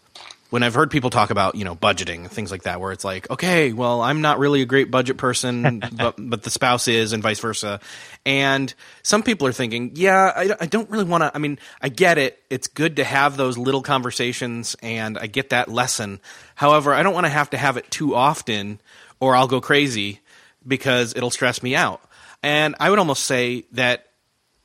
when 0.56 0.64
I've 0.64 0.74
heard 0.74 0.90
people 0.90 1.10
talk 1.10 1.32
about 1.32 1.56
you 1.56 1.66
know 1.66 1.76
budgeting 1.76 2.30
things 2.30 2.50
like 2.50 2.64
that, 2.64 2.80
where 2.80 2.94
it's 2.94 3.04
like, 3.04 3.30
okay, 3.30 3.74
well, 3.74 4.02
I'm 4.02 4.22
not 4.22 4.40
really 4.40 4.62
a 4.62 4.66
great 4.66 4.90
budget 4.90 5.18
person, 5.18 5.84
but 5.98 6.16
but 6.18 6.44
the 6.44 6.50
spouse 6.50 6.88
is, 6.88 7.12
and 7.12 7.22
vice 7.22 7.42
versa. 7.42 7.82
And 8.26 8.74
some 9.04 9.22
people 9.22 9.50
are 9.50 9.52
thinking, 9.52 9.92
yeah, 9.96 10.32
I, 10.34 10.56
I 10.62 10.66
don't 10.68 10.90
really 10.90 11.04
want 11.04 11.24
to. 11.24 11.32
I 11.36 11.40
mean, 11.40 11.60
I 11.82 11.90
get 11.90 12.18
it; 12.18 12.42
it's 12.50 12.70
good 12.70 12.96
to 12.96 13.04
have 13.04 13.36
those 13.36 13.58
little 13.58 13.82
conversations, 13.82 14.78
and 14.82 15.18
I 15.18 15.28
get 15.28 15.50
that 15.50 15.68
lesson. 15.68 16.22
However, 16.56 16.94
I 16.94 17.04
don't 17.04 17.14
want 17.14 17.26
to 17.26 17.32
have 17.32 17.50
to 17.50 17.58
have 17.58 17.76
it 17.76 17.92
too 17.92 18.16
often, 18.16 18.80
or 19.20 19.36
I'll 19.36 19.50
go 19.50 19.60
crazy 19.60 20.22
because 20.66 21.14
it'll 21.18 21.32
stress 21.32 21.62
me 21.64 21.76
out. 21.76 22.02
And 22.42 22.78
I 22.80 22.92
would 22.92 23.00
almost 23.00 23.26
say 23.26 23.66
that 23.74 24.08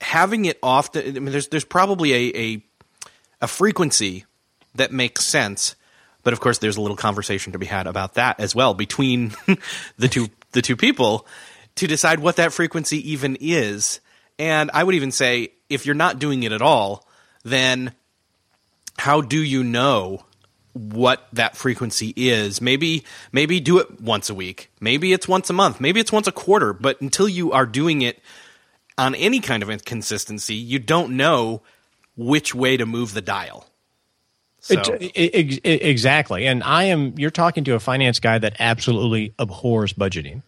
having 0.00 0.44
it 0.44 0.56
often, 0.62 1.16
I 1.16 1.18
mean, 1.18 1.32
there's 1.32 1.48
there's 1.48 1.64
probably 1.64 2.12
a, 2.12 2.38
a 2.38 2.64
a 3.40 3.48
frequency 3.48 4.24
that 4.76 4.92
makes 4.92 5.26
sense. 5.26 5.74
But 6.22 6.32
of 6.32 6.40
course, 6.40 6.58
there's 6.58 6.76
a 6.76 6.80
little 6.80 6.96
conversation 6.96 7.52
to 7.52 7.58
be 7.58 7.66
had 7.66 7.86
about 7.86 8.14
that 8.14 8.40
as 8.40 8.54
well 8.54 8.74
between 8.74 9.32
the 9.98 10.08
two 10.08 10.28
the 10.52 10.62
two 10.62 10.76
people 10.76 11.26
to 11.76 11.86
decide 11.86 12.20
what 12.20 12.36
that 12.36 12.52
frequency 12.52 13.12
even 13.12 13.36
is. 13.40 14.00
And 14.38 14.70
I 14.74 14.84
would 14.84 14.94
even 14.94 15.12
say, 15.12 15.52
if 15.68 15.86
you're 15.86 15.94
not 15.94 16.18
doing 16.18 16.42
it 16.42 16.52
at 16.52 16.62
all, 16.62 17.06
then 17.44 17.94
how 18.98 19.20
do 19.20 19.42
you 19.42 19.64
know 19.64 20.24
what 20.72 21.26
that 21.32 21.56
frequency 21.56 22.12
is? 22.16 22.60
Maybe 22.60 23.04
maybe 23.32 23.60
do 23.60 23.78
it 23.78 24.00
once 24.00 24.28
a 24.30 24.34
week. 24.34 24.70
Maybe 24.80 25.12
it's 25.12 25.28
once 25.28 25.50
a 25.50 25.54
month. 25.54 25.80
Maybe 25.80 26.00
it's 26.00 26.12
once 26.12 26.26
a 26.26 26.32
quarter. 26.32 26.72
But 26.72 27.00
until 27.00 27.28
you 27.28 27.52
are 27.52 27.66
doing 27.66 28.02
it 28.02 28.20
on 28.98 29.14
any 29.14 29.40
kind 29.40 29.62
of 29.62 29.84
consistency, 29.84 30.54
you 30.54 30.78
don't 30.78 31.16
know 31.16 31.62
which 32.16 32.54
way 32.54 32.76
to 32.76 32.84
move 32.84 33.14
the 33.14 33.22
dial. 33.22 33.69
So, 34.60 34.80
It- 35.00 35.12
it- 35.14 35.60
it- 35.64 35.82
exactly. 35.82 36.46
And 36.46 36.62
I 36.62 36.84
am, 36.84 37.14
you're 37.18 37.30
talking 37.30 37.64
to 37.64 37.74
a 37.74 37.80
finance 37.80 38.20
guy 38.20 38.38
that 38.38 38.56
absolutely 38.58 39.32
abhors 39.38 39.92
budgeting. 39.94 40.42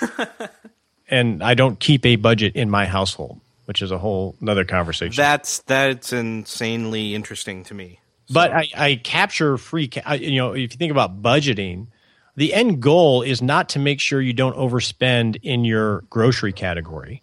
and 1.08 1.42
I 1.42 1.54
don't 1.54 1.78
keep 1.80 2.04
a 2.06 2.16
budget 2.16 2.56
in 2.56 2.70
my 2.70 2.86
household, 2.86 3.40
which 3.66 3.82
is 3.82 3.90
a 3.90 3.98
whole 3.98 4.34
another 4.40 4.64
conversation. 4.64 5.14
that's 5.16 5.60
that's 5.60 6.12
insanely 6.12 7.14
interesting 7.14 7.64
to 7.64 7.74
me. 7.74 8.00
but 8.30 8.52
I, 8.52 8.68
I 8.76 8.94
capture 8.96 9.56
free, 9.58 9.88
ca- 9.88 10.14
you 10.14 10.36
know, 10.36 10.52
if 10.52 10.58
you 10.60 10.68
think 10.68 10.90
about 10.90 11.22
budgeting, 11.22 11.88
the 12.36 12.52
end 12.54 12.80
goal 12.82 13.22
is 13.22 13.40
not 13.42 13.68
to 13.70 13.78
make 13.78 14.00
sure 14.00 14.20
you 14.20 14.32
don't 14.32 14.56
overspend 14.56 15.36
in 15.42 15.64
your 15.64 16.00
grocery 16.10 16.52
category, 16.52 17.22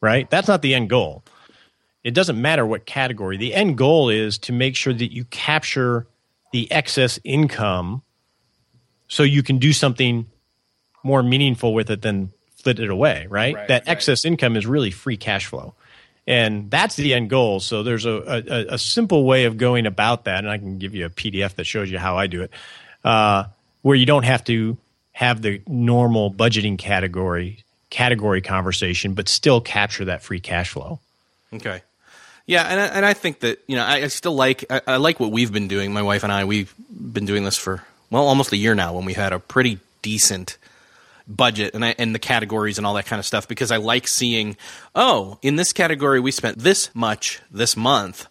right? 0.00 0.28
That's 0.30 0.48
not 0.48 0.62
the 0.62 0.74
end 0.74 0.88
goal. 0.90 1.24
It 2.02 2.14
doesn't 2.14 2.40
matter 2.40 2.64
what 2.64 2.86
category. 2.86 3.36
The 3.36 3.54
end 3.54 3.76
goal 3.76 4.08
is 4.08 4.38
to 4.38 4.52
make 4.52 4.76
sure 4.76 4.92
that 4.92 5.12
you 5.12 5.24
capture 5.24 6.06
the 6.52 6.70
excess 6.72 7.18
income 7.24 8.02
so 9.08 9.22
you 9.22 9.42
can 9.42 9.58
do 9.58 9.72
something 9.72 10.26
more 11.02 11.22
meaningful 11.22 11.74
with 11.74 11.90
it 11.90 12.02
than 12.02 12.32
flit 12.56 12.78
it 12.78 12.90
away, 12.90 13.26
right? 13.28 13.54
Right, 13.54 13.68
that 13.68 13.86
right. 13.86 13.88
excess 13.88 14.24
income 14.24 14.56
is 14.56 14.66
really 14.66 14.90
free 14.90 15.16
cash 15.16 15.46
flow. 15.46 15.74
And 16.26 16.70
that's 16.70 16.96
the 16.96 17.14
end 17.14 17.30
goal. 17.30 17.60
So 17.60 17.82
there's 17.82 18.06
a, 18.06 18.12
a, 18.12 18.74
a 18.74 18.78
simple 18.78 19.24
way 19.24 19.44
of 19.44 19.56
going 19.56 19.86
about 19.86 20.24
that. 20.24 20.38
And 20.38 20.50
I 20.50 20.58
can 20.58 20.78
give 20.78 20.94
you 20.94 21.06
a 21.06 21.10
PDF 21.10 21.54
that 21.56 21.64
shows 21.64 21.90
you 21.90 21.98
how 21.98 22.16
I 22.16 22.26
do 22.26 22.42
it. 22.42 22.52
uh, 23.04 23.44
where 23.82 23.96
you 23.96 24.06
don't 24.06 24.24
have 24.24 24.44
to 24.44 24.76
have 25.12 25.42
the 25.42 25.62
normal 25.66 26.32
budgeting 26.32 26.78
category 26.78 27.64
category 27.90 28.40
conversation, 28.40 29.14
but 29.14 29.28
still 29.28 29.60
capture 29.60 30.04
that 30.04 30.22
free 30.22 30.38
cash 30.38 30.70
flow. 30.70 31.00
Okay. 31.52 31.82
Yeah, 32.50 32.64
and 32.64 32.80
I, 32.80 32.86
and 32.86 33.06
I 33.06 33.14
think 33.14 33.40
that 33.40 33.62
you 33.68 33.76
know 33.76 33.84
I, 33.84 33.98
I 33.98 34.06
still 34.08 34.34
like 34.34 34.64
I, 34.68 34.80
I, 34.84 34.96
like 34.96 35.20
what 35.20 35.30
we've 35.30 35.52
been 35.52 35.68
doing. 35.68 35.92
My 35.92 36.02
wife 36.02 36.24
and 36.24 36.32
I 36.32 36.44
we've 36.44 36.74
been 36.90 37.24
doing 37.24 37.44
this 37.44 37.56
for 37.56 37.84
well 38.10 38.26
almost 38.26 38.52
a 38.52 38.56
year 38.56 38.74
now. 38.74 38.92
When 38.92 39.04
we 39.04 39.12
had 39.12 39.32
a 39.32 39.38
pretty 39.38 39.78
decent 40.02 40.58
budget 41.28 41.76
and 41.76 41.84
I, 41.84 41.94
and 41.96 42.12
the 42.12 42.18
categories 42.18 42.76
and 42.76 42.84
all 42.84 42.94
that 42.94 43.06
kind 43.06 43.20
of 43.20 43.24
stuff 43.24 43.46
because 43.46 43.70
I 43.70 43.76
like 43.76 44.08
seeing 44.08 44.56
oh 44.96 45.38
in 45.42 45.54
this 45.54 45.72
category 45.72 46.18
we 46.18 46.32
spent 46.32 46.58
this 46.58 46.92
much 46.92 47.40
this 47.52 47.76
month 47.76 48.26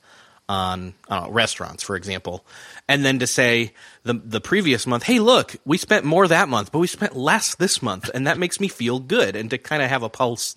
on 0.49 0.95
know, 1.09 1.27
restaurants 1.29 1.81
for 1.81 1.95
example 1.95 2.43
and 2.89 3.05
then 3.05 3.19
to 3.19 3.27
say 3.27 3.71
the 4.03 4.15
the 4.15 4.41
previous 4.41 4.85
month 4.85 5.03
hey 5.03 5.19
look 5.19 5.55
we 5.63 5.77
spent 5.77 6.03
more 6.03 6.27
that 6.27 6.49
month 6.49 6.73
but 6.73 6.79
we 6.79 6.87
spent 6.87 7.15
less 7.15 7.55
this 7.55 7.81
month 7.81 8.09
and 8.13 8.27
that 8.27 8.37
makes 8.37 8.59
me 8.59 8.67
feel 8.67 8.99
good 8.99 9.37
and 9.37 9.49
to 9.49 9.57
kind 9.57 9.81
of 9.81 9.89
have 9.89 10.03
a 10.03 10.09
pulse 10.09 10.55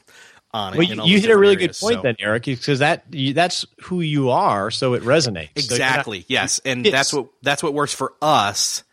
on 0.54 0.76
well, 0.76 0.86
you 0.86 1.20
hit 1.20 1.30
a 1.30 1.36
really 1.36 1.54
areas, 1.54 1.80
good 1.80 1.86
point 1.86 1.98
so. 1.98 2.02
then, 2.02 2.16
Eric, 2.18 2.44
because 2.44 2.80
that 2.80 3.04
that's 3.10 3.64
who 3.82 4.00
you 4.00 4.30
are, 4.30 4.70
so 4.70 4.94
it 4.94 5.02
resonates. 5.02 5.50
Exactly. 5.56 6.20
So 6.20 6.26
yes, 6.28 6.60
and 6.64 6.84
that's 6.84 7.12
what 7.12 7.28
that's 7.42 7.62
what 7.62 7.74
works 7.74 7.94
for 7.94 8.12
us. 8.20 8.84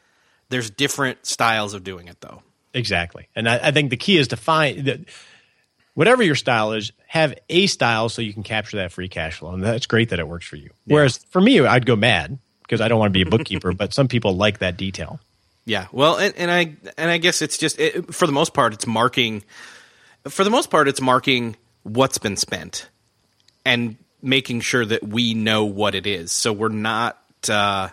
There's 0.49 0.69
different 0.69 1.25
styles 1.25 1.73
of 1.73 1.83
doing 1.83 2.07
it, 2.07 2.21
though. 2.21 2.41
Exactly, 2.73 3.27
and 3.35 3.49
I, 3.49 3.67
I 3.67 3.71
think 3.71 3.89
the 3.89 3.97
key 3.97 4.17
is 4.17 4.29
to 4.29 4.37
find 4.37 4.85
that 4.85 5.01
whatever 5.95 6.23
your 6.23 6.35
style 6.35 6.71
is, 6.71 6.93
have 7.07 7.37
a 7.49 7.67
style 7.67 8.07
so 8.07 8.21
you 8.21 8.33
can 8.33 8.43
capture 8.43 8.77
that 8.77 8.91
free 8.91 9.09
cash 9.09 9.39
flow, 9.39 9.51
and 9.51 9.63
that's 9.63 9.85
great 9.85 10.09
that 10.09 10.19
it 10.19 10.27
works 10.27 10.47
for 10.47 10.55
you. 10.55 10.69
Yeah. 10.85 10.95
Whereas 10.95 11.17
for 11.29 11.41
me, 11.41 11.59
I'd 11.59 11.85
go 11.85 11.95
mad 11.95 12.39
because 12.61 12.79
I 12.79 12.87
don't 12.87 12.99
want 12.99 13.11
to 13.11 13.17
be 13.17 13.23
a 13.23 13.29
bookkeeper, 13.29 13.73
but 13.77 13.93
some 13.93 14.07
people 14.07 14.35
like 14.35 14.59
that 14.59 14.77
detail. 14.77 15.19
Yeah, 15.65 15.87
well, 15.91 16.17
and, 16.17 16.33
and 16.37 16.49
I 16.49 16.77
and 16.97 17.11
I 17.11 17.17
guess 17.17 17.41
it's 17.41 17.57
just 17.57 17.79
it, 17.79 18.13
for 18.13 18.25
the 18.25 18.31
most 18.31 18.53
part, 18.53 18.73
it's 18.73 18.87
marking 18.87 19.43
for 20.27 20.43
the 20.43 20.49
most 20.49 20.69
part, 20.69 20.87
it's 20.87 21.01
marking 21.01 21.55
what's 21.83 22.17
been 22.17 22.35
spent 22.35 22.89
and 23.65 23.97
making 24.21 24.61
sure 24.61 24.85
that 24.85 25.07
we 25.07 25.33
know 25.33 25.65
what 25.65 25.95
it 25.95 26.05
is. 26.05 26.31
So 26.31 26.51
we're 26.51 26.69
not, 26.69 27.17
uh, 27.49 27.89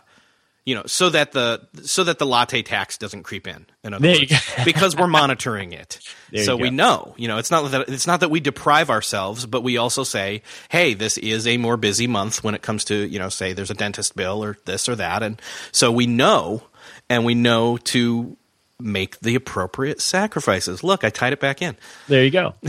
you 0.65 0.75
know, 0.75 0.83
so 0.87 1.11
that 1.11 1.31
the 1.31 1.65
so 1.83 2.03
that 2.03 2.19
the 2.19 2.27
latte 2.27 2.63
tax 2.63 2.99
doesn't 2.99 3.23
creep 3.23 3.47
in. 3.47 3.67
In 3.85 3.93
words, 4.03 4.33
because 4.65 4.97
we're 4.97 5.07
monitoring 5.07 5.73
it, 5.73 6.01
so 6.43 6.57
we 6.57 6.71
know. 6.71 7.15
You 7.17 7.29
know, 7.29 7.39
it's 7.39 7.53
not 7.53 7.71
that 7.71 7.89
it's 7.89 8.07
not 8.09 8.19
that 8.21 8.31
we 8.31 8.41
deprive 8.41 8.91
ourselves, 8.91 9.47
but 9.47 9.63
we 9.63 9.77
also 9.77 10.03
say, 10.03 10.43
hey, 10.69 10.95
this 10.95 11.19
is 11.19 11.47
a 11.47 11.57
more 11.57 11.77
busy 11.77 12.09
month 12.09 12.43
when 12.43 12.57
it 12.57 12.63
comes 12.63 12.85
to 12.87 13.07
you 13.07 13.21
know, 13.21 13.29
say 13.29 13.53
there's 13.53 13.71
a 13.71 13.75
dentist 13.75 14.17
bill 14.17 14.43
or 14.43 14.57
this 14.65 14.89
or 14.89 14.97
that, 14.97 15.23
and 15.23 15.41
so 15.71 15.93
we 15.93 16.09
know, 16.09 16.65
and 17.09 17.25
we 17.25 17.37
know 17.37 17.77
to 17.77 18.37
make 18.81 19.21
the 19.21 19.35
appropriate 19.35 20.01
sacrifices. 20.01 20.85
Look, 20.85 21.05
I 21.05 21.11
tied 21.11 21.33
it 21.33 21.41
back 21.41 21.63
in. 21.63 21.77
There 22.09 22.25
you 22.25 22.31
go. 22.31 22.55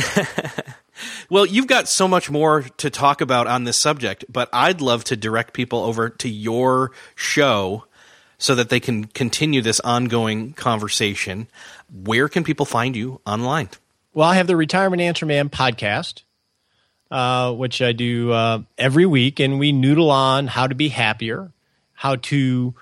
well, 1.30 1.45
you've 1.45 1.68
got 1.68 1.88
so 1.88 2.08
much 2.08 2.30
more 2.30 2.64
to 2.78 2.89
talk 2.89 3.22
about 3.22 3.47
on 3.47 3.64
this 3.64 3.80
subject, 3.80 4.26
but 4.30 4.49
I'd 4.53 4.82
love 4.82 5.03
to 5.05 5.16
direct 5.16 5.53
people 5.53 5.80
over 5.80 6.10
to 6.10 6.30
your 6.30 6.91
show 7.16 7.86
so 8.38 8.55
that 8.55 8.70
they 8.70 8.80
can 8.80 9.05
continue 9.05 9.62
this 9.62 9.80
ongoing 9.82 10.53
conversation. 10.53 11.47
Where 11.91 12.30
can 12.30 12.43
people 12.43 12.66
find 12.66 12.95
you 12.95 13.20
online? 13.26 13.70
Well, 14.14 14.30
I 14.30 14.36
have 14.36 14.47
the 14.47 14.55
Retirement 14.55 15.01
Answer 15.01 15.26
Man 15.26 15.49
podcast, 15.49 16.24
uh, 17.12 17.53
which 17.53 17.82
I 17.82 17.93
do 17.93 18.32
uh, 18.32 18.60
every 18.78 19.05
week, 19.05 19.39
and 19.39 19.60
we 19.60 19.72
noodle 19.72 20.12
on 20.12 20.47
how 20.47 20.68
to 20.68 20.76
be 20.76 20.89
happier, 20.89 21.51
how 21.93 22.18
to 22.18 22.76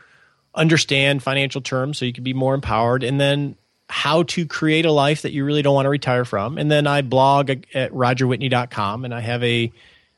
understand 0.55 1.21
financial 1.21 1.61
terms 1.61 1.97
so 1.97 2.05
you 2.05 2.13
can 2.13 2.23
be 2.23 2.33
more 2.33 2.53
empowered, 2.53 3.03
and 3.03 3.19
then 3.19 3.55
how 3.87 4.23
to 4.23 4.45
create 4.45 4.85
a 4.85 4.91
life 4.91 5.21
that 5.21 5.31
you 5.31 5.45
really 5.45 5.61
don't 5.61 5.75
want 5.75 5.85
to 5.85 5.89
retire 5.89 6.25
from. 6.25 6.57
And 6.57 6.71
then 6.71 6.87
I 6.87 7.01
blog 7.01 7.49
at 7.49 7.91
rogerwhitney.com 7.91 9.05
and 9.05 9.13
I 9.13 9.19
have 9.19 9.43
a, 9.43 9.71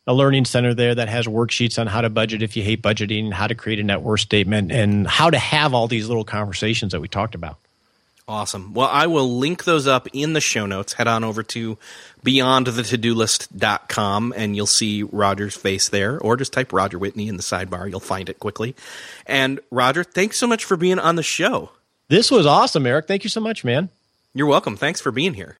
a 0.06 0.14
learning 0.14 0.46
center 0.46 0.74
there 0.74 0.96
that 0.96 1.10
has 1.10 1.28
worksheets 1.28 1.78
on 1.78 1.88
how 1.88 2.02
to 2.02 2.10
budget 2.10 2.42
if 2.42 2.56
you 2.56 2.64
hate 2.64 2.82
budgeting, 2.82 3.34
how 3.34 3.48
to 3.48 3.56
create 3.56 3.80
a 3.80 3.84
net 3.84 4.02
worth 4.02 4.22
statement, 4.22 4.72
and 4.72 5.06
how 5.06 5.30
to 5.30 5.38
have 5.38 5.74
all 5.74 5.88
these 5.88 6.08
little 6.08 6.24
conversations 6.24 6.94
that 6.94 7.02
we 7.02 7.10
talked 7.10 7.36
about. 7.36 7.60
Awesome. 8.30 8.74
Well, 8.74 8.90
I 8.92 9.08
will 9.08 9.38
link 9.38 9.64
those 9.64 9.88
up 9.88 10.10
in 10.12 10.34
the 10.34 10.42
show 10.42 10.66
notes. 10.66 10.92
Head 10.94 11.08
on 11.08 11.24
over 11.24 11.44
to 11.44 11.78
beyondthetodolist.com 12.26 14.34
and 14.36 14.54
you'll 14.54 14.66
see 14.66 15.04
Roger's 15.04 15.56
face 15.56 15.88
there, 15.88 16.20
or 16.20 16.36
just 16.36 16.52
type 16.52 16.74
Roger 16.74 17.00
Whitney 17.00 17.30
in 17.30 17.38
the 17.38 17.44
sidebar. 17.44 17.90
You'll 17.90 18.02
find 18.02 18.28
it 18.28 18.40
quickly. 18.40 18.76
And 19.26 19.62
Roger, 19.72 20.04
thanks 20.04 20.38
so 20.38 20.46
much 20.46 20.66
for 20.66 20.76
being 20.76 21.00
on 21.00 21.16
the 21.16 21.24
show. 21.24 21.70
This 22.10 22.30
was 22.30 22.46
awesome, 22.46 22.86
Eric. 22.86 23.08
Thank 23.08 23.24
you 23.24 23.30
so 23.30 23.40
much, 23.40 23.64
man. 23.64 23.88
You're 24.34 24.48
welcome. 24.48 24.76
Thanks 24.76 25.00
for 25.00 25.14
being 25.14 25.34
here. 25.34 25.58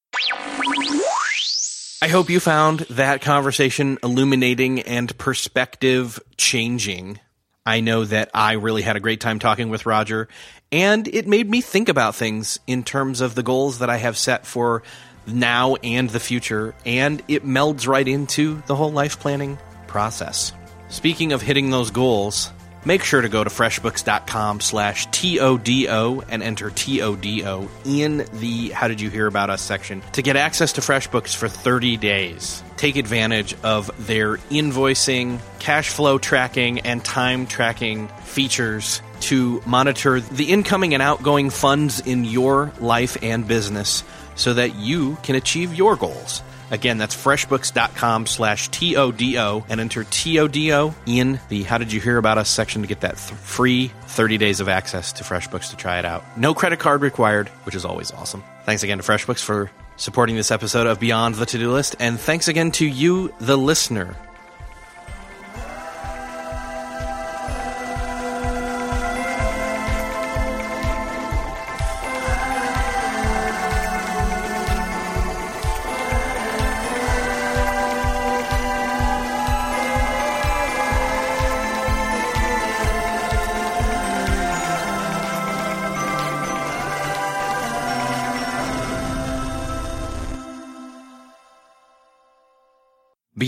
I 2.02 2.10
hope 2.10 2.30
you 2.30 2.42
found 2.42 2.82
that 2.82 3.22
conversation 3.22 3.98
illuminating 4.04 4.82
and 4.82 5.18
perspective 5.18 6.20
changing. 6.36 7.22
I 7.68 7.82
know 7.82 8.06
that 8.06 8.32
I 8.34 8.54
really 8.54 8.82
had 8.82 8.96
a 8.96 9.02
great 9.02 9.20
time 9.20 9.40
talking 9.40 9.68
with 9.68 9.86
Roger, 9.86 10.30
and 10.72 11.06
it 11.06 11.28
made 11.28 11.50
me 11.50 11.60
think 11.60 11.90
about 11.90 12.16
things 12.16 12.62
in 12.66 12.86
terms 12.86 13.20
of 13.20 13.36
the 13.36 13.44
goals 13.44 13.80
that 13.80 13.90
I 13.90 13.98
have 13.98 14.18
set 14.18 14.48
for 14.48 14.84
now 15.28 15.76
and 15.84 16.10
the 16.10 16.22
future, 16.22 16.74
and 16.86 17.22
it 17.28 17.46
melds 17.46 17.86
right 17.86 18.08
into 18.08 18.64
the 18.68 18.76
whole 18.78 18.94
life 18.94 19.20
planning 19.20 19.60
process. 19.86 20.54
Speaking 20.88 21.34
of 21.34 21.42
hitting 21.42 21.70
those 21.70 21.92
goals, 21.92 22.54
make 22.86 23.04
sure 23.04 23.22
to 23.22 23.30
go 23.30 23.44
to 23.44 23.50
freshbooks.com 23.50 24.60
slash 24.62 25.08
TODO 25.08 26.24
and 26.30 26.44
enter 26.44 26.70
TODO 26.70 27.70
in 27.86 28.26
the 28.34 28.70
How 28.70 28.88
Did 28.88 29.02
You 29.02 29.10
Hear 29.10 29.28
About 29.28 29.50
Us 29.50 29.62
section 29.62 30.02
to 30.14 30.22
get 30.22 30.36
access 30.36 30.74
to 30.74 30.82
FreshBooks 30.82 31.36
for 31.36 31.48
30 31.48 31.98
days. 31.98 32.64
Take 32.78 32.96
advantage 32.96 33.56
of 33.64 33.90
their 34.06 34.38
invoicing, 34.38 35.40
cash 35.60 35.90
flow 35.90 36.18
tracking, 36.18 36.80
and 36.82 37.04
time 37.04 37.48
tracking 37.48 38.08
features 38.24 39.02
to 39.22 39.62
monitor 39.66 40.20
the 40.20 40.52
incoming 40.52 40.94
and 40.94 41.02
outgoing 41.02 41.50
funds 41.50 42.00
in 42.00 42.24
your 42.24 42.72
life 42.80 43.18
and 43.24 43.48
business 43.48 44.04
so 44.36 44.54
that 44.54 44.76
you 44.76 45.18
can 45.24 45.36
achieve 45.36 45.74
your 45.74 45.96
goals. 45.96 46.42
Again, 46.72 46.98
that's 46.98 47.16
freshbooks.com 47.16 48.26
slash 48.26 48.70
TODO 48.70 49.66
and 49.70 49.80
enter 49.80 50.04
TODO 50.04 50.94
in 51.06 51.40
the 51.50 51.64
How 51.64 51.78
Did 51.78 51.92
You 51.94 52.02
Hear 52.02 52.18
About 52.18 52.38
Us 52.38 52.50
section 52.50 52.82
to 52.82 52.88
get 52.88 53.02
that 53.02 53.18
th- 53.18 53.40
free 53.40 53.92
30 54.08 54.38
days 54.38 54.60
of 54.60 54.68
access 54.70 55.14
to 55.14 55.24
FreshBooks 55.24 55.70
to 55.72 55.78
try 55.78 56.00
it 56.00 56.06
out. 56.06 56.38
No 56.38 56.54
credit 56.54 56.80
card 56.80 57.02
required, 57.02 57.50
which 57.64 57.76
is 57.76 57.86
always 57.86 58.12
awesome. 58.12 58.44
Thanks 58.66 58.84
again 58.84 58.98
to 58.98 59.04
FreshBooks 59.04 59.44
for 59.44 59.72
supporting 59.96 60.36
this 60.36 60.52
episode 60.52 60.88
of 60.88 61.00
Beyond 61.00 61.36
the 61.36 61.46
To 61.46 61.58
Do 61.58 61.72
List. 61.72 61.96
And 62.00 62.20
thanks 62.20 62.48
again 62.48 62.72
to 62.74 62.86
you, 62.86 63.34
the 63.40 63.58
listener, 63.58 64.16